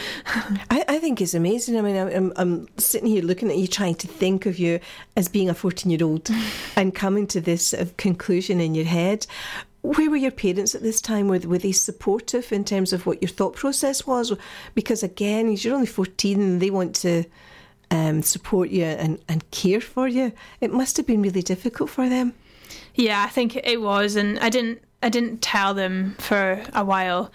I, 0.69 0.83
I 0.89 0.99
think 0.99 1.21
it's 1.21 1.33
amazing. 1.33 1.77
I 1.77 1.81
mean, 1.81 1.95
I'm, 1.95 2.33
I'm 2.35 2.67
sitting 2.77 3.07
here 3.07 3.23
looking 3.23 3.49
at 3.49 3.57
you, 3.57 3.67
trying 3.67 3.95
to 3.95 4.07
think 4.07 4.45
of 4.45 4.59
you 4.59 4.81
as 5.15 5.29
being 5.29 5.49
a 5.49 5.53
14 5.53 5.89
year 5.89 6.03
old 6.03 6.29
and 6.75 6.93
coming 6.93 7.25
to 7.27 7.39
this 7.39 7.67
sort 7.67 7.81
of 7.81 7.95
conclusion 7.95 8.59
in 8.59 8.75
your 8.75 8.85
head. 8.85 9.25
Where 9.81 10.09
were 10.09 10.17
your 10.17 10.31
parents 10.31 10.75
at 10.75 10.81
this 10.81 10.99
time? 10.99 11.29
Were, 11.29 11.39
were 11.39 11.57
they 11.57 11.71
supportive 11.71 12.51
in 12.51 12.65
terms 12.65 12.91
of 12.91 13.05
what 13.05 13.21
your 13.21 13.29
thought 13.29 13.55
process 13.55 14.05
was? 14.05 14.33
Because 14.75 15.03
again, 15.03 15.55
you're 15.57 15.75
only 15.75 15.87
14 15.87 16.41
and 16.41 16.61
they 16.61 16.69
want 16.69 16.95
to 16.97 17.23
um, 17.91 18.21
support 18.23 18.69
you 18.69 18.83
and, 18.83 19.19
and 19.29 19.49
care 19.51 19.79
for 19.79 20.07
you. 20.09 20.33
It 20.59 20.73
must 20.73 20.97
have 20.97 21.07
been 21.07 21.21
really 21.21 21.43
difficult 21.43 21.89
for 21.89 22.09
them. 22.09 22.33
Yeah, 22.95 23.23
I 23.23 23.29
think 23.29 23.55
it 23.55 23.81
was, 23.81 24.15
and 24.15 24.39
I 24.39 24.49
didn't 24.49 24.81
I 25.03 25.09
didn't 25.09 25.41
tell 25.41 25.73
them 25.73 26.15
for 26.17 26.63
a 26.73 26.83
while. 26.83 27.31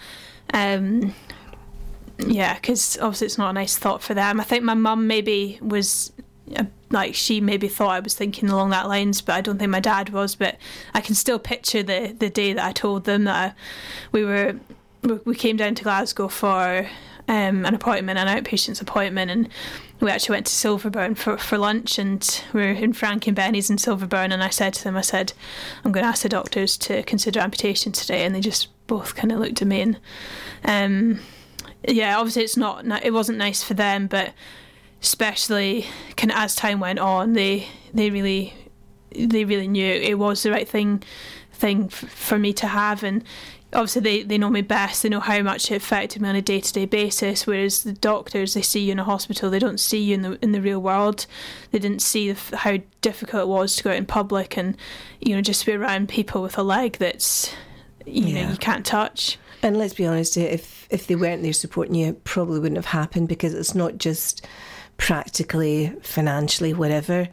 Um, 0.54 1.14
yeah, 2.18 2.54
because 2.54 2.98
obviously 2.98 3.26
it's 3.26 3.38
not 3.38 3.50
a 3.50 3.52
nice 3.52 3.76
thought 3.76 4.02
for 4.02 4.14
them. 4.14 4.40
I 4.40 4.44
think 4.44 4.64
my 4.64 4.74
mum 4.74 5.06
maybe 5.06 5.58
was 5.60 6.12
uh, 6.56 6.64
like 6.90 7.14
she 7.14 7.40
maybe 7.40 7.68
thought 7.68 7.90
I 7.90 8.00
was 8.00 8.14
thinking 8.14 8.48
along 8.48 8.70
that 8.70 8.88
lines, 8.88 9.20
but 9.20 9.34
I 9.34 9.40
don't 9.42 9.58
think 9.58 9.70
my 9.70 9.80
dad 9.80 10.10
was. 10.10 10.34
But 10.34 10.56
I 10.94 11.00
can 11.00 11.14
still 11.14 11.38
picture 11.38 11.82
the 11.82 12.16
the 12.18 12.30
day 12.30 12.54
that 12.54 12.64
I 12.64 12.72
told 12.72 13.04
them 13.04 13.24
that 13.24 13.54
we 14.12 14.24
were 14.24 14.56
we 15.02 15.34
came 15.34 15.56
down 15.56 15.74
to 15.76 15.84
Glasgow 15.84 16.28
for 16.28 16.88
um, 17.28 17.64
an 17.64 17.74
appointment, 17.74 18.18
an 18.18 18.26
outpatient's 18.26 18.80
appointment, 18.80 19.30
and 19.30 19.48
we 20.00 20.10
actually 20.10 20.34
went 20.34 20.46
to 20.46 20.52
Silverburn 20.52 21.16
for, 21.16 21.36
for 21.36 21.58
lunch 21.58 21.98
and 21.98 22.42
we 22.52 22.60
were 22.60 22.68
in 22.68 22.92
Frankie 22.92 23.30
and 23.30 23.36
Benny's 23.36 23.68
in 23.68 23.76
Silverburn 23.76 24.32
and 24.32 24.42
I 24.42 24.48
said 24.48 24.74
to 24.74 24.84
them, 24.84 24.96
I 24.96 25.02
said, 25.02 25.32
I'm 25.84 25.92
going 25.92 26.04
to 26.04 26.08
ask 26.08 26.22
the 26.22 26.28
doctors 26.28 26.76
to 26.78 27.02
consider 27.02 27.40
amputation 27.40 27.92
today 27.92 28.24
and 28.24 28.34
they 28.34 28.40
just 28.40 28.68
both 28.86 29.14
kind 29.14 29.32
of 29.32 29.40
looked 29.40 29.60
at 29.60 29.68
me 29.68 29.80
and 29.80 29.98
um, 30.64 31.20
yeah, 31.86 32.16
obviously 32.16 32.44
it's 32.44 32.56
not, 32.56 32.86
it 33.04 33.12
wasn't 33.12 33.38
nice 33.38 33.62
for 33.62 33.74
them, 33.74 34.06
but 34.06 34.32
especially 35.02 35.86
kind 36.16 36.30
of 36.30 36.38
as 36.38 36.54
time 36.54 36.80
went 36.80 36.98
on, 36.98 37.32
they 37.32 37.66
they 37.92 38.10
really 38.10 38.54
they 39.14 39.44
really 39.44 39.68
knew 39.68 39.86
it 39.86 40.18
was 40.18 40.42
the 40.42 40.50
right 40.50 40.68
thing 40.68 41.02
thing 41.52 41.88
for 41.88 42.38
me 42.38 42.52
to 42.52 42.66
have 42.66 43.02
and 43.02 43.24
obviously 43.72 44.00
they, 44.00 44.22
they 44.22 44.38
know 44.38 44.48
me 44.48 44.62
best 44.62 45.02
they 45.02 45.08
know 45.08 45.20
how 45.20 45.42
much 45.42 45.70
it 45.70 45.76
affected 45.76 46.22
me 46.22 46.28
on 46.28 46.34
a 46.34 46.42
day-to-day 46.42 46.86
basis 46.86 47.46
whereas 47.46 47.82
the 47.82 47.92
doctors 47.92 48.54
they 48.54 48.62
see 48.62 48.80
you 48.80 48.92
in 48.92 48.98
a 48.98 49.04
hospital 49.04 49.50
they 49.50 49.58
don't 49.58 49.78
see 49.78 50.02
you 50.02 50.14
in 50.14 50.22
the 50.22 50.38
in 50.42 50.52
the 50.52 50.62
real 50.62 50.80
world. 50.80 51.26
They 51.70 51.78
didn't 51.78 52.02
see 52.02 52.32
the, 52.32 52.56
how 52.56 52.78
difficult 53.00 53.42
it 53.42 53.48
was 53.48 53.76
to 53.76 53.84
go 53.84 53.90
out 53.90 53.96
in 53.96 54.06
public 54.06 54.56
and 54.56 54.76
you 55.20 55.34
know 55.34 55.42
just 55.42 55.66
be 55.66 55.72
around 55.72 56.08
people 56.08 56.42
with 56.42 56.56
a 56.58 56.62
leg 56.62 56.96
that's 56.98 57.52
you 58.06 58.24
yeah. 58.24 58.44
know 58.44 58.52
you 58.52 58.58
can't 58.58 58.86
touch. 58.86 59.38
And 59.62 59.76
let's 59.76 59.94
be 59.94 60.06
honest 60.06 60.36
eh, 60.38 60.42
if 60.42 60.86
if 60.90 61.06
they 61.06 61.16
weren't 61.16 61.42
there 61.42 61.52
supporting 61.52 61.94
you 61.94 62.08
it 62.08 62.24
probably 62.24 62.60
wouldn't 62.60 62.76
have 62.76 62.86
happened 62.86 63.28
because 63.28 63.54
it's 63.54 63.74
not 63.74 63.98
just 63.98 64.46
practically 64.96 65.94
financially 66.02 66.72
whatever 66.72 67.28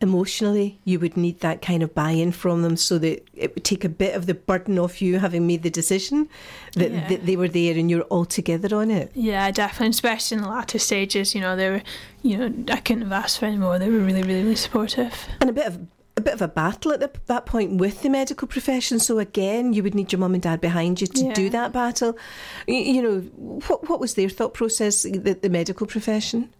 emotionally 0.00 0.78
you 0.84 0.98
would 0.98 1.16
need 1.16 1.40
that 1.40 1.60
kind 1.60 1.82
of 1.82 1.92
buy-in 1.94 2.30
from 2.30 2.62
them 2.62 2.76
so 2.76 2.98
that 2.98 3.26
it 3.34 3.54
would 3.54 3.64
take 3.64 3.84
a 3.84 3.88
bit 3.88 4.14
of 4.14 4.26
the 4.26 4.34
burden 4.34 4.78
off 4.78 5.02
you 5.02 5.18
having 5.18 5.46
made 5.46 5.62
the 5.62 5.70
decision 5.70 6.28
that, 6.74 6.90
yeah. 6.92 7.08
that 7.08 7.26
they 7.26 7.36
were 7.36 7.48
there 7.48 7.76
and 7.76 7.90
you're 7.90 8.02
all 8.02 8.24
together 8.24 8.76
on 8.76 8.90
it 8.90 9.10
yeah 9.14 9.50
definitely 9.50 9.88
especially 9.88 10.36
in 10.36 10.42
the 10.42 10.48
latter 10.48 10.78
stages 10.78 11.34
you 11.34 11.40
know 11.40 11.56
they 11.56 11.68
were 11.68 11.82
you 12.22 12.36
know 12.36 12.72
i 12.72 12.76
couldn't 12.76 13.02
have 13.02 13.12
asked 13.12 13.38
for 13.40 13.46
any 13.46 13.56
more 13.56 13.78
they 13.78 13.88
were 13.88 13.98
really 13.98 14.22
really, 14.22 14.42
really 14.42 14.56
supportive 14.56 15.28
and 15.40 15.50
a 15.50 15.52
bit 15.52 15.66
of 15.66 15.80
a 16.18 16.20
bit 16.20 16.34
of 16.34 16.42
a 16.42 16.48
battle 16.48 16.92
at 16.92 17.00
the, 17.00 17.10
that 17.26 17.46
point 17.46 17.74
with 17.74 18.02
the 18.02 18.10
medical 18.10 18.48
profession. 18.48 18.98
So 18.98 19.20
again, 19.20 19.72
you 19.72 19.84
would 19.84 19.94
need 19.94 20.12
your 20.12 20.18
mum 20.18 20.34
and 20.34 20.42
dad 20.42 20.60
behind 20.60 21.00
you 21.00 21.06
to 21.06 21.26
yeah. 21.26 21.32
do 21.32 21.48
that 21.50 21.72
battle. 21.72 22.18
You, 22.66 22.74
you, 22.74 23.02
know, 23.02 23.20
what 23.68 23.88
what 23.88 24.00
was 24.00 24.14
their 24.14 24.28
thought 24.28 24.52
process? 24.52 25.04
The, 25.04 25.38
the 25.40 25.48
medical 25.48 25.86
profession. 25.86 26.52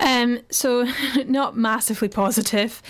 Um, 0.00 0.40
so, 0.50 0.88
not 1.26 1.56
massively 1.56 2.08
positive. 2.08 2.82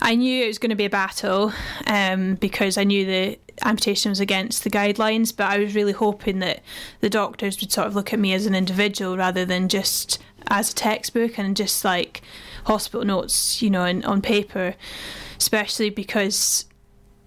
I 0.00 0.14
knew 0.14 0.44
it 0.44 0.48
was 0.48 0.58
going 0.58 0.70
to 0.70 0.76
be 0.76 0.84
a 0.84 0.90
battle 0.90 1.52
um, 1.86 2.34
because 2.34 2.76
I 2.76 2.84
knew 2.84 3.06
the 3.06 3.38
amputation 3.64 4.10
was 4.10 4.20
against 4.20 4.64
the 4.64 4.70
guidelines, 4.70 5.34
but 5.34 5.46
I 5.46 5.58
was 5.58 5.74
really 5.74 5.92
hoping 5.92 6.40
that 6.40 6.62
the 7.00 7.10
doctors 7.10 7.60
would 7.60 7.72
sort 7.72 7.86
of 7.86 7.94
look 7.94 8.12
at 8.12 8.18
me 8.18 8.32
as 8.32 8.46
an 8.46 8.54
individual 8.54 9.16
rather 9.16 9.44
than 9.44 9.68
just 9.68 10.18
as 10.48 10.70
a 10.70 10.74
textbook 10.74 11.38
and 11.38 11.56
just 11.56 11.84
like 11.84 12.22
hospital 12.64 13.04
notes, 13.04 13.62
you 13.62 13.70
know, 13.70 13.84
in, 13.84 14.04
on 14.04 14.20
paper, 14.20 14.74
especially 15.38 15.90
because 15.90 16.64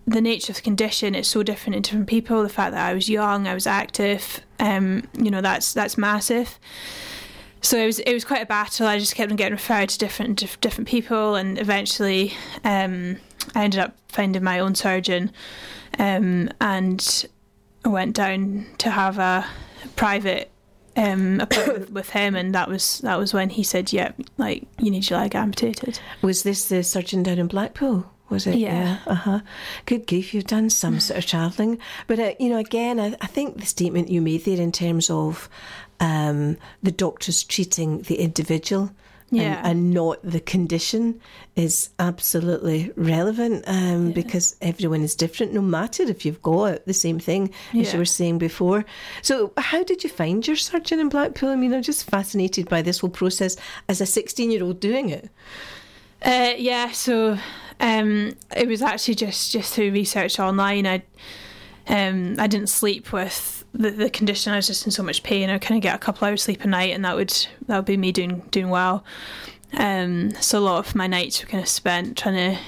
the 0.05 0.21
nature 0.21 0.51
of 0.51 0.57
the 0.57 0.61
condition 0.61 1.15
is 1.15 1.27
so 1.27 1.43
different 1.43 1.75
in 1.75 1.81
different 1.83 2.07
people. 2.07 2.43
The 2.43 2.49
fact 2.49 2.73
that 2.73 2.85
I 2.85 2.93
was 2.93 3.09
young, 3.09 3.47
I 3.47 3.53
was 3.53 3.67
active, 3.67 4.41
um, 4.59 5.07
you 5.17 5.31
know, 5.31 5.41
that's 5.41 5.73
that's 5.73 5.97
massive 5.97 6.59
so 7.61 7.77
it 7.77 7.85
was 7.85 7.99
it 7.99 8.13
was 8.13 8.25
quite 8.25 8.41
a 8.41 8.45
battle. 8.45 8.87
I 8.87 8.97
just 8.97 9.15
kept 9.15 9.31
on 9.31 9.37
getting 9.37 9.53
referred 9.53 9.89
to 9.89 9.97
different 9.97 10.59
different 10.61 10.87
people, 10.87 11.35
and 11.35 11.59
eventually 11.59 12.33
um, 12.63 13.17
I 13.55 13.63
ended 13.63 13.79
up 13.79 13.95
finding 14.07 14.43
my 14.43 14.59
own 14.59 14.75
surgeon, 14.75 15.31
um, 15.99 16.49
and 16.59 17.25
I 17.85 17.89
went 17.89 18.15
down 18.15 18.65
to 18.79 18.89
have 18.89 19.19
a 19.19 19.45
private 19.95 20.51
um, 20.97 21.39
appointment 21.41 21.91
with 21.91 22.09
him, 22.09 22.35
and 22.35 22.53
that 22.55 22.67
was 22.67 22.99
that 22.99 23.19
was 23.19 23.33
when 23.33 23.49
he 23.49 23.63
said, 23.63 23.93
"Yeah, 23.93 24.11
like 24.37 24.67
you 24.79 24.89
need 24.89 25.09
your 25.09 25.19
leg 25.19 25.35
amputated." 25.35 25.99
Was 26.21 26.43
this 26.43 26.67
the 26.67 26.83
surgeon 26.83 27.23
down 27.23 27.37
in 27.37 27.47
Blackpool? 27.47 28.11
Was 28.29 28.47
it? 28.47 28.55
Yeah. 28.55 28.73
yeah. 28.73 28.97
Uh 29.05 29.15
huh. 29.15 29.39
Good 29.85 30.07
grief, 30.07 30.33
you've 30.33 30.45
done 30.45 30.69
some 30.69 31.01
sort 31.01 31.17
of 31.17 31.25
travelling, 31.25 31.77
but 32.07 32.17
uh, 32.17 32.33
you 32.39 32.49
know, 32.49 32.57
again, 32.57 32.99
I, 32.99 33.15
I 33.21 33.27
think 33.27 33.59
the 33.59 33.65
statement 33.65 34.09
you 34.09 34.21
made 34.21 34.45
there 34.45 34.59
in 34.59 34.71
terms 34.71 35.09
of 35.09 35.49
um, 36.01 36.57
the 36.83 36.91
doctors 36.91 37.43
treating 37.43 38.01
the 38.01 38.15
individual 38.15 38.91
Yeah. 39.29 39.59
and, 39.59 39.67
and 39.67 39.91
not 39.93 40.17
the 40.23 40.41
condition 40.41 41.21
is 41.55 41.89
absolutely 41.99 42.91
relevant 42.97 43.63
um, 43.67 44.11
because 44.11 44.55
everyone 44.61 45.03
is 45.03 45.15
different, 45.15 45.53
no 45.53 45.61
matter 45.61 46.03
if 46.03 46.25
you've 46.25 46.41
got 46.41 46.85
the 46.85 46.93
same 46.93 47.19
thing 47.19 47.51
as 47.73 47.93
you 47.93 47.99
were 47.99 48.05
saying 48.05 48.39
before. 48.39 48.83
So, 49.21 49.53
how 49.57 49.83
did 49.83 50.03
you 50.03 50.09
find 50.09 50.45
your 50.45 50.57
surgeon 50.57 50.99
in 50.99 51.07
Blackpool? 51.09 51.49
I 51.49 51.55
mean, 51.55 51.73
I'm 51.73 51.83
just 51.83 52.09
fascinated 52.09 52.67
by 52.67 52.81
this 52.81 52.99
whole 52.99 53.09
process 53.09 53.55
as 53.87 54.01
a 54.01 54.05
16 54.05 54.51
year 54.51 54.63
old 54.63 54.79
doing 54.81 55.09
it. 55.09 55.29
Uh, 56.23 56.53
yeah, 56.57 56.91
so 56.91 57.37
um, 57.79 58.33
it 58.55 58.67
was 58.67 58.81
actually 58.81 59.15
just 59.15 59.51
just 59.51 59.73
through 59.73 59.91
research 59.91 60.39
online. 60.39 60.85
I 60.85 61.03
um, 61.87 62.35
I 62.37 62.47
didn't 62.47 62.69
sleep 62.69 63.11
with 63.11 63.60
the, 63.73 63.91
the 63.91 64.09
condition. 64.09 64.53
I 64.53 64.57
was 64.57 64.67
just 64.67 64.85
in 64.85 64.91
so 64.91 65.03
much 65.03 65.23
pain. 65.23 65.49
I 65.49 65.55
of 65.55 65.81
get 65.81 65.95
a 65.95 65.99
couple 65.99 66.27
hours 66.27 66.43
sleep 66.43 66.63
a 66.63 66.67
night, 66.67 66.93
and 66.93 67.05
that 67.05 67.15
would 67.15 67.29
that 67.67 67.77
would 67.77 67.85
be 67.85 67.97
me 67.97 68.11
doing 68.11 68.43
doing 68.51 68.69
well. 68.69 69.03
Um, 69.73 70.31
so 70.41 70.59
a 70.59 70.61
lot 70.61 70.85
of 70.85 70.95
my 70.95 71.07
nights 71.07 71.41
were 71.41 71.49
kind 71.49 71.63
of 71.63 71.69
spent 71.69 72.17
trying 72.17 72.55
to 72.55 72.61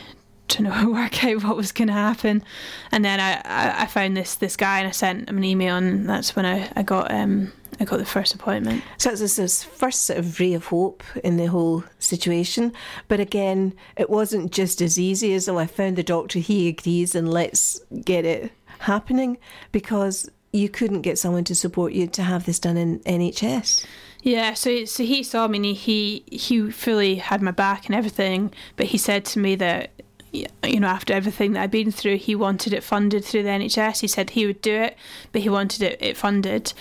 trying 0.48 0.72
to 0.72 0.92
work 0.92 1.24
out 1.24 1.44
what 1.44 1.58
was 1.58 1.72
going 1.72 1.88
to 1.88 1.94
happen. 1.94 2.44
And 2.92 3.04
then 3.04 3.20
I, 3.20 3.42
I, 3.46 3.84
I 3.84 3.86
found 3.88 4.16
this 4.16 4.36
this 4.36 4.56
guy, 4.56 4.80
and 4.80 4.88
I 4.88 4.92
sent 4.92 5.30
him 5.30 5.38
an 5.38 5.44
email, 5.44 5.76
and 5.76 6.10
that's 6.10 6.36
when 6.36 6.46
I, 6.46 6.72
I 6.76 6.84
got 6.84 7.12
um, 7.12 7.52
I 7.80 7.86
got 7.86 7.98
the 7.98 8.06
first 8.06 8.34
appointment. 8.34 8.84
So 8.98 9.12
it's 9.12 9.22
this, 9.22 9.36
this 9.36 9.64
first 9.64 10.04
sort 10.04 10.20
of 10.20 10.40
ray 10.40 10.54
of 10.54 10.68
hope 10.68 11.04
in 11.24 11.38
the 11.38 11.48
whole 11.48 11.84
situation. 12.00 12.74
But 13.08 13.20
again, 13.20 13.74
it 13.98 14.10
wasn't 14.10 14.52
just 14.52 14.82
as 14.82 15.00
easy 15.00 15.34
as, 15.34 15.50
oh, 15.50 15.58
I 15.58 15.66
found 15.66 15.96
the 15.96 16.04
doctor, 16.04 16.40
he 16.40 16.68
agrees, 16.68 17.16
and 17.16 17.30
let's 17.30 17.82
get 18.06 18.26
it 18.26 18.52
happening 18.80 19.38
because 19.72 20.30
you 20.54 20.70
couldn't 20.70 21.02
get 21.02 21.18
someone 21.18 21.44
to 21.46 21.56
support 21.56 21.94
you 21.94 22.08
to 22.08 22.22
have 22.22 22.46
this 22.46 22.60
done 22.60 22.78
in 22.78 23.00
NHS. 23.00 23.86
Yeah, 24.22 24.54
so 24.54 24.86
so 24.86 25.04
he 25.04 25.22
saw 25.24 25.48
me 25.50 25.58
and 25.58 25.66
he 25.78 26.24
he, 26.32 26.72
fully 26.72 27.16
had 27.16 27.42
my 27.42 27.52
back 27.52 27.88
and 27.88 27.96
everything, 27.96 28.54
but 28.78 28.86
he 28.86 28.98
said 28.98 29.26
to 29.26 29.40
me 29.40 29.56
that 29.56 29.92
you 30.32 30.80
know 30.80 30.88
after 30.88 31.14
everything 31.14 31.54
that 31.54 31.64
I'd 31.64 31.72
been 31.72 31.92
through, 31.92 32.18
he 32.18 32.36
wanted 32.36 32.72
it 32.72 32.84
funded 32.84 33.26
through 33.26 33.44
the 33.44 33.50
NHS. 33.50 34.00
He 34.00 34.08
said 34.08 34.30
he 34.30 34.46
would 34.46 34.62
do 34.62 34.74
it, 34.74 34.96
but 35.34 35.42
he 35.42 35.50
wanted 35.50 35.82
it, 35.82 35.98
it 36.00 36.16
funded. 36.16 36.72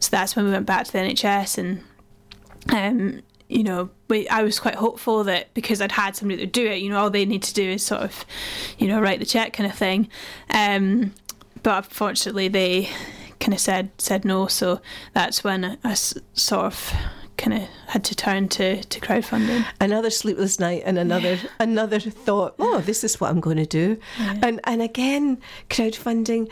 So 0.00 0.10
that's 0.10 0.36
when 0.36 0.44
we 0.44 0.50
went 0.50 0.66
back 0.66 0.86
to 0.86 0.92
the 0.92 0.98
NHS 0.98 1.56
and 1.56 1.84
um 2.68 3.22
you 3.48 3.64
know, 3.64 3.90
I 4.30 4.44
was 4.44 4.60
quite 4.60 4.76
hopeful 4.76 5.24
that 5.24 5.52
because 5.54 5.80
I'd 5.80 5.90
had 5.90 6.14
somebody 6.14 6.40
to 6.40 6.46
do 6.46 6.66
it, 6.66 6.82
you 6.82 6.88
know, 6.88 7.00
all 7.00 7.10
they 7.10 7.24
need 7.24 7.42
to 7.42 7.54
do 7.54 7.68
is 7.68 7.84
sort 7.84 8.02
of, 8.02 8.24
you 8.78 8.86
know, 8.86 9.00
write 9.00 9.18
the 9.18 9.26
check 9.26 9.54
kind 9.54 9.68
of 9.68 9.76
thing. 9.76 10.08
Um, 10.50 11.12
but 11.64 11.84
unfortunately, 11.84 12.46
they 12.46 12.88
kind 13.40 13.54
of 13.54 13.60
said 13.60 13.90
said 13.98 14.24
no. 14.24 14.46
So 14.46 14.80
that's 15.14 15.42
when 15.42 15.78
I 15.82 15.94
sort 15.94 16.66
of 16.66 16.92
kind 17.40 17.54
of 17.54 17.68
had 17.86 18.04
to 18.04 18.14
turn 18.14 18.48
to, 18.50 18.84
to 18.84 19.00
crowdfunding. 19.00 19.64
Another 19.80 20.10
sleepless 20.10 20.60
night 20.60 20.82
and 20.84 20.98
another 20.98 21.38
another 21.58 21.98
thought. 21.98 22.54
Oh, 22.58 22.80
this 22.80 23.02
is 23.02 23.20
what 23.20 23.30
I'm 23.30 23.40
going 23.40 23.56
to 23.56 23.66
do, 23.66 23.98
and 24.18 24.60
and 24.64 24.82
again, 24.82 25.40
crowdfunding. 25.68 26.50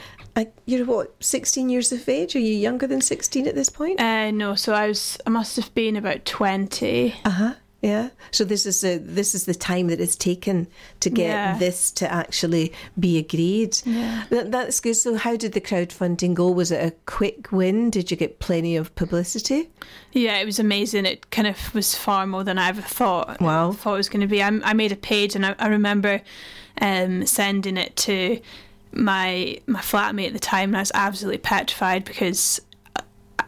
You're 0.66 0.86
what, 0.86 1.16
16 1.18 1.68
years 1.68 1.90
of 1.90 2.08
age? 2.08 2.36
Are 2.36 2.38
you 2.38 2.54
younger 2.54 2.86
than 2.86 3.00
16 3.00 3.48
at 3.48 3.56
this 3.56 3.68
point? 3.68 4.00
Uh, 4.00 4.30
no, 4.30 4.54
so 4.54 4.72
I 4.72 4.86
was 4.86 5.18
I 5.26 5.30
must 5.30 5.56
have 5.56 5.74
been 5.74 5.96
about 5.96 6.24
twenty. 6.24 7.16
Uh 7.24 7.30
huh. 7.30 7.54
Yeah. 7.80 8.08
So 8.32 8.44
this 8.44 8.66
is 8.66 8.82
a, 8.82 8.98
this 8.98 9.36
is 9.36 9.44
the 9.44 9.54
time 9.54 9.86
that 9.86 10.00
it's 10.00 10.16
taken 10.16 10.66
to 10.98 11.10
get 11.10 11.28
Yeah. 11.28 11.58
this 11.58 11.92
to 11.92 12.10
actually 12.12 12.72
be 12.98 13.18
agreed. 13.18 13.78
Yeah. 13.84 14.24
That, 14.30 14.50
that's 14.50 14.80
good. 14.80 14.94
So 14.94 15.14
how 15.14 15.36
did 15.36 15.52
the 15.52 15.60
crowdfunding 15.60 16.34
go? 16.34 16.50
Was 16.50 16.72
it 16.72 16.84
a 16.84 16.90
quick 17.06 17.52
win? 17.52 17.90
Did 17.90 18.10
you 18.10 18.16
get 18.16 18.40
plenty 18.40 18.74
of 18.76 18.92
publicity? 18.96 19.70
Yeah, 20.12 20.38
it 20.38 20.44
was 20.44 20.58
amazing. 20.58 21.06
It 21.06 21.30
kind 21.30 21.46
of 21.46 21.72
was 21.72 21.94
far 21.94 22.26
more 22.26 22.42
than 22.42 22.58
I 22.58 22.68
ever 22.70 22.82
thought. 22.82 23.40
Wow. 23.40 23.70
thought 23.70 23.94
it 23.94 23.98
was 23.98 24.08
going 24.08 24.22
to 24.22 24.26
be. 24.26 24.42
I, 24.42 24.48
I 24.64 24.72
made 24.72 24.90
a 24.90 24.96
page, 24.96 25.36
and 25.36 25.46
I, 25.46 25.54
I 25.60 25.68
remember 25.68 26.20
um, 26.80 27.26
sending 27.26 27.76
it 27.76 27.94
to 27.96 28.40
my 28.90 29.60
my 29.66 29.80
flatmate 29.80 30.28
at 30.28 30.32
the 30.32 30.38
time, 30.40 30.70
and 30.70 30.78
I 30.78 30.80
was 30.80 30.92
absolutely 30.94 31.38
petrified 31.38 32.04
because. 32.04 32.60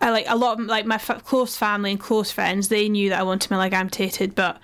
I 0.00 0.10
like 0.10 0.26
a 0.28 0.36
lot 0.36 0.58
of 0.58 0.66
like 0.66 0.86
my 0.86 0.96
f- 0.96 1.24
close 1.24 1.56
family 1.56 1.90
and 1.90 2.00
close 2.00 2.30
friends. 2.30 2.68
They 2.68 2.88
knew 2.88 3.10
that 3.10 3.20
I 3.20 3.22
wanted 3.22 3.50
my 3.50 3.58
leg 3.58 3.74
amputated, 3.74 4.34
but 4.34 4.58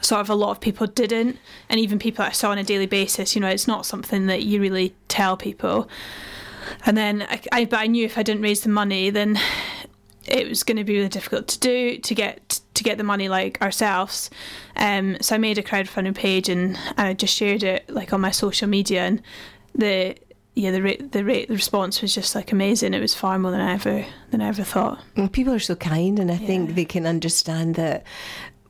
sort 0.00 0.20
of 0.20 0.28
a 0.28 0.34
lot 0.34 0.50
of 0.50 0.60
people 0.60 0.86
didn't, 0.86 1.38
and 1.68 1.80
even 1.80 1.98
people 1.98 2.24
that 2.24 2.30
I 2.30 2.32
saw 2.32 2.50
on 2.50 2.58
a 2.58 2.64
daily 2.64 2.86
basis. 2.86 3.34
You 3.34 3.40
know, 3.40 3.48
it's 3.48 3.68
not 3.68 3.86
something 3.86 4.26
that 4.26 4.42
you 4.42 4.60
really 4.60 4.94
tell 5.08 5.36
people. 5.36 5.88
And 6.86 6.96
then 6.96 7.22
I, 7.22 7.40
I 7.52 7.64
but 7.66 7.80
I 7.80 7.86
knew 7.86 8.04
if 8.04 8.18
I 8.18 8.22
didn't 8.22 8.42
raise 8.42 8.62
the 8.62 8.68
money, 8.68 9.10
then 9.10 9.38
it 10.26 10.48
was 10.48 10.62
going 10.62 10.76
to 10.76 10.84
be 10.84 10.96
really 10.96 11.08
difficult 11.08 11.48
to 11.48 11.58
do 11.58 11.98
to 11.98 12.14
get 12.14 12.60
to 12.74 12.82
get 12.82 12.98
the 12.98 13.04
money 13.04 13.28
like 13.28 13.60
ourselves. 13.62 14.30
Um, 14.76 15.16
so 15.20 15.34
I 15.34 15.38
made 15.38 15.58
a 15.58 15.62
crowdfunding 15.62 16.14
page 16.14 16.48
and, 16.48 16.76
and 16.96 17.00
I 17.08 17.12
just 17.12 17.34
shared 17.34 17.62
it 17.62 17.88
like 17.88 18.12
on 18.12 18.20
my 18.20 18.30
social 18.30 18.68
media 18.68 19.02
and 19.02 19.22
the 19.74 20.16
yeah 20.54 20.70
the 20.70 20.82
rate 20.82 21.12
the 21.12 21.24
rate 21.24 21.48
the 21.48 21.54
response 21.54 22.02
was 22.02 22.14
just 22.14 22.34
like 22.34 22.52
amazing. 22.52 22.94
It 22.94 23.00
was 23.00 23.14
far 23.14 23.38
more 23.38 23.50
than 23.50 23.60
I 23.60 23.74
ever 23.74 24.06
than 24.30 24.40
I 24.40 24.48
ever 24.48 24.62
thought. 24.64 25.00
And 25.16 25.32
people 25.32 25.52
are 25.52 25.58
so 25.58 25.76
kind, 25.76 26.18
and 26.18 26.30
I 26.30 26.36
think 26.36 26.74
they 26.74 26.84
can 26.84 27.06
understand 27.06 27.74
that 27.76 28.04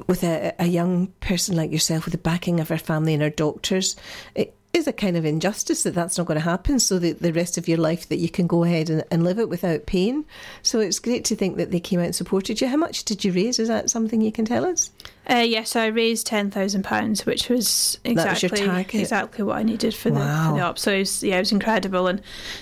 with 0.06 0.24
a, 0.24 0.54
a 0.58 0.66
young 0.66 1.08
person 1.20 1.56
like 1.56 1.70
yourself, 1.70 2.04
with 2.04 2.12
the 2.12 2.18
backing 2.18 2.60
of 2.60 2.68
her 2.68 2.78
family 2.78 3.14
and 3.14 3.22
her 3.22 3.30
doctors, 3.30 3.96
it 4.34 4.54
is 4.72 4.88
a 4.88 4.92
kind 4.92 5.16
of 5.16 5.24
injustice 5.24 5.84
that 5.84 5.94
that's 5.94 6.18
not 6.18 6.26
going 6.26 6.38
to 6.38 6.44
happen. 6.44 6.78
So 6.78 6.98
that 6.98 7.20
the 7.20 7.32
rest 7.32 7.56
of 7.56 7.68
your 7.68 7.78
life 7.78 8.08
that 8.08 8.18
you 8.18 8.28
can 8.28 8.46
go 8.46 8.64
ahead 8.64 8.90
and, 8.90 9.04
and 9.10 9.22
live 9.22 9.38
it 9.38 9.48
without 9.48 9.86
pain. 9.86 10.24
So 10.62 10.80
it's 10.80 10.98
great 10.98 11.24
to 11.26 11.36
think 11.36 11.56
that 11.56 11.70
they 11.70 11.80
came 11.80 12.00
out 12.00 12.06
and 12.06 12.14
supported 12.14 12.60
you. 12.60 12.68
How 12.68 12.76
much 12.76 13.04
did 13.04 13.24
you 13.24 13.32
raise? 13.32 13.58
Is 13.58 13.68
that 13.68 13.88
something 13.88 14.20
you 14.20 14.32
can 14.32 14.44
tell 14.44 14.64
us? 14.64 14.90
Uh, 15.28 15.36
yes, 15.36 15.70
so 15.70 15.80
I 15.80 15.86
raised 15.86 16.26
ten 16.26 16.50
thousand 16.50 16.82
pounds, 16.84 17.24
which 17.24 17.48
was 17.48 17.98
That 18.04 18.14
was 18.16 18.44
exactly 18.44 19.00
exactly 19.00 19.44
what 19.44 19.56
I 19.56 19.62
needed 19.62 19.94
for 19.94 20.10
the 20.10 20.20
for 20.20 20.54
the 20.54 20.60
op. 20.60 20.78
So 20.78 20.92
it 20.92 20.98
was, 21.00 21.22
yeah, 21.22 21.36
it 21.36 21.40
was 21.40 21.52
incredible, 21.52 22.06
and 22.06 22.20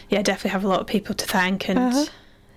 yeah, 0.09 0.21
I 0.21 0.23
definitely 0.23 0.51
have 0.51 0.65
a 0.65 0.69
lot 0.69 0.81
of 0.81 0.87
people 0.87 1.15
to 1.15 1.27
thank, 1.27 1.69
and 1.69 1.79
Uh-huh. 1.79 2.05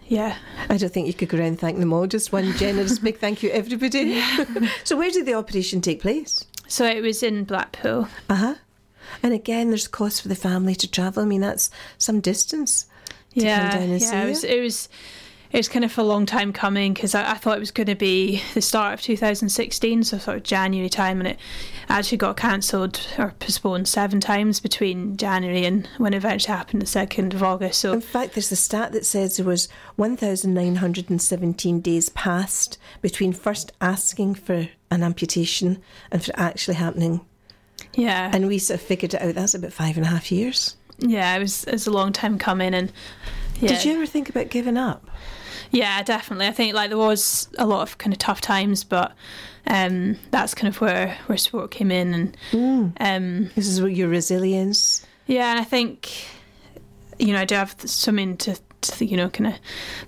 yeah, 0.08 0.38
I 0.70 0.78
don't 0.78 0.92
think 0.94 1.08
you 1.08 1.14
could 1.14 1.30
go 1.30 1.38
around 1.38 1.48
and 1.48 1.60
thank 1.60 1.80
them 1.80 1.92
all. 1.92 2.06
Just 2.08 2.32
one 2.32 2.54
generous 2.58 3.00
big 3.00 3.18
thank 3.18 3.42
you, 3.42 3.50
everybody. 3.50 4.22
so 4.84 4.96
where 4.96 5.10
did 5.10 5.26
the 5.26 5.34
operation 5.34 5.82
take 5.82 6.02
place? 6.02 6.44
so 6.68 6.86
it 6.86 7.02
was 7.02 7.22
in 7.24 7.44
Blackpool. 7.44 8.08
Uh 8.30 8.36
huh. 8.36 8.56
And 9.24 9.34
again, 9.34 9.70
there's 9.70 9.88
cost 9.88 10.22
for 10.22 10.28
the 10.28 10.36
family 10.36 10.76
to 10.76 10.90
travel. 10.90 11.24
I 11.24 11.26
mean, 11.26 11.42
that's 11.42 11.70
some 11.98 12.20
distance 12.20 12.86
to 13.38 13.44
yeah, 13.44 13.72
come 13.72 13.80
down 13.80 13.90
and 13.90 14.02
yeah, 14.02 14.10
see 14.10 14.18
it 14.18 14.26
was 14.28 14.44
it 14.44 14.62
was 14.62 14.90
it 15.52 15.58
was 15.58 15.70
kind 15.70 15.86
of 15.86 15.98
a 15.98 16.04
long 16.04 16.26
time 16.26 16.52
coming 16.52 16.94
because 16.94 17.16
I, 17.16 17.32
I 17.32 17.34
thought 17.36 17.58
it 17.58 17.60
was 17.62 17.72
going 17.72 17.88
to 17.88 17.96
be 17.96 18.42
the 18.54 18.62
start 18.62 18.94
of 18.94 19.02
2016, 19.02 20.04
so 20.04 20.18
sort 20.18 20.38
of 20.38 20.44
January 20.44 20.90
time, 20.90 21.20
and 21.20 21.28
it 21.30 21.40
actually 21.90 22.18
got 22.18 22.36
cancelled 22.38 23.00
or 23.18 23.34
postponed 23.40 23.88
seven 23.88 24.20
times 24.20 24.60
between 24.60 25.16
January 25.18 25.66
and 25.66 25.88
when 25.98 26.14
it 26.14 26.18
eventually 26.18 26.56
happened, 26.56 26.82
the 26.82 26.86
second 26.88 27.34
of 27.34 27.44
August. 27.44 27.80
So 27.80 27.94
In 27.94 28.02
fact, 28.02 28.34
there's 28.34 28.52
a 28.52 28.56
stat 28.56 28.92
that 28.94 29.06
says 29.06 29.38
there 29.38 29.46
was 29.46 29.68
1,917 29.96 31.80
days 31.82 32.10
passed 32.10 32.78
between 33.02 33.34
first 33.34 33.72
asking 33.82 34.36
for 34.36 34.68
an 34.92 35.04
amputation 35.04 35.82
and 36.12 36.24
for 36.24 36.32
it 36.32 36.38
actually 36.38 36.76
happening. 36.76 37.22
yeah, 37.94 38.32
And 38.34 38.48
we 38.48 38.58
sort 38.60 38.80
of 38.80 38.86
figured 38.86 39.14
it 39.14 39.22
out. 39.22 39.36
That's 39.36 39.54
about 39.54 39.74
five 39.74 39.98
and 39.98 40.06
a 40.06 40.10
half 40.10 40.32
years. 40.32 40.76
yeah, 40.98 41.36
it 41.36 41.40
was 41.40 41.64
it 41.66 41.74
was 41.74 41.88
a 41.88 41.92
long 41.92 42.14
time 42.14 42.38
coming, 42.40 42.74
and 42.74 42.92
yeah. 43.60 43.70
Did 43.70 43.86
you 43.86 43.94
ever 43.96 44.06
think 44.06 44.30
about 44.30 44.50
giving 44.50 44.78
up? 44.78 45.10
Yeah, 45.72 46.02
definitely. 46.04 46.48
I 46.48 46.52
think 46.52 46.74
like 46.74 46.90
there 46.90 46.98
was 46.98 47.50
a 47.58 47.66
lot 47.66 47.82
of 47.82 47.98
kind 47.98 48.14
of 48.14 48.20
tough 48.20 48.40
times, 48.42 48.84
but 48.84 49.14
um, 49.68 50.18
that's 50.32 50.54
kind 50.54 50.74
of 50.74 50.80
where 50.80 51.18
where 51.26 51.38
sport 51.38 51.72
came 51.72 51.92
in, 51.92 52.14
and 52.14 52.38
Mm. 52.52 52.94
um, 53.00 53.50
This 53.56 53.68
is 53.68 53.82
where 53.82 53.90
your 53.90 54.08
resilience. 54.08 55.06
yeah, 55.26 55.52
and 55.52 55.60
I 55.60 55.64
think 55.64 56.12
you 57.20 57.34
know 57.34 57.40
I 57.42 57.46
do 57.46 57.56
have 57.56 57.76
something 57.86 58.38
to, 58.38 58.58
to 58.82 59.06
you 59.06 59.18
know 59.18 59.30
kind 59.30 59.48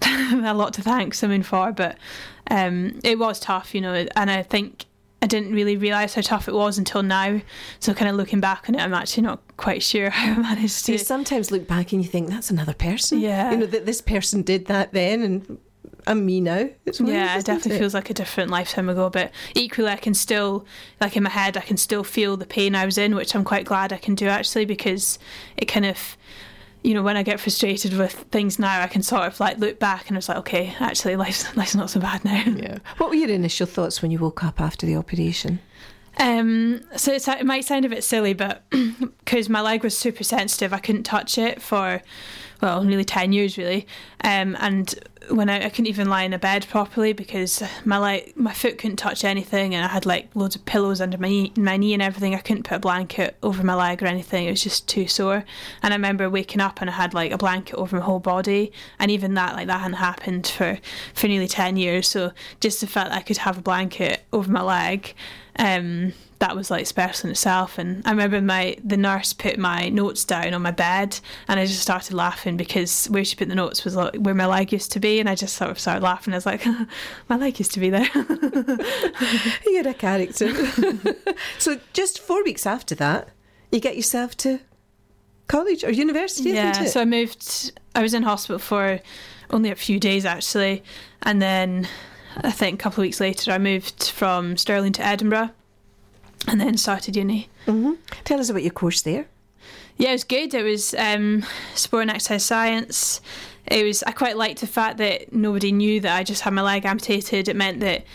of 0.01 0.43
a 0.45 0.53
lot 0.53 0.73
to 0.75 0.81
thank 0.81 1.13
something 1.15 1.43
for, 1.43 1.71
but 1.71 1.97
um, 2.51 2.99
it 3.03 3.17
was 3.19 3.39
tough, 3.39 3.73
you 3.75 3.81
know, 3.81 4.05
and 4.15 4.29
I 4.31 4.43
think. 4.43 4.85
I 5.21 5.25
didn't 5.27 5.51
really 5.51 5.77
realise 5.77 6.13
how 6.13 6.21
tough 6.21 6.47
it 6.47 6.53
was 6.53 6.77
until 6.77 7.01
now. 7.01 7.41
So, 7.79 7.93
kind 7.93 8.09
of 8.09 8.15
looking 8.15 8.39
back 8.39 8.69
on 8.69 8.75
it, 8.75 8.81
I'm 8.81 8.93
actually 8.93 9.23
not 9.23 9.39
quite 9.57 9.81
sure 9.81 10.09
how 10.11 10.33
I 10.33 10.37
managed 10.37 10.71
So 10.71 10.91
you 10.91 10.97
to. 10.99 11.03
sometimes 11.05 11.49
look 11.51 11.67
back 11.67 11.91
and 11.91 12.01
you 12.03 12.07
think, 12.07 12.29
that's 12.29 12.51
another 12.51 12.73
person. 12.73 13.19
Yeah. 13.19 13.51
You 13.51 13.57
know, 13.57 13.65
that 13.65 13.85
this 13.85 13.99
person 14.01 14.43
did 14.43 14.67
that 14.67 14.93
then 14.93 15.21
and 15.23 15.57
I'm 16.05 16.25
me 16.25 16.39
now. 16.39 16.69
It's 16.85 17.01
weird, 17.01 17.13
Yeah, 17.15 17.37
it 17.39 17.45
definitely 17.45 17.75
it? 17.77 17.79
feels 17.79 17.93
like 17.93 18.09
a 18.09 18.13
different 18.13 18.49
lifetime 18.51 18.87
ago. 18.89 19.09
But 19.09 19.31
equally, 19.55 19.89
I 19.89 19.97
can 19.97 20.13
still, 20.13 20.65
like 21.01 21.17
in 21.17 21.23
my 21.23 21.29
head, 21.31 21.57
I 21.57 21.61
can 21.61 21.77
still 21.77 22.03
feel 22.03 22.37
the 22.37 22.45
pain 22.45 22.75
I 22.75 22.85
was 22.85 22.97
in, 22.97 23.15
which 23.15 23.35
I'm 23.35 23.43
quite 23.43 23.65
glad 23.65 23.91
I 23.91 23.97
can 23.97 24.13
do 24.15 24.27
actually 24.27 24.65
because 24.65 25.17
it 25.57 25.65
kind 25.65 25.85
of, 25.85 26.15
you 26.83 26.93
know, 26.93 27.03
when 27.03 27.17
I 27.17 27.23
get 27.23 27.39
frustrated 27.39 27.93
with 27.93 28.13
things 28.31 28.59
now, 28.59 28.81
I 28.81 28.87
can 28.87 29.03
sort 29.03 29.23
of 29.23 29.39
like 29.39 29.57
look 29.57 29.79
back 29.79 30.07
and 30.07 30.17
it's 30.17 30.29
like, 30.29 30.37
okay, 30.39 30.75
actually, 30.79 31.15
life's 31.15 31.55
life's 31.57 31.75
not 31.75 31.89
so 31.89 31.99
bad 31.99 32.23
now. 32.23 32.43
Yeah. 32.45 32.77
What 32.97 33.09
were 33.09 33.15
your 33.15 33.29
initial 33.29 33.67
thoughts 33.67 34.01
when 34.01 34.11
you 34.11 34.19
woke 34.19 34.43
up 34.43 34.61
after 34.61 34.85
the 34.85 34.95
operation? 34.95 35.59
Um, 36.19 36.81
so 36.95 37.13
it's, 37.13 37.27
it 37.27 37.45
might 37.45 37.65
sound 37.65 37.85
a 37.85 37.89
bit 37.89 38.03
silly, 38.03 38.33
but 38.33 38.63
because 39.19 39.49
my 39.49 39.61
leg 39.61 39.83
was 39.83 39.95
super 39.95 40.23
sensitive, 40.23 40.73
I 40.73 40.79
couldn't 40.79 41.03
touch 41.03 41.37
it 41.37 41.61
for 41.61 42.01
well, 42.61 42.83
nearly 42.83 43.05
10 43.05 43.33
years 43.33 43.57
really. 43.57 43.87
Um, 44.23 44.55
and 44.59 44.95
when 45.29 45.49
I, 45.49 45.65
I, 45.65 45.69
couldn't 45.69 45.87
even 45.87 46.09
lie 46.09 46.23
in 46.23 46.33
a 46.33 46.39
bed 46.39 46.65
properly 46.69 47.13
because 47.13 47.63
my 47.85 47.97
like 47.97 48.35
my 48.37 48.53
foot 48.53 48.77
couldn't 48.77 48.97
touch 48.97 49.23
anything, 49.23 49.75
and 49.75 49.85
I 49.85 49.87
had 49.87 50.05
like 50.05 50.29
loads 50.35 50.55
of 50.55 50.65
pillows 50.65 51.01
under 51.01 51.17
my 51.17 51.27
knee, 51.27 51.53
my 51.57 51.77
knee 51.77 51.93
and 51.93 52.01
everything. 52.01 52.35
I 52.35 52.39
couldn't 52.39 52.63
put 52.63 52.75
a 52.75 52.79
blanket 52.79 53.37
over 53.43 53.63
my 53.63 53.75
leg 53.75 54.01
or 54.03 54.07
anything. 54.07 54.47
It 54.47 54.51
was 54.51 54.63
just 54.63 54.87
too 54.87 55.07
sore. 55.07 55.45
And 55.83 55.93
I 55.93 55.97
remember 55.97 56.29
waking 56.29 56.61
up 56.61 56.81
and 56.81 56.89
I 56.89 56.93
had 56.93 57.13
like 57.13 57.31
a 57.31 57.37
blanket 57.37 57.75
over 57.75 57.97
my 57.97 58.03
whole 58.03 58.19
body, 58.19 58.71
and 58.99 59.11
even 59.11 59.33
that 59.35 59.55
like 59.55 59.67
that 59.67 59.81
hadn't 59.81 59.97
happened 59.97 60.47
for 60.47 60.79
for 61.13 61.27
nearly 61.27 61.47
ten 61.47 61.77
years. 61.77 62.07
So 62.07 62.31
just 62.59 62.81
the 62.81 62.87
fact 62.87 63.09
that 63.09 63.17
I 63.17 63.21
could 63.21 63.37
have 63.37 63.57
a 63.57 63.61
blanket 63.61 64.23
over 64.33 64.51
my 64.51 64.61
leg. 64.61 65.13
Um, 65.59 66.13
that 66.39 66.55
was 66.55 66.69
like 66.69 66.85
special 66.85 67.27
in 67.27 67.31
itself. 67.31 67.77
And 67.77 68.01
I 68.05 68.11
remember 68.11 68.41
my 68.41 68.77
the 68.83 68.97
nurse 68.97 69.33
put 69.33 69.57
my 69.57 69.89
notes 69.89 70.23
down 70.23 70.53
on 70.53 70.61
my 70.61 70.71
bed, 70.71 71.19
and 71.47 71.59
I 71.59 71.65
just 71.65 71.81
started 71.81 72.13
laughing 72.13 72.57
because 72.57 73.07
where 73.07 73.23
she 73.23 73.35
put 73.35 73.49
the 73.49 73.55
notes 73.55 73.83
was 73.83 73.95
like 73.95 74.15
where 74.15 74.35
my 74.35 74.45
leg 74.45 74.71
used 74.71 74.91
to 74.93 74.99
be, 74.99 75.19
and 75.19 75.29
I 75.29 75.35
just 75.35 75.55
sort 75.55 75.71
of 75.71 75.79
started 75.79 76.03
laughing. 76.03 76.33
I 76.33 76.37
was 76.37 76.45
like, 76.45 76.65
my 77.29 77.37
leg 77.37 77.57
used 77.59 77.73
to 77.73 77.79
be 77.79 77.89
there. 77.89 78.09
You're 79.65 79.87
a 79.87 79.93
character. 79.93 80.53
so 81.57 81.79
just 81.93 82.19
four 82.19 82.43
weeks 82.43 82.65
after 82.65 82.95
that, 82.95 83.29
you 83.71 83.79
get 83.79 83.95
yourself 83.95 84.37
to 84.37 84.59
college 85.47 85.83
or 85.83 85.91
university. 85.91 86.51
Yeah. 86.51 86.85
So 86.85 87.01
I 87.01 87.05
moved. 87.05 87.71
I 87.95 88.01
was 88.01 88.13
in 88.13 88.23
hospital 88.23 88.59
for 88.59 88.99
only 89.49 89.71
a 89.71 89.75
few 89.75 89.99
days 89.99 90.25
actually, 90.25 90.83
and 91.23 91.41
then. 91.41 91.87
I 92.39 92.51
think 92.51 92.79
a 92.79 92.83
couple 92.83 93.01
of 93.01 93.05
weeks 93.07 93.19
later, 93.19 93.51
I 93.51 93.57
moved 93.57 94.11
from 94.11 94.57
Stirling 94.57 94.93
to 94.93 95.03
Edinburgh 95.03 95.49
and 96.47 96.59
then 96.59 96.77
started 96.77 97.15
uni. 97.15 97.49
Mm-hmm. 97.65 97.93
Tell 98.23 98.39
us 98.39 98.49
about 98.49 98.63
your 98.63 98.71
course 98.71 99.01
there. 99.01 99.27
Yeah, 99.97 100.09
it 100.09 100.13
was 100.13 100.23
good. 100.23 100.53
It 100.53 100.63
was 100.63 100.93
um, 100.95 101.43
sport 101.73 102.03
and 102.03 102.11
exercise 102.11 102.45
science. 102.45 103.21
It 103.65 103.83
was. 103.83 104.03
I 104.03 104.11
quite 104.11 104.37
liked 104.37 104.61
the 104.61 104.67
fact 104.67 104.97
that 104.97 105.33
nobody 105.33 105.71
knew 105.71 105.99
that 106.01 106.15
I 106.15 106.23
just 106.23 106.43
had 106.43 106.53
my 106.53 106.61
leg 106.61 106.85
amputated. 106.85 107.49
It 107.49 107.55
meant 107.55 107.79
that 107.79 108.05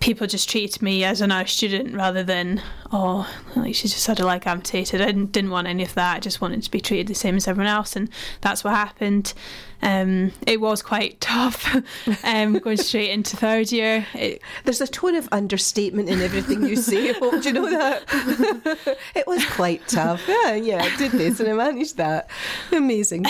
people 0.00 0.26
just 0.26 0.48
treated 0.48 0.80
me 0.80 1.04
as 1.04 1.20
an 1.20 1.30
art 1.30 1.48
student 1.48 1.94
rather 1.94 2.22
than 2.22 2.62
oh 2.90 3.30
like 3.54 3.74
she 3.74 3.86
just 3.86 4.06
had 4.06 4.18
a 4.18 4.26
leg 4.26 4.46
amputated. 4.46 5.00
I 5.00 5.06
didn't, 5.06 5.32
didn't 5.32 5.50
want 5.50 5.68
any 5.68 5.82
of 5.82 5.94
that. 5.94 6.16
I 6.16 6.20
just 6.20 6.40
wanted 6.40 6.62
to 6.62 6.70
be 6.70 6.80
treated 6.80 7.06
the 7.06 7.14
same 7.14 7.36
as 7.36 7.46
everyone 7.46 7.70
else, 7.70 7.94
and 7.94 8.08
that's 8.40 8.64
what 8.64 8.74
happened. 8.74 9.34
Um, 9.82 10.32
it 10.46 10.60
was 10.60 10.82
quite 10.82 11.20
tough 11.20 11.76
um, 12.24 12.58
going 12.58 12.78
straight 12.78 13.10
into 13.10 13.36
third 13.36 13.70
year. 13.72 14.06
It, 14.14 14.42
There's 14.64 14.80
a 14.80 14.86
tone 14.86 15.14
of 15.14 15.28
understatement 15.32 16.08
in 16.08 16.20
everything 16.20 16.64
you 16.64 16.76
say. 16.76 17.12
do 17.20 17.40
you 17.42 17.52
know 17.52 17.70
that? 17.70 18.98
it 19.14 19.26
was 19.26 19.44
quite 19.46 19.86
tough. 19.86 20.22
Yeah, 20.26 20.54
yeah, 20.54 20.82
I 20.82 20.96
did 20.96 21.12
this 21.12 21.40
and 21.40 21.48
I 21.50 21.52
managed 21.52 21.98
that. 21.98 22.28
Amazing. 22.72 23.24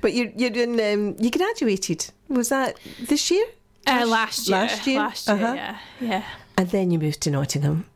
but 0.00 0.12
you 0.14 0.32
you 0.36 0.48
um, 0.64 1.16
you 1.18 1.30
graduated. 1.30 2.10
Was 2.28 2.48
that 2.48 2.78
this 2.98 3.30
year? 3.30 3.44
Uh, 3.86 4.06
last 4.06 4.48
year. 4.48 4.58
Last 4.58 4.86
year. 4.86 4.98
Last 4.98 5.28
year. 5.28 5.36
Uh-huh. 5.36 5.54
Yeah. 5.54 5.78
Yeah. 6.00 6.24
And 6.58 6.70
then 6.70 6.90
you 6.90 6.98
moved 6.98 7.20
to 7.22 7.30
Nottingham. 7.30 7.86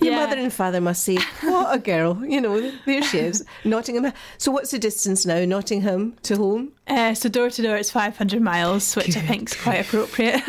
Your 0.00 0.12
yeah. 0.12 0.24
mother 0.24 0.38
and 0.38 0.52
father 0.52 0.80
must 0.80 1.02
say, 1.02 1.18
"What 1.42 1.74
a 1.74 1.78
girl!" 1.78 2.24
You 2.24 2.40
know, 2.40 2.72
there 2.86 3.02
she 3.02 3.18
is, 3.18 3.44
Nottingham. 3.64 4.12
So, 4.38 4.50
what's 4.50 4.70
the 4.70 4.78
distance 4.78 5.26
now, 5.26 5.44
Nottingham 5.44 6.16
to 6.22 6.36
home? 6.36 6.72
Uh, 6.86 7.12
so, 7.12 7.28
door 7.28 7.50
to 7.50 7.62
door, 7.62 7.76
it's 7.76 7.90
five 7.90 8.16
hundred 8.16 8.40
miles, 8.40 8.96
which 8.96 9.08
Good. 9.08 9.16
I 9.18 9.20
think 9.26 9.50
is 9.50 9.60
quite 9.60 9.80
appropriate. 9.86 10.40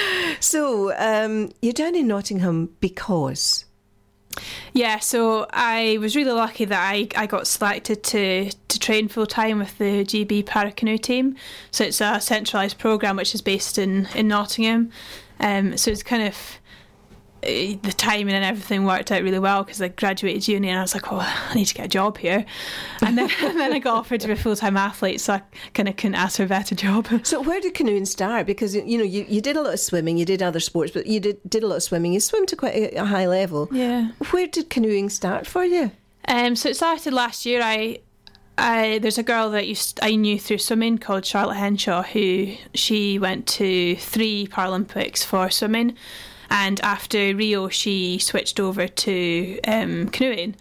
so, 0.40 0.96
um, 0.96 1.50
you're 1.60 1.74
down 1.74 1.94
in 1.94 2.06
Nottingham 2.06 2.70
because. 2.80 3.66
Yeah, 4.72 4.98
so 4.98 5.46
I 5.52 5.98
was 6.00 6.16
really 6.16 6.32
lucky 6.32 6.64
that 6.64 6.80
I, 6.80 7.08
I 7.16 7.26
got 7.26 7.46
selected 7.46 8.02
to, 8.04 8.50
to 8.50 8.78
train 8.78 9.08
full 9.08 9.26
time 9.26 9.58
with 9.58 9.76
the 9.78 10.04
GB 10.04 10.46
Paracanoe 10.46 10.98
team. 10.98 11.36
So 11.70 11.84
it's 11.84 12.00
a 12.00 12.20
centralised 12.20 12.78
programme 12.78 13.16
which 13.16 13.34
is 13.34 13.42
based 13.42 13.78
in, 13.78 14.08
in 14.14 14.28
Nottingham. 14.28 14.90
Um, 15.40 15.76
so 15.76 15.90
it's 15.90 16.02
kind 16.02 16.22
of 16.22 16.36
the 17.42 17.94
timing 17.96 18.34
and 18.34 18.44
everything 18.44 18.84
worked 18.84 19.10
out 19.10 19.22
really 19.22 19.38
well 19.38 19.64
because 19.64 19.82
I 19.82 19.88
graduated 19.88 20.46
uni 20.46 20.68
and 20.68 20.78
I 20.78 20.82
was 20.82 20.94
like, 20.94 21.12
oh, 21.12 21.18
I 21.18 21.54
need 21.54 21.64
to 21.66 21.74
get 21.74 21.86
a 21.86 21.88
job 21.88 22.18
here. 22.18 22.44
And 23.04 23.18
then, 23.18 23.28
and 23.42 23.58
then 23.58 23.72
I 23.72 23.78
got 23.80 23.96
offered 23.96 24.20
to 24.20 24.28
be 24.28 24.34
a 24.34 24.36
full 24.36 24.54
time 24.54 24.76
athlete, 24.76 25.20
so 25.20 25.34
I 25.34 25.42
kind 25.74 25.88
of 25.88 25.96
couldn't 25.96 26.14
ask 26.14 26.36
for 26.36 26.44
a 26.44 26.46
better 26.46 26.74
job. 26.74 27.08
So, 27.24 27.40
where 27.40 27.60
did 27.60 27.74
canoeing 27.74 28.04
start? 28.04 28.46
Because, 28.46 28.74
you 28.74 28.98
know, 28.98 29.04
you, 29.04 29.24
you 29.28 29.40
did 29.40 29.56
a 29.56 29.62
lot 29.62 29.72
of 29.72 29.80
swimming, 29.80 30.18
you 30.18 30.24
did 30.24 30.42
other 30.42 30.60
sports, 30.60 30.92
but 30.92 31.06
you 31.06 31.20
did, 31.20 31.38
did 31.48 31.62
a 31.62 31.66
lot 31.66 31.76
of 31.76 31.82
swimming. 31.82 32.12
You 32.12 32.20
swim 32.20 32.46
to 32.46 32.56
quite 32.56 32.74
a, 32.74 32.96
a 32.96 33.04
high 33.04 33.26
level. 33.26 33.68
Yeah. 33.70 34.10
Where 34.30 34.46
did 34.46 34.68
canoeing 34.68 35.08
start 35.08 35.46
for 35.46 35.64
you? 35.64 35.92
Um, 36.28 36.56
so, 36.56 36.68
it 36.68 36.76
started 36.76 37.12
last 37.12 37.46
year. 37.46 37.62
I 37.62 38.00
I, 38.58 38.98
there's 38.98 39.18
a 39.18 39.22
girl 39.22 39.50
that 39.50 39.66
used, 39.66 39.98
I 40.02 40.14
knew 40.14 40.38
through 40.38 40.58
swimming 40.58 40.98
called 40.98 41.24
Charlotte 41.24 41.56
Henshaw, 41.56 42.02
who 42.02 42.54
she 42.74 43.18
went 43.18 43.46
to 43.48 43.96
three 43.96 44.46
Paralympics 44.46 45.24
for 45.24 45.50
swimming, 45.50 45.96
and 46.52 46.78
after 46.82 47.34
Rio, 47.34 47.70
she 47.70 48.18
switched 48.18 48.60
over 48.60 48.86
to 48.86 49.58
um, 49.66 50.08
canoeing. 50.08 50.54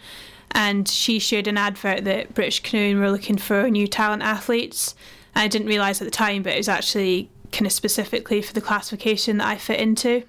And 0.52 0.88
she 0.88 1.20
shared 1.20 1.48
an 1.48 1.58
advert 1.58 2.06
that 2.06 2.34
British 2.34 2.62
Canoeing 2.62 3.00
were 3.00 3.12
looking 3.12 3.38
for 3.38 3.70
new 3.70 3.88
talent 3.88 4.24
athletes. 4.24 4.96
I 5.36 5.50
didn't 5.50 5.68
realise 5.68 6.02
at 6.02 6.06
the 6.06 6.12
time, 6.12 6.44
but 6.44 6.54
it 6.54 6.58
was 6.58 6.70
actually 6.70 7.30
kind 7.52 7.66
of 7.66 7.74
specifically 7.74 8.42
for 8.42 8.54
the 8.54 8.62
classification 8.62 9.38
that 9.38 9.48
I 9.48 9.58
fit 9.58 9.82
into. 9.82 10.24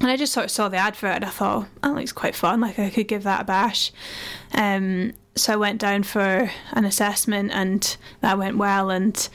And 0.00 0.08
I 0.08 0.16
just 0.16 0.32
sort 0.32 0.44
of 0.44 0.50
saw 0.52 0.68
the 0.68 0.76
advert 0.76 1.16
and 1.16 1.24
I 1.24 1.30
thought, 1.30 1.66
that 1.82 1.94
looks 1.94 2.12
quite 2.12 2.36
fun. 2.36 2.60
Like 2.60 2.78
I 2.78 2.90
could 2.90 3.08
give 3.08 3.24
that 3.24 3.40
a 3.40 3.44
bash. 3.44 3.90
Um, 4.54 5.14
so 5.34 5.52
I 5.52 5.56
went 5.56 5.80
down 5.80 6.04
for 6.04 6.50
an 6.72 6.84
assessment 6.84 7.50
and 7.52 7.96
that 8.20 8.38
went 8.38 8.56
well. 8.56 8.90
And 8.90 9.28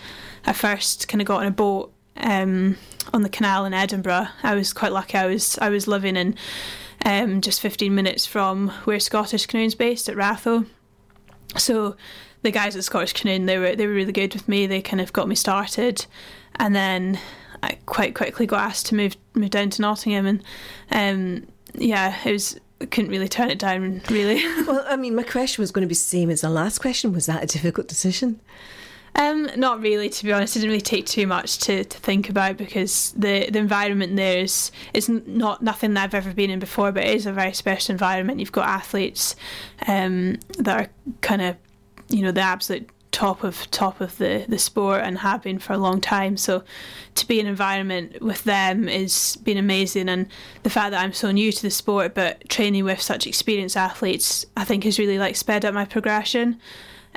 I 0.46 0.54
first 0.54 1.10
kind 1.10 1.22
of 1.22 1.28
got 1.28 1.42
on 1.42 1.48
a 1.48 1.52
boat 1.52 1.92
um, 2.16 2.78
on 3.14 3.24
the 3.24 3.30
canal 3.30 3.66
in 3.66 3.74
Edinburgh. 3.74 4.28
I 4.44 4.56
was 4.56 4.74
quite 4.74 4.92
lucky. 4.92 5.18
I 5.18 5.28
was 5.28 5.58
I 5.60 5.70
was 5.70 5.88
living 5.88 6.16
in 6.16 6.36
um, 7.06 7.42
just 7.42 7.62
15 7.62 7.94
minutes 7.94 8.26
from 8.26 8.70
where 8.86 9.00
Scottish 9.00 9.48
Canoeing's 9.48 9.76
based 9.76 10.10
at 10.10 10.16
Ratho. 10.16 10.66
So 11.58 11.96
the 12.42 12.52
guys 12.52 12.76
at 12.76 12.84
Scottish 12.84 13.14
Canoeing 13.14 13.46
they 13.46 13.58
were 13.58 13.76
they 13.76 13.88
were 13.88 13.94
really 13.94 14.12
good 14.12 14.34
with 14.34 14.48
me. 14.48 14.68
They 14.68 14.82
kind 14.82 15.02
of 15.02 15.14
got 15.14 15.28
me 15.28 15.36
started, 15.36 16.06
and 16.56 16.76
then 16.76 17.20
I 17.64 17.78
quite 17.86 18.16
quickly 18.16 18.46
got 18.46 18.62
asked 18.62 18.88
to 18.88 18.96
move 18.96 19.18
move 19.34 19.50
down 19.50 19.70
to 19.72 19.82
Nottingham, 19.82 20.26
and 20.26 20.44
um, 20.92 21.48
yeah, 21.74 22.18
it 22.26 22.32
was 22.32 22.60
couldn't 22.90 23.12
really 23.12 23.28
turn 23.28 23.50
it 23.52 23.60
down 23.60 24.02
really. 24.10 24.44
well, 24.68 24.84
I 24.88 24.96
mean, 24.96 25.16
my 25.16 25.24
question 25.24 25.62
was 25.62 25.72
going 25.72 25.84
to 25.84 25.88
be 25.88 25.94
the 25.94 26.00
same 26.00 26.30
as 26.30 26.42
the 26.42 26.50
last 26.50 26.80
question. 26.80 27.14
Was 27.14 27.28
that 27.28 27.44
a 27.44 27.48
difficult 27.48 27.88
decision? 27.88 28.42
Um, 29.16 29.50
not 29.58 29.82
really, 29.82 30.10
to 30.10 30.26
be 30.26 30.32
honest. 30.32 30.56
It 30.56 30.60
didn't 30.60 30.72
really 30.72 30.82
take 30.82 31.06
too 31.06 31.28
much 31.28 31.60
to, 31.60 31.84
to 31.84 31.98
think 32.00 32.30
about 32.30 32.58
because 32.58 33.12
the, 33.12 33.50
the 33.50 33.60
environment 33.60 34.16
there 34.16 34.40
is 34.40 34.72
is 34.94 35.10
not 35.10 35.62
nothing 35.62 35.94
that 35.94 36.04
I've 36.04 36.14
ever 36.14 36.34
been 36.34 36.50
in 36.50 36.60
before, 36.60 36.92
but 36.92 37.04
it 37.04 37.16
is 37.16 37.26
a 37.26 37.34
very 37.34 37.54
special 37.54 37.92
environment. 37.92 38.40
You've 38.40 38.52
got 38.52 38.68
athletes 38.68 39.36
um, 39.88 40.40
that 40.60 40.82
are 40.82 40.90
kind 41.22 41.42
of, 41.42 41.58
you 42.08 42.22
know, 42.22 42.32
the 42.32 42.42
absolute 42.42 42.90
top 43.12 43.44
of 43.44 43.70
top 43.72 44.00
of 44.00 44.18
the, 44.18 44.46
the 44.48 44.58
sport 44.58 45.02
and 45.04 45.18
have 45.20 45.44
been 45.44 45.60
for 45.60 45.74
a 45.74 45.78
long 45.78 46.00
time. 46.00 46.38
So 46.38 46.64
to 47.16 47.28
be 47.28 47.40
in 47.40 47.46
an 47.46 47.50
environment 47.50 48.22
with 48.22 48.46
them 48.46 48.88
is 48.88 49.38
been 49.44 49.58
amazing 49.58 50.08
and 50.08 50.28
the 50.64 50.70
fact 50.70 50.92
that 50.92 51.04
I'm 51.04 51.14
so 51.14 51.32
new 51.32 51.52
to 51.52 51.62
the 51.62 51.70
sport 51.70 52.16
but 52.16 52.48
training 52.50 52.86
with 52.86 53.02
such 53.02 53.28
experienced 53.28 53.76
athletes 53.76 54.46
I 54.56 54.64
think 54.64 54.86
has 54.86 54.98
really 54.98 55.20
like 55.20 55.36
sped 55.36 55.66
up 55.66 55.74
my 55.74 55.86
progression. 55.86 56.60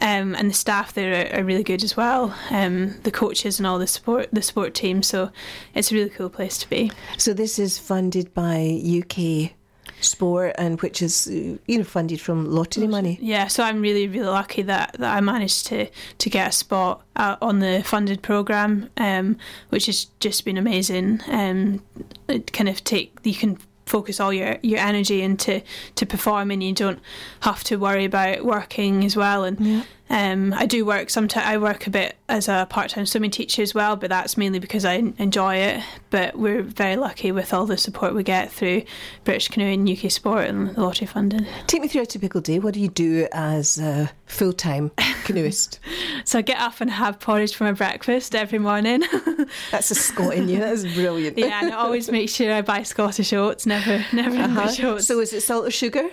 Um, 0.01 0.35
and 0.35 0.51
the 0.51 0.55
staff 0.55 0.93
there 0.95 1.33
are, 1.33 1.41
are 1.41 1.45
really 1.45 1.63
good 1.63 1.83
as 1.83 1.97
well. 1.97 2.35
Um, 2.51 3.01
the 3.03 3.11
coaches 3.11 3.59
and 3.59 3.67
all 3.67 3.79
the 3.79 3.87
support, 3.87 4.29
the 4.33 4.43
sport 4.43 4.75
team. 4.75 5.03
So 5.03 5.31
it's 5.75 5.93
a 5.93 5.95
really 5.95 6.11
cool 6.11 6.31
place 6.31 6.59
to 6.59 6.69
be. 6.69 6.91
So 7.17 7.33
this 7.33 7.59
is 7.59 7.79
funded 7.79 8.35
by 8.35 8.81
UK 8.83 9.53
sport 10.01 10.55
and 10.59 10.81
which 10.81 11.03
is 11.03 11.29
you 11.29 11.79
know 11.79 11.85
funded 11.85 12.21
from 12.21 12.51
lottery 12.51 12.87
money 12.87 13.19
yeah 13.23 13.47
so 13.47 13.63
i'm 13.63 13.81
really 13.81 14.07
really 14.07 14.29
lucky 14.29 14.63
that, 14.63 14.95
that 14.99 15.17
i 15.17 15.21
managed 15.21 15.67
to 15.67 15.89
to 16.19 16.31
get 16.31 16.49
a 16.49 16.53
spot 16.53 17.03
uh, 17.17 17.37
on 17.41 17.61
the 17.61 17.83
funded 17.85 18.23
program 18.23 18.89
um, 18.99 19.37
which 19.71 19.87
has 19.87 20.07
just 20.21 20.45
been 20.45 20.59
amazing 20.59 21.21
um, 21.29 21.83
it 22.29 22.53
kind 22.53 22.69
of 22.69 22.83
take 22.85 23.17
you 23.23 23.35
can 23.35 23.59
focus 23.87 24.21
all 24.21 24.33
your, 24.33 24.59
your 24.63 24.79
energy 24.79 25.23
into 25.23 25.63
to 25.95 26.07
performing. 26.07 26.61
You 26.61 26.73
don't 26.73 27.01
have 27.41 27.65
to 27.65 27.77
worry 27.77 28.05
about 28.05 28.45
working 28.45 29.05
as 29.05 29.17
well. 29.17 29.45
And 29.45 29.61
yeah. 29.61 29.83
Um, 30.15 30.55
I 30.55 30.67
do 30.67 30.87
work 30.87 31.11
sometimes. 31.11 31.45
I 31.45 31.59
work 31.59 31.89
a 31.89 31.91
bit 31.91 32.15
as 32.29 32.47
a 32.47 32.69
part 32.71 32.91
time 32.91 33.05
swimming 33.05 33.33
teacher 33.33 33.63
as 33.63 33.75
well, 33.75 33.97
but 33.97 34.11
that's 34.11 34.37
mainly 34.37 34.61
because 34.61 34.85
I 34.85 34.95
enjoy 35.19 35.57
it. 35.57 35.83
But 36.11 36.39
we're 36.39 36.63
very 36.63 36.95
lucky 36.95 37.33
with 37.33 37.53
all 37.53 37.67
the 37.67 37.77
support 37.77 38.15
we 38.15 38.23
get 38.23 38.53
through 38.53 38.85
British 39.25 39.49
Canoeing, 39.49 39.91
UK 39.91 40.13
Sport, 40.13 40.47
and 40.47 40.73
the 40.73 40.81
lottery 40.81 41.09
funding. 41.09 41.45
Take 41.67 41.83
me 41.83 41.89
through 41.89 42.03
a 42.03 42.07
typical 42.07 42.41
day. 42.41 42.61
What 42.61 42.75
do 42.75 42.81
you 42.81 42.87
do 42.87 43.27
as 43.33 43.81
a 43.81 44.09
full 44.27 44.53
time 44.53 44.93
canoeist? 45.25 45.81
so 46.25 46.39
I 46.39 46.43
get 46.43 46.61
up 46.61 46.81
and 46.81 46.93
have 46.93 47.19
porridge 47.19 47.57
for 47.57 47.65
my 47.65 47.73
breakfast 47.73 48.37
every 48.37 48.61
morning. 48.61 49.03
that's 49.73 49.91
a 49.91 49.97
Scot 49.97 50.35
in 50.35 50.49
you. 50.49 50.61
That's 50.61 50.85
brilliant. 50.95 51.37
yeah, 51.37 51.61
and 51.61 51.73
I 51.73 51.77
always 51.77 52.09
make 52.09 52.31
sure 52.31 52.53
I 52.53 52.63
buy 52.63 52.85
Scottish 52.85 53.33
oats. 53.33 53.67
Never, 53.67 54.05
never 54.13 54.37
uh-huh. 54.37 54.61
English 54.61 54.81
oats. 54.85 55.09
So 55.09 55.19
is 55.19 55.33
it 55.33 55.41
salt 55.41 55.67
or 55.67 55.73
sugar? 55.73 56.09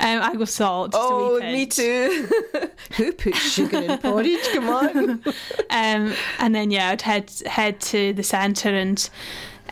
Um, 0.00 0.22
I 0.22 0.34
go 0.34 0.44
salt. 0.44 0.92
Oh, 0.94 1.38
me 1.40 1.66
too. 1.66 2.28
Who 2.96 3.12
puts 3.12 3.38
sugar 3.38 3.78
in 3.78 3.98
porridge? 3.98 4.46
Come 4.52 4.68
on. 4.68 5.22
Um, 5.70 6.14
and 6.38 6.54
then 6.54 6.70
yeah, 6.70 6.90
I'd 6.90 7.02
head 7.02 7.32
head 7.46 7.80
to 7.80 8.12
the 8.12 8.22
centre, 8.22 8.68
and 8.68 9.08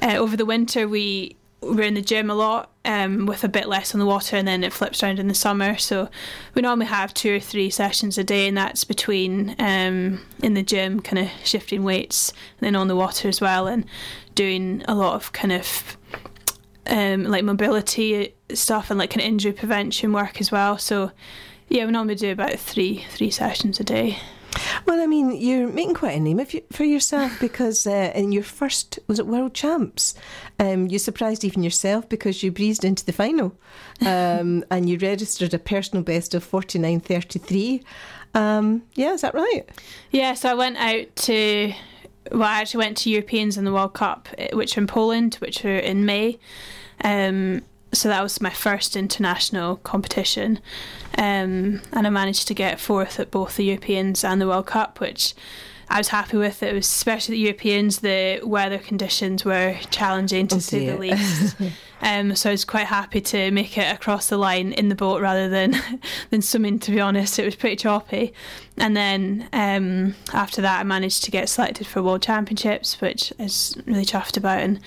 uh, 0.01 0.17
over 0.17 0.35
the 0.37 0.47
winter 0.47 0.89
we 0.89 1.37
were 1.61 1.83
in 1.83 1.95
the 1.95 2.01
gym 2.01 2.31
a 2.31 2.35
lot, 2.35 2.71
um, 2.85 3.27
with 3.27 3.45
a 3.45 3.49
bit 3.49 3.69
less 3.69 3.95
on 3.95 4.01
the 4.01 4.07
water, 4.07 4.37
and 4.37 4.49
then 4.49 4.65
it 4.65 4.73
flips 4.73 5.03
around 5.03 5.19
in 5.19 5.29
the 5.29 5.35
summer. 5.35 5.77
So 5.77 6.09
we 6.55 6.63
normally 6.63 6.87
have 6.87 7.13
two 7.13 7.37
or 7.37 7.41
three 7.41 7.71
sessions 7.71 8.17
a 8.17 8.25
day, 8.25 8.49
and 8.49 8.57
that's 8.57 8.85
between 8.85 9.55
um, 9.59 10.21
in 10.43 10.55
the 10.55 10.63
gym, 10.63 11.01
kind 11.01 11.19
of 11.19 11.29
shifting 11.45 11.85
weights, 11.85 12.31
and 12.31 12.67
then 12.67 12.77
on 12.77 12.89
the 12.89 12.97
water 12.97 13.29
as 13.29 13.41
well, 13.41 13.67
and 13.67 13.85
doing 14.35 14.83
a 14.89 14.95
lot 14.95 15.15
of 15.15 15.33
kind 15.33 15.53
of 15.53 15.97
um, 16.87 17.25
like 17.25 17.45
mobility 17.45 18.35
stuff 18.53 18.91
and 18.91 18.99
like 18.99 19.15
an 19.15 19.21
injury 19.21 19.53
prevention 19.53 20.13
work 20.13 20.41
as 20.41 20.51
well. 20.51 20.79
So 20.79 21.13
yeah, 21.69 21.85
we 21.85 21.93
normally 21.93 22.17
do 22.17 22.33
about 22.33 22.59
three 22.59 23.05
three 23.11 23.31
sessions 23.31 23.81
a 23.81 23.85
day. 23.85 24.19
Well, 24.87 25.01
I 25.01 25.07
mean, 25.07 25.33
you're 25.33 25.69
making 25.69 25.95
quite 25.95 26.17
a 26.17 26.21
name 26.21 26.45
for 26.73 26.85
yourself 26.85 27.39
because 27.41 27.87
uh, 27.87 28.13
in 28.15 28.33
your 28.33 28.43
first, 28.43 28.99
was 29.07 29.19
it 29.19 29.27
World 29.27 29.55
Champs? 29.55 30.15
Um, 30.59 30.89
you 30.89 30.99
surprised 30.99 31.45
even 31.45 31.63
yourself 31.63 32.09
because 32.09 32.43
you 32.43 32.51
breezed 32.51 32.85
into 32.85 33.05
the 33.05 33.13
final 33.13 33.57
um, 34.01 34.65
and 34.71 34.89
you 34.89 34.99
registered 34.99 35.55
a 35.55 35.59
personal 35.59 36.03
best 36.03 36.35
of 36.35 36.49
49.33. 36.49 37.85
Um, 38.35 38.83
yeah, 38.95 39.13
is 39.13 39.21
that 39.23 39.35
right? 39.35 39.69
Yeah, 40.11 40.35
so 40.35 40.51
I 40.51 40.55
went 40.55 40.77
out 40.77 41.15
to, 41.17 41.73
well, 42.31 42.43
I 42.43 42.61
actually 42.61 42.85
went 42.85 42.97
to 42.99 43.11
Europeans 43.11 43.57
in 43.57 43.65
the 43.65 43.73
World 43.73 43.95
Cup, 43.95 44.29
eh, 44.39 44.49
which 44.53 44.77
in 44.77 44.87
Poland, 44.87 45.37
which 45.37 45.65
are 45.65 45.79
in 45.79 46.05
May. 46.05 46.39
Um, 47.03 47.63
so 47.93 48.09
that 48.09 48.23
was 48.23 48.41
my 48.41 48.51
first 48.51 48.97
international 48.97 49.77
competition. 49.77 50.61
Um, 51.19 51.83
and 51.93 52.07
I 52.07 52.11
managed 52.11 52.47
to 52.49 52.55
get 52.55 52.81
fourth 52.81 53.19
at 53.19 53.31
both 53.31 53.57
the 53.57 53.65
Europeans 53.65 54.23
and 54.23 54.41
the 54.41 54.47
World 54.47 54.67
Cup, 54.67 55.01
which 55.01 55.35
I 55.91 55.99
was 55.99 56.09
happy 56.09 56.37
with. 56.37 56.63
It 56.63 56.71
It 56.71 56.75
was 56.75 56.87
especially 56.87 57.35
the 57.35 57.41
Europeans, 57.41 57.99
the 57.99 58.41
weather 58.45 58.79
conditions 58.79 59.45
were 59.45 59.77
challenging 59.91 60.47
to 60.49 60.57
Oh 60.57 60.59
say 60.61 60.87
the 60.87 60.97
least. 60.97 61.57
Um, 62.03 62.35
so 62.35 62.49
I 62.49 62.53
was 62.53 62.65
quite 62.65 62.87
happy 62.87 63.21
to 63.21 63.51
make 63.51 63.77
it 63.77 63.95
across 63.95 64.29
the 64.29 64.39
line 64.39 64.73
in 64.73 64.89
the 64.89 64.95
boat 64.95 65.21
rather 65.21 65.51
than 65.51 65.77
than 66.31 66.41
swimming. 66.41 66.79
To 66.79 66.91
be 66.91 66.99
honest, 66.99 67.39
it 67.39 67.45
was 67.45 67.57
pretty 67.57 67.77
choppy. 67.77 68.33
And 68.79 68.97
then 68.97 69.49
um, 69.53 70.15
after 70.33 70.63
that, 70.63 70.81
I 70.81 70.83
managed 70.85 71.25
to 71.25 71.31
get 71.31 71.51
selected 71.51 71.87
for 71.87 72.03
World 72.03 72.23
Championships, 72.23 73.01
which 73.03 73.35
I 73.39 73.43
was 73.43 73.77
really 73.85 74.07
chuffed 74.07 74.39
about. 74.39 74.61
And 74.61 74.81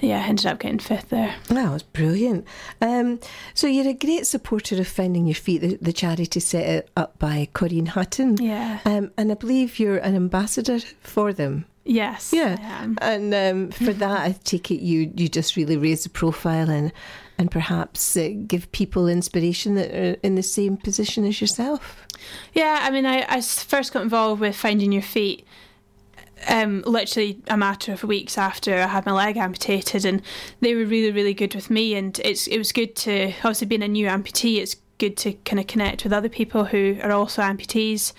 yeah, 0.00 0.22
I 0.24 0.28
ended 0.28 0.46
up 0.46 0.60
getting 0.60 0.78
fifth 0.78 1.08
there. 1.10 1.34
That 1.48 1.72
was 1.72 1.82
brilliant. 1.82 2.46
Um, 2.80 3.20
so 3.54 3.66
you're 3.66 3.88
a 3.88 3.94
great 3.94 4.26
supporter 4.26 4.80
of 4.80 4.88
Finding 4.88 5.26
Your 5.26 5.34
Feet, 5.34 5.58
the, 5.58 5.78
the 5.80 5.92
charity 5.92 6.40
set 6.40 6.88
up 6.96 7.18
by 7.18 7.48
Corinne 7.52 7.86
Hutton. 7.86 8.36
Yeah. 8.40 8.80
Um, 8.84 9.10
and 9.16 9.30
I 9.32 9.34
believe 9.34 9.78
you're 9.78 9.98
an 9.98 10.14
ambassador 10.14 10.78
for 11.02 11.32
them. 11.32 11.64
Yes. 11.84 12.32
Yeah, 12.34 12.56
I 12.60 13.14
and 13.14 13.34
um, 13.34 13.70
for 13.70 13.92
that, 13.94 14.20
I 14.20 14.32
take 14.44 14.70
it 14.70 14.82
you 14.82 15.10
you 15.16 15.26
just 15.28 15.56
really 15.56 15.78
raise 15.78 16.04
the 16.04 16.10
profile 16.10 16.68
and 16.68 16.92
and 17.38 17.50
perhaps 17.50 18.16
uh, 18.16 18.30
give 18.46 18.70
people 18.72 19.08
inspiration 19.08 19.74
that 19.76 19.94
are 19.94 20.16
in 20.22 20.34
the 20.34 20.42
same 20.42 20.76
position 20.76 21.24
as 21.24 21.40
yourself. 21.40 22.06
Yeah, 22.52 22.80
I 22.82 22.90
mean, 22.90 23.06
I 23.06 23.40
first 23.40 23.92
got 23.92 24.02
involved 24.02 24.40
with 24.40 24.54
Finding 24.54 24.92
Your 24.92 25.02
Feet 25.02 25.46
um, 26.46 26.82
literally 26.86 27.40
a 27.48 27.56
matter 27.56 27.92
of 27.92 28.04
weeks 28.04 28.38
after 28.38 28.74
I 28.74 28.86
had 28.86 29.06
my 29.06 29.12
leg 29.12 29.36
amputated, 29.36 30.04
and 30.04 30.22
they 30.60 30.74
were 30.74 30.84
really, 30.84 31.10
really 31.10 31.34
good 31.34 31.54
with 31.54 31.70
me. 31.70 31.94
And 31.94 32.18
it's 32.24 32.46
it 32.46 32.58
was 32.58 32.72
good 32.72 32.94
to 32.96 33.32
obviously 33.38 33.66
being 33.66 33.82
a 33.82 33.88
new 33.88 34.06
amputee. 34.06 34.58
It's 34.58 34.76
good 34.98 35.16
to 35.16 35.32
kind 35.32 35.60
of 35.60 35.66
connect 35.66 36.04
with 36.04 36.12
other 36.12 36.28
people 36.28 36.64
who 36.64 36.98
are 37.02 37.12
also 37.12 37.40
amputees. 37.42 38.12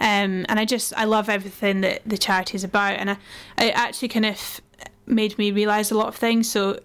Um, 0.00 0.44
and 0.48 0.58
I 0.58 0.64
just 0.64 0.92
I 0.96 1.04
love 1.04 1.28
everything 1.28 1.80
that 1.82 2.02
the 2.06 2.18
charity 2.18 2.56
is 2.56 2.64
about, 2.64 2.98
and 2.98 3.10
I, 3.10 3.16
it 3.58 3.74
actually 3.74 4.08
kind 4.08 4.26
of 4.26 4.60
made 5.06 5.36
me 5.38 5.50
realise 5.50 5.90
a 5.90 5.96
lot 5.96 6.08
of 6.08 6.16
things. 6.16 6.50
So 6.50 6.80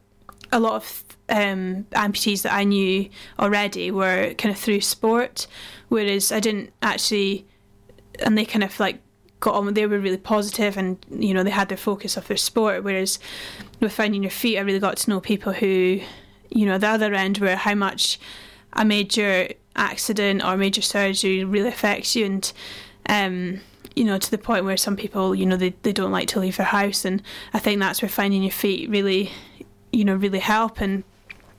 a 0.51 0.59
lot 0.59 0.73
of 0.73 1.03
um, 1.29 1.85
amputees 1.91 2.41
that 2.41 2.53
I 2.53 2.63
knew 2.63 3.09
already 3.37 3.91
were 3.91 4.33
kind 4.37 4.53
of 4.53 4.59
through 4.59 4.81
sport, 4.81 5.47
whereas 5.89 6.31
I 6.31 6.39
didn't 6.39 6.71
actually, 6.81 7.45
and 8.23 8.37
they 8.37 8.45
kind 8.45 8.63
of 8.63 8.79
like 8.79 9.01
got 9.39 9.55
on. 9.55 9.73
They 9.73 9.87
were 9.87 9.99
really 9.99 10.17
positive, 10.17 10.77
and 10.77 10.97
you 11.09 11.33
know 11.33 11.43
they 11.43 11.49
had 11.49 11.69
their 11.69 11.77
focus 11.77 12.17
off 12.17 12.27
their 12.27 12.37
sport. 12.37 12.83
Whereas 12.83 13.19
with 13.79 13.93
finding 13.93 14.23
your 14.23 14.31
feet, 14.31 14.57
I 14.57 14.61
really 14.61 14.79
got 14.79 14.97
to 14.97 15.09
know 15.09 15.19
people 15.19 15.53
who, 15.53 16.01
you 16.49 16.65
know, 16.65 16.77
the 16.77 16.87
other 16.87 17.13
end 17.13 17.37
where 17.37 17.55
how 17.55 17.75
much 17.75 18.19
a 18.73 18.85
major 18.85 19.49
accident 19.75 20.43
or 20.43 20.57
major 20.57 20.81
surgery 20.81 21.43
really 21.43 21.69
affects 21.69 22.15
you, 22.15 22.25
and 22.25 22.53
um, 23.07 23.61
you 23.95 24.05
know, 24.05 24.17
to 24.17 24.31
the 24.31 24.37
point 24.37 24.65
where 24.65 24.77
some 24.77 24.95
people, 24.95 25.35
you 25.35 25.45
know, 25.45 25.57
they, 25.57 25.73
they 25.81 25.91
don't 25.91 26.11
like 26.11 26.29
to 26.29 26.39
leave 26.39 26.57
their 26.57 26.65
house. 26.65 27.03
And 27.03 27.21
I 27.53 27.59
think 27.59 27.79
that's 27.79 28.01
where 28.01 28.07
finding 28.07 28.43
your 28.43 28.51
feet 28.51 28.89
really, 28.89 29.31
you 29.91 30.05
know, 30.05 30.15
really 30.15 30.39
help. 30.39 30.79
And 30.79 31.03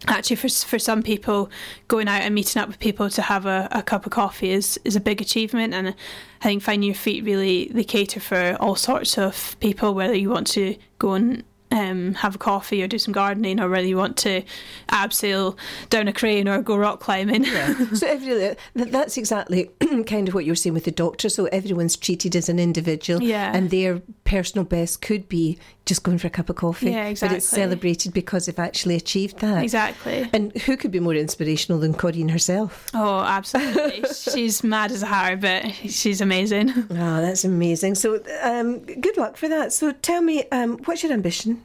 actually, 0.07 0.37
for, 0.37 0.49
for 0.49 0.79
some 0.79 1.03
people, 1.03 1.51
going 1.89 2.09
out 2.09 2.23
and 2.23 2.35
meeting 2.35 2.61
up 2.61 2.69
with 2.69 2.79
people 2.79 3.11
to 3.11 3.23
have 3.23 3.47
a, 3.47 3.69
a 3.71 3.83
cup 3.83 4.07
of 4.07 4.13
coffee 4.13 4.51
is, 4.51 4.81
is 4.85 4.97
a 4.97 5.01
big 5.01 5.21
achievement. 5.21 5.75
And 5.75 5.89
I 5.89 6.45
think 6.45 6.63
finding 6.63 6.87
your 6.89 6.95
feet 6.95 7.25
really, 7.25 7.71
they 7.73 7.85
cater 7.85 8.21
for 8.21 8.57
all 8.61 8.77
sorts 8.77 9.19
of 9.19 9.57
people, 9.61 9.95
whether 9.95 10.15
you 10.15 10.31
want 10.31 10.47
to 10.49 10.77
go 10.99 11.13
and 11.13 11.45
um, 11.73 12.15
have 12.15 12.35
a 12.35 12.39
coffee 12.39 12.83
or 12.83 12.87
do 12.89 12.99
some 12.99 13.13
gardening, 13.13 13.61
or 13.61 13.69
whether 13.69 13.87
you 13.87 13.97
want 13.97 14.17
to 14.19 14.43
abseil 14.89 15.57
down 15.89 16.09
a 16.09 16.13
crane 16.13 16.49
or 16.49 16.61
go 16.63 16.77
rock 16.77 17.01
climbing. 17.01 17.45
so 17.95 18.07
every, 18.07 18.35
that, 18.35 18.59
that's 18.93 19.17
exactly 19.17 19.71
kind 20.07 20.29
of 20.29 20.35
what 20.35 20.45
you 20.45 20.53
were 20.53 20.57
saying 20.57 20.75
with 20.75 20.85
the 20.85 20.91
doctor. 20.91 21.29
So 21.29 21.47
everyone's 21.47 21.97
treated 21.97 22.35
as 22.37 22.49
an 22.49 22.59
individual, 22.59 23.23
Yeah. 23.23 23.53
and 23.55 23.71
their 23.71 24.01
personal 24.25 24.65
best 24.65 25.01
could 25.03 25.29
be 25.29 25.59
just 25.87 26.03
going 26.05 26.19
for 26.19 26.29
a 26.29 26.31
cup 26.31 26.49
of 26.49 26.57
coffee. 26.57 26.91
Yeah, 26.91 27.07
exactly. 27.07 27.35
But 27.35 27.37
it's 27.39 27.49
celebrated 27.49 28.13
because 28.13 28.47
they've 28.47 28.59
actually 28.59 28.95
achieved 28.97 29.39
that. 29.41 29.63
exactly. 29.63 30.29
And 30.33 30.53
who 30.63 30.77
could 30.77 30.91
be 30.93 31.01
more 31.01 31.15
inspirational 31.15 31.81
than 31.81 31.95
Corinne 31.95 32.29
herself? 32.29 32.87
Oh, 32.95 33.21
absolutely. 33.21 34.05
she's 34.15 34.63
mad 34.63 34.93
as 34.93 35.03
a 35.03 35.07
hatter, 35.07 35.37
but 35.37 35.73
she's 35.91 36.21
amazing. 36.21 36.71
Oh, 36.91 37.21
that's 37.21 37.45
amazing. 37.45 37.95
So, 37.97 38.23
um, 38.43 38.79
good 38.81 39.17
luck 39.17 39.37
for 39.37 39.49
that. 39.49 39.73
So, 39.73 39.91
tell 39.93 40.21
me, 40.23 40.45
um, 40.53 40.79
what's 40.85 41.03
your 41.03 41.13
ambition? 41.13 41.60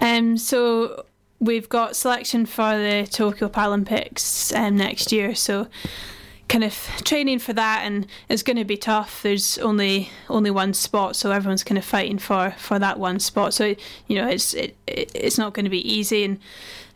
Um, 0.00 0.36
so 0.36 1.04
we've 1.40 1.68
got 1.68 1.96
selection 1.96 2.46
for 2.46 2.78
the 2.78 3.06
Tokyo 3.10 3.48
Paralympics 3.48 4.56
um, 4.56 4.76
next 4.76 5.12
year. 5.12 5.34
So 5.34 5.68
kind 6.52 6.64
of 6.64 6.74
training 7.04 7.38
for 7.38 7.54
that, 7.54 7.82
and 7.84 8.06
it's 8.28 8.42
going 8.42 8.58
to 8.58 8.64
be 8.64 8.76
tough. 8.76 9.22
There's 9.22 9.58
only 9.58 10.10
only 10.28 10.50
one 10.50 10.74
spot, 10.74 11.16
so 11.16 11.30
everyone's 11.30 11.64
kind 11.64 11.78
of 11.78 11.84
fighting 11.84 12.18
for 12.18 12.54
for 12.58 12.78
that 12.78 12.98
one 12.98 13.20
spot. 13.20 13.54
So 13.54 13.74
you 14.06 14.16
know, 14.16 14.28
it's 14.28 14.54
it, 14.54 14.76
it 14.86 15.10
it's 15.14 15.38
not 15.38 15.54
going 15.54 15.64
to 15.64 15.70
be 15.70 15.90
easy. 15.90 16.24
And 16.24 16.40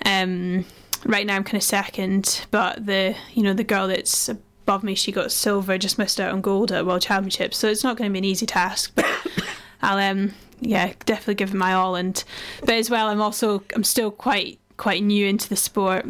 um, 0.04 0.66
right 1.06 1.26
now 1.26 1.36
I'm 1.36 1.44
kind 1.44 1.56
of 1.56 1.62
second, 1.62 2.46
but 2.50 2.84
the 2.84 3.16
you 3.32 3.42
know 3.42 3.54
the 3.54 3.64
girl 3.64 3.88
that's 3.88 4.28
above 4.28 4.82
me, 4.82 4.94
she 4.94 5.10
got 5.10 5.32
silver, 5.32 5.78
just 5.78 5.96
missed 5.96 6.20
out 6.20 6.32
on 6.32 6.40
gold 6.42 6.70
at 6.70 6.84
World 6.84 7.02
Championships. 7.02 7.56
So 7.56 7.68
it's 7.68 7.84
not 7.84 7.96
going 7.96 8.10
to 8.10 8.12
be 8.12 8.18
an 8.18 8.24
easy 8.24 8.46
task. 8.46 8.92
But 9.80 9.90
I'll 9.90 10.10
um 10.10 10.32
yeah 10.60 10.92
definitely 11.04 11.34
give 11.34 11.50
it 11.54 11.56
my 11.56 11.72
all 11.74 11.94
and 11.96 12.24
but 12.60 12.70
as 12.76 12.88
well 12.90 13.08
I'm 13.08 13.20
also 13.20 13.62
I'm 13.74 13.84
still 13.84 14.10
quite 14.10 14.58
quite 14.76 15.02
new 15.02 15.26
into 15.26 15.48
the 15.48 15.56
sport 15.56 16.06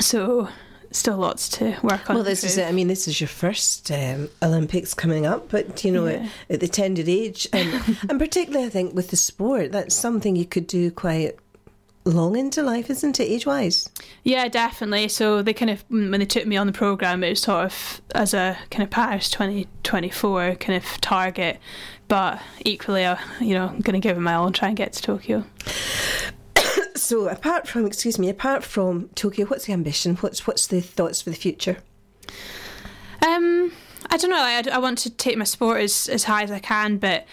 so 0.00 0.48
still 0.92 1.16
lots 1.16 1.48
to 1.48 1.76
work 1.82 2.08
on 2.08 2.16
Well, 2.16 2.24
this 2.24 2.42
is 2.44 2.56
it. 2.56 2.66
I 2.66 2.72
mean, 2.72 2.88
this 2.88 3.06
is 3.06 3.20
your 3.20 3.28
first 3.28 3.90
um, 3.90 4.30
Olympics 4.42 4.94
coming 4.94 5.26
up, 5.26 5.50
but 5.50 5.84
you 5.84 5.92
know, 5.92 6.06
Yeah. 6.06 6.28
at, 6.48 6.54
at 6.54 6.60
the 6.60 6.68
tender 6.68 7.02
age, 7.06 7.46
and, 7.52 7.68
and 8.08 8.18
particularly, 8.18 8.66
I 8.66 8.70
think 8.70 8.94
with 8.94 9.08
the 9.10 9.16
sport, 9.16 9.72
that's 9.72 9.94
something 9.94 10.36
you 10.36 10.46
could 10.46 10.66
do 10.66 10.90
quite 10.90 11.36
long 12.04 12.36
into 12.36 12.62
life, 12.62 12.88
isn't 12.88 13.18
it, 13.20 13.24
age 13.24 13.44
wise? 13.46 13.90
yeah 14.22 14.48
definitely 14.48 15.08
so 15.08 15.42
they 15.42 15.52
kind 15.52 15.70
of 15.70 15.84
when 15.88 16.12
they 16.12 16.24
took 16.24 16.46
me 16.46 16.56
on 16.56 16.66
the 16.68 16.72
program 16.72 17.22
it 17.24 17.30
was 17.30 17.42
sort 17.42 17.64
of 17.64 18.00
as 18.14 18.32
a 18.32 18.56
kind 18.70 18.82
of 18.84 18.90
Paris 18.90 19.28
2024 19.30 20.54
kind 20.56 20.76
of 20.82 21.00
target 21.00 21.58
but 22.08 22.40
equally 22.64 23.04
I, 23.06 23.18
you 23.40 23.54
know 23.54 23.66
I'm 23.68 23.80
going 23.80 24.00
to 24.00 24.06
give 24.06 24.16
it 24.16 24.20
my 24.20 24.34
all 24.34 24.46
and 24.46 24.54
try 24.54 24.68
and 24.68 24.76
get 24.76 24.92
to 24.94 25.02
Tokyo 25.02 25.44
So, 26.96 27.28
apart 27.28 27.68
from, 27.68 27.86
excuse 27.86 28.18
me, 28.18 28.28
apart 28.30 28.64
from 28.64 29.08
Tokyo, 29.14 29.46
what's 29.46 29.66
the 29.66 29.72
ambition? 29.72 30.16
What's 30.16 30.46
what's 30.46 30.66
the 30.66 30.80
thoughts 30.80 31.22
for 31.22 31.30
the 31.30 31.36
future? 31.36 31.76
Um, 33.26 33.72
I 34.10 34.16
don't 34.16 34.30
know. 34.30 34.36
I, 34.36 34.62
I 34.72 34.78
want 34.78 34.98
to 34.98 35.10
take 35.10 35.36
my 35.36 35.44
sport 35.44 35.80
as, 35.82 36.08
as 36.08 36.24
high 36.24 36.42
as 36.42 36.50
I 36.50 36.58
can, 36.58 36.96
but 36.98 37.26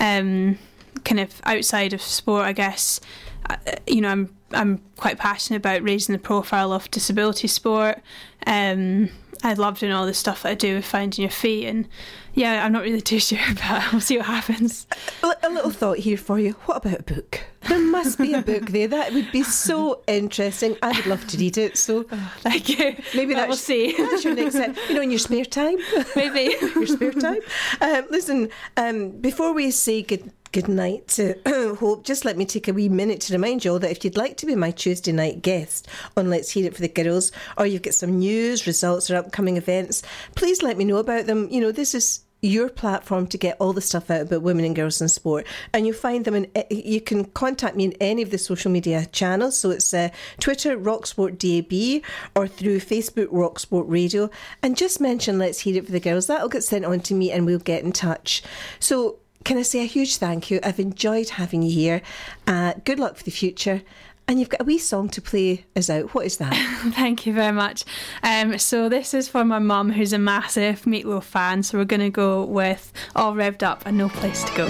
um, 0.00 0.58
kind 1.04 1.20
of 1.20 1.40
outside 1.44 1.92
of 1.92 2.02
sport, 2.02 2.44
I 2.46 2.52
guess. 2.52 3.00
uh, 3.48 3.56
You 3.86 4.00
know, 4.00 4.08
I'm 4.08 4.36
I'm 4.52 4.82
quite 4.96 5.18
passionate 5.18 5.58
about 5.58 5.82
raising 5.82 6.12
the 6.12 6.18
profile 6.18 6.72
of 6.72 6.90
disability 6.90 7.46
sport, 7.46 8.00
um, 8.46 9.10
I 9.42 9.54
love 9.54 9.78
doing 9.78 9.92
all 9.92 10.06
the 10.06 10.14
stuff 10.14 10.42
that 10.42 10.50
I 10.50 10.54
do 10.54 10.76
with 10.76 10.84
finding 10.84 11.22
your 11.22 11.30
feet, 11.30 11.66
and 11.66 11.88
yeah, 12.34 12.64
I'm 12.64 12.72
not 12.72 12.82
really 12.82 13.00
too 13.12 13.20
sure, 13.20 13.38
but 13.54 13.92
we'll 13.92 14.00
see 14.00 14.16
what 14.16 14.26
happens. 14.26 14.86
A 15.22 15.48
little 15.48 15.70
thought 15.70 15.98
here 15.98 16.16
for 16.16 16.38
you. 16.38 16.52
What 16.66 16.78
about 16.78 17.00
a 17.00 17.02
book? 17.02 17.40
There 17.62 17.78
must 17.78 18.18
be 18.18 18.34
a 18.34 18.42
book 18.42 18.66
there. 18.70 18.88
That 18.88 19.12
would 19.12 19.30
be 19.32 19.42
so 19.42 20.02
interesting. 20.06 20.76
I 20.82 20.92
would 20.92 21.06
love 21.06 21.26
to 21.28 21.38
read 21.38 21.58
it. 21.58 21.76
So 21.76 22.06
oh, 22.10 22.32
thank 22.40 22.68
you. 22.68 22.96
Maybe 23.14 23.34
well, 23.34 23.48
we'll 23.48 23.56
see. 23.56 23.94
That's 23.96 24.24
your 24.24 24.34
next 24.34 24.54
step. 24.54 24.76
You 24.88 24.94
know, 24.94 25.02
in 25.02 25.10
your 25.10 25.18
spare 25.18 25.44
time. 25.44 25.76
Maybe 26.16 26.56
your 26.74 26.86
spare 26.86 27.12
time. 27.12 27.40
Um, 27.80 28.06
listen, 28.10 28.48
um, 28.76 29.10
before 29.10 29.52
we 29.52 29.70
say 29.70 30.02
good 30.02 30.32
good 30.52 30.68
night 30.68 31.06
to 31.08 31.36
Hope, 31.76 32.04
just 32.04 32.24
let 32.24 32.36
me 32.36 32.44
take 32.44 32.68
a 32.68 32.72
wee 32.72 32.88
minute 32.88 33.20
to 33.22 33.32
remind 33.32 33.64
you 33.64 33.72
all 33.72 33.78
that 33.78 33.90
if 33.90 34.04
you'd 34.04 34.16
like 34.16 34.36
to 34.38 34.46
be 34.46 34.54
my 34.54 34.70
Tuesday 34.70 35.12
night 35.12 35.42
guest 35.42 35.88
on 36.16 36.30
Let's 36.30 36.50
Hear 36.50 36.66
It 36.66 36.74
for 36.74 36.82
the 36.82 36.88
Girls, 36.88 37.32
or 37.56 37.66
you've 37.66 37.82
got 37.82 37.94
some 37.94 38.18
news, 38.18 38.66
results, 38.66 39.10
or 39.10 39.16
upcoming 39.16 39.56
events, 39.56 40.02
please 40.34 40.62
let 40.62 40.76
me 40.76 40.84
know 40.84 40.96
about 40.96 41.26
them. 41.26 41.48
You 41.50 41.60
know, 41.60 41.72
this 41.72 41.94
is 41.94 42.24
your 42.42 42.68
platform 42.68 43.26
to 43.26 43.38
get 43.38 43.56
all 43.60 43.72
the 43.72 43.80
stuff 43.80 44.10
out 44.10 44.22
about 44.22 44.42
women 44.42 44.64
and 44.64 44.74
girls 44.74 45.00
in 45.00 45.08
sport. 45.08 45.46
And 45.72 45.86
you 45.86 45.92
find 45.92 46.24
them 46.24 46.34
in, 46.34 46.50
you 46.70 47.00
can 47.00 47.26
contact 47.26 47.76
me 47.76 47.84
in 47.84 47.92
any 48.00 48.22
of 48.22 48.30
the 48.30 48.38
social 48.38 48.70
media 48.70 49.06
channels. 49.06 49.58
So 49.58 49.70
it's 49.70 49.92
uh, 49.92 50.08
Twitter, 50.38 50.76
Rocksport 50.76 51.38
DAB, 51.38 52.02
or 52.34 52.48
through 52.48 52.80
Facebook, 52.80 53.28
Rocksport 53.28 53.84
Radio. 53.86 54.30
And 54.62 54.76
just 54.76 55.00
mention 55.00 55.38
Let's 55.38 55.60
Hear 55.60 55.76
It 55.76 55.86
for 55.86 55.92
the 55.92 56.00
Girls. 56.00 56.26
That'll 56.26 56.48
get 56.48 56.64
sent 56.64 56.84
on 56.84 57.00
to 57.00 57.14
me 57.14 57.30
and 57.30 57.46
we'll 57.46 57.58
get 57.58 57.84
in 57.84 57.92
touch. 57.92 58.42
So, 58.78 59.18
can 59.44 59.58
I 59.58 59.62
say 59.62 59.80
a 59.80 59.86
huge 59.86 60.16
thank 60.16 60.50
you? 60.50 60.60
I've 60.62 60.80
enjoyed 60.80 61.30
having 61.30 61.62
you 61.62 61.70
here. 61.70 62.02
Uh, 62.46 62.74
good 62.84 62.98
luck 62.98 63.16
for 63.16 63.24
the 63.24 63.30
future. 63.30 63.82
And 64.28 64.38
you've 64.38 64.48
got 64.48 64.60
a 64.60 64.64
wee 64.64 64.78
song 64.78 65.08
to 65.08 65.20
play 65.20 65.64
us 65.74 65.90
out. 65.90 66.14
What 66.14 66.24
is 66.24 66.36
that? 66.36 66.54
Thank 66.94 67.26
you 67.26 67.32
very 67.32 67.52
much. 67.52 67.84
Um, 68.22 68.58
so 68.58 68.88
this 68.88 69.12
is 69.12 69.28
for 69.28 69.44
my 69.44 69.58
mum, 69.58 69.90
who's 69.90 70.12
a 70.12 70.18
massive 70.18 70.82
Meatloaf 70.82 71.24
fan. 71.24 71.64
So 71.64 71.78
we're 71.78 71.84
going 71.84 71.98
to 71.98 72.10
go 72.10 72.44
with 72.44 72.92
All 73.16 73.34
Revved 73.34 73.64
Up 73.64 73.82
and 73.86 73.98
No 73.98 74.08
Place 74.08 74.44
to 74.44 74.56
Go. 74.56 74.68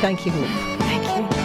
Thank 0.00 0.24
you, 0.24 0.32
Hope. 0.32 1.37